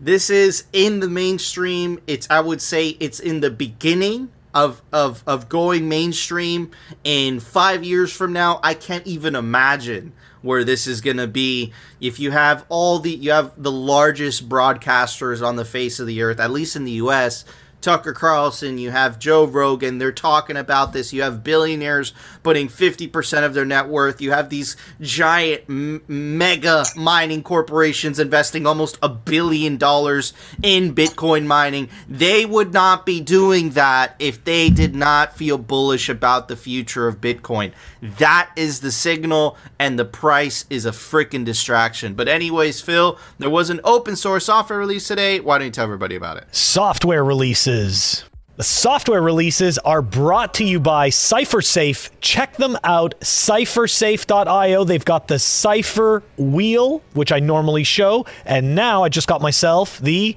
this 0.02 0.32
is 0.32 0.66
in 0.74 1.00
the 1.00 1.08
mainstream. 1.08 2.00
It's 2.08 2.28
I 2.30 2.40
would 2.40 2.60
say 2.60 2.98
it's 3.00 3.20
in 3.20 3.42
the 3.42 3.52
beginning 3.52 4.32
of 4.54 4.82
of 4.92 5.24
of 5.28 5.48
going 5.48 5.88
mainstream. 5.88 6.72
In 7.04 7.40
five 7.40 7.84
years 7.84 8.12
from 8.12 8.34
now, 8.34 8.60
I 8.64 8.74
can't 8.74 9.06
even 9.06 9.36
imagine 9.36 10.14
where 10.42 10.64
this 10.64 10.88
is 10.88 11.02
going 11.02 11.18
to 11.18 11.28
be 11.28 11.72
if 12.00 12.20
you 12.20 12.32
have 12.32 12.66
all 12.68 12.98
the 12.98 13.12
you 13.12 13.30
have 13.30 13.52
the 13.62 13.72
largest 13.72 14.50
broadcasters 14.50 15.46
on 15.46 15.56
the 15.56 15.66
face 15.66 16.00
of 16.00 16.08
the 16.08 16.20
earth 16.24 16.40
at 16.40 16.50
least 16.50 16.76
in 16.76 16.84
the 16.84 16.94
US 16.94 17.46
Tucker 17.82 18.14
Carlson, 18.14 18.78
you 18.78 18.92
have 18.92 19.20
Joe 19.20 19.46
Rogan, 19.46 19.98
they're 19.98 20.12
talking 20.12 20.56
about 20.56 20.94
this. 20.94 21.12
You 21.12 21.24
have 21.24 21.44
billionaires 21.44 22.14
putting 22.44 22.68
50% 22.68 23.44
of 23.44 23.54
their 23.54 23.66
net 23.66 23.88
worth. 23.88 24.22
You 24.22 24.32
have 24.32 24.50
these 24.50 24.78
giant 25.02 25.64
m- 25.68 26.04
mega 26.08 26.86
mining 26.96 27.44
corporations 27.44 28.20
investing 28.20 28.68
almost 28.68 28.98
a 29.02 29.10
billion 29.10 29.78
dollars 29.78 30.34
in 30.62 30.94
Bitcoin 30.94 31.46
mining. 31.46 31.90
They 32.08 32.46
would 32.46 32.74
not 32.74 33.06
be 33.06 33.20
doing 33.20 33.72
that 33.72 34.16
if 34.20 34.44
they 34.44 34.70
did 34.70 34.96
not 34.96 35.36
feel 35.36 35.58
bullish 35.58 36.08
about 36.10 36.48
the 36.48 36.56
future 36.56 37.08
of 37.08 37.20
Bitcoin. 37.20 37.72
That 38.02 38.52
is 38.56 38.82
the 38.82 38.92
signal, 38.92 39.58
and 39.80 39.98
the 39.98 40.06
price 40.06 40.66
is 40.70 40.86
a 40.86 40.92
freaking 40.92 41.46
distraction. 41.46 42.14
But, 42.14 42.28
anyways, 42.28 42.82
Phil, 42.82 43.18
there 43.40 43.50
was 43.50 43.70
an 43.70 43.82
open 43.84 44.16
source 44.16 44.46
software 44.46 44.80
release 44.80 45.08
today. 45.08 45.40
Why 45.40 45.58
don't 45.58 45.66
you 45.66 45.72
tell 45.72 45.84
everybody 45.84 46.16
about 46.16 46.38
it? 46.38 46.56
Software 46.56 47.24
releases 47.24 47.71
releases. 47.72 48.26
The 48.58 48.64
software 48.64 49.22
releases 49.22 49.80
are 49.80 50.02
brought 50.02 50.54
to 50.56 50.64
you 50.64 50.80
by 50.80 51.10
Cyphersafe. 51.10 52.12
Check 52.20 52.58
them 52.58 52.78
out, 52.84 53.20
cyphersafe.io. 53.22 54.84
They've 54.84 55.06
got 55.06 55.28
the 55.28 55.40
Cypher 55.40 56.22
wheel, 56.38 57.02
which 57.14 57.32
I 57.32 57.40
normally 57.40 57.84
show, 57.84 58.26
and 58.46 58.76
now 58.76 59.04
I 59.04 59.10
just 59.10 59.28
got 59.28 59.42
myself 59.42 60.00
the 60.00 60.36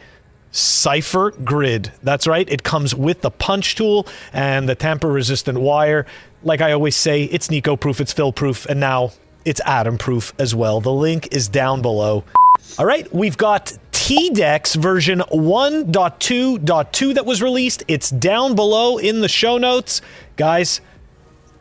Cypher 0.53 1.33
Grid. 1.33 1.93
That's 2.03 2.27
right, 2.27 2.49
it 2.49 2.63
comes 2.63 2.95
with 2.95 3.21
the 3.21 3.31
punch 3.31 3.75
tool 3.75 4.07
and 4.33 4.69
the 4.69 4.77
tamper 4.77 5.09
resistant 5.09 5.59
wire. 5.59 6.07
Like 6.45 6.61
I 6.61 6.73
always 6.73 6.97
say, 6.97 7.25
it's 7.25 7.51
Nico 7.51 7.77
proof, 7.77 8.01
it's 8.01 8.13
Phil 8.13 8.33
proof, 8.33 8.65
and 8.67 8.81
now 8.81 9.11
it's 9.45 9.61
Adam 9.67 9.99
proof 9.99 10.33
as 10.39 10.55
well. 10.55 10.81
The 10.81 10.93
link 10.93 11.35
is 11.35 11.49
down 11.49 11.83
below. 11.83 12.25
All 12.79 12.87
right, 12.87 13.13
we've 13.13 13.37
got 13.37 13.77
TDEX 14.05 14.77
version 14.77 15.21
1.2.2 15.31 17.15
that 17.15 17.25
was 17.25 17.41
released. 17.41 17.85
It's 17.89 18.11
down 18.11 18.55
below 18.55 18.99
in 18.99 19.23
the 19.23 19.29
show 19.29 19.57
notes. 19.57 20.03
Guys, 20.37 20.83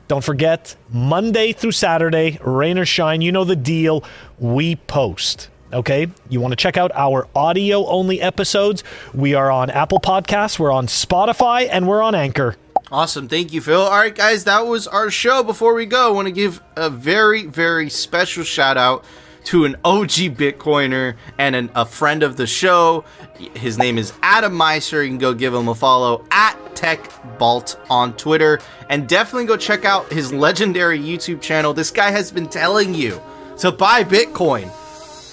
don't 0.10 0.26
forget, 0.26 0.76
Monday 0.90 1.54
through 1.54 1.72
Saturday, 1.72 2.38
rain 2.44 2.78
or 2.78 2.86
shine, 2.86 3.22
you 3.22 3.32
know 3.32 3.46
the 3.46 3.56
deal. 3.56 4.04
We 4.40 4.76
post. 4.76 5.48
Okay, 5.72 6.08
you 6.28 6.42
want 6.42 6.52
to 6.52 6.58
check 6.58 6.76
out 6.76 6.92
our 6.96 7.30
audio 7.34 7.88
only 7.88 8.20
episodes? 8.20 8.84
We 9.14 9.36
are 9.36 9.50
on 9.50 9.70
Apple 9.70 10.02
Podcasts, 10.02 10.60
we're 10.60 10.74
on 10.74 10.88
Spotify, 10.88 11.70
and 11.72 11.88
we're 11.88 12.02
on 12.02 12.14
Anchor. 12.14 12.58
Awesome. 12.92 13.30
Thank 13.30 13.54
you, 13.54 13.62
Phil. 13.62 13.84
All 13.84 13.92
right, 13.92 14.14
guys, 14.14 14.44
that 14.44 14.68
was 14.68 14.86
our 14.86 15.10
show. 15.10 15.44
Before 15.44 15.74
we 15.74 15.86
go, 15.86 16.10
I 16.10 16.12
want 16.12 16.28
to 16.28 16.34
give 16.34 16.62
a 16.76 16.90
very, 16.90 17.46
very 17.46 17.90
special 17.90 18.44
shout 18.44 18.76
out 18.76 19.06
to 19.46 19.66
an 19.66 19.76
OG 19.84 20.36
Bitcoiner 20.38 21.16
and 21.38 21.56
an, 21.56 21.70
a 21.76 21.86
friend 21.86 22.24
of 22.24 22.38
the 22.38 22.48
show. 22.48 23.04
His 23.56 23.78
name 23.78 23.98
is 23.98 24.14
Adam 24.22 24.54
Meister. 24.54 25.04
You 25.04 25.10
can 25.10 25.18
go 25.18 25.34
give 25.34 25.54
him 25.54 25.68
a 25.68 25.76
follow 25.76 26.26
at 26.32 26.58
TechBalt 26.76 27.78
on 27.90 28.16
Twitter. 28.16 28.60
And 28.90 29.08
definitely 29.08 29.46
go 29.46 29.58
check 29.58 29.86
out 29.86 30.12
his 30.12 30.32
legendary 30.34 31.00
YouTube 31.00 31.42
channel. 31.42 31.74
This 31.74 31.92
guy 31.92 32.12
has 32.12 32.32
been 32.32 32.48
telling 32.48 32.94
you 32.94 33.22
to 33.60 33.72
buy 33.72 34.04
Bitcoin 34.04 34.72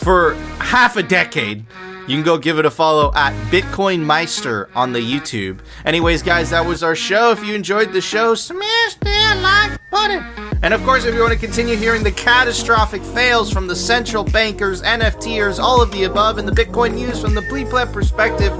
for 0.00 0.34
half 0.58 0.96
a 0.96 1.02
decade. 1.02 1.64
You 2.06 2.16
can 2.16 2.24
go 2.24 2.38
give 2.38 2.58
it 2.58 2.66
a 2.66 2.70
follow 2.70 3.12
at 3.14 3.32
Bitcoin 3.50 4.00
Meister 4.00 4.68
on 4.74 4.92
the 4.92 4.98
YouTube. 4.98 5.60
Anyways, 5.84 6.22
guys, 6.22 6.50
that 6.50 6.66
was 6.66 6.82
our 6.82 6.96
show. 6.96 7.30
If 7.30 7.44
you 7.44 7.54
enjoyed 7.54 7.92
the 7.92 8.00
show, 8.00 8.34
smash 8.34 8.94
that 8.94 9.68
like 9.70 9.90
button 9.90 10.49
And 10.62 10.74
of 10.74 10.82
course, 10.84 11.04
if 11.04 11.14
you 11.14 11.20
want 11.20 11.32
to 11.32 11.38
continue 11.38 11.74
hearing 11.76 12.02
the 12.02 12.12
catastrophic 12.12 13.02
fails 13.02 13.50
from 13.50 13.66
the 13.66 13.74
central 13.74 14.24
bankers, 14.24 14.82
NFTers, 14.82 15.58
all 15.58 15.80
of 15.80 15.90
the 15.90 16.04
above, 16.04 16.36
and 16.38 16.46
the 16.46 16.52
Bitcoin 16.52 16.94
news 16.94 17.20
from 17.20 17.34
the 17.34 17.40
Bleep 17.42 17.92
perspective, 17.92 18.56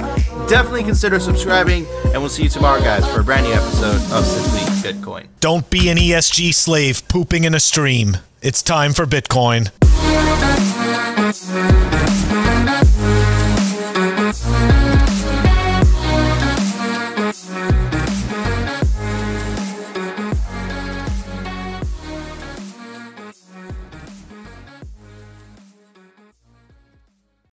definitely 0.48 0.82
consider 0.82 1.20
subscribing. 1.20 1.86
And 2.06 2.22
we'll 2.22 2.30
see 2.30 2.44
you 2.44 2.48
tomorrow, 2.48 2.80
guys, 2.80 3.06
for 3.12 3.20
a 3.20 3.24
brand 3.24 3.46
new 3.46 3.52
episode 3.52 4.00
of 4.12 4.24
Simply 4.24 4.60
Bitcoin. 4.90 5.26
Don't 5.40 5.68
be 5.68 5.90
an 5.90 5.98
ESG 5.98 6.54
slave 6.54 7.06
pooping 7.08 7.44
in 7.44 7.54
a 7.54 7.60
stream. 7.60 8.16
It's 8.40 8.62
time 8.62 8.92
for 8.94 9.04
Bitcoin. 9.04 9.70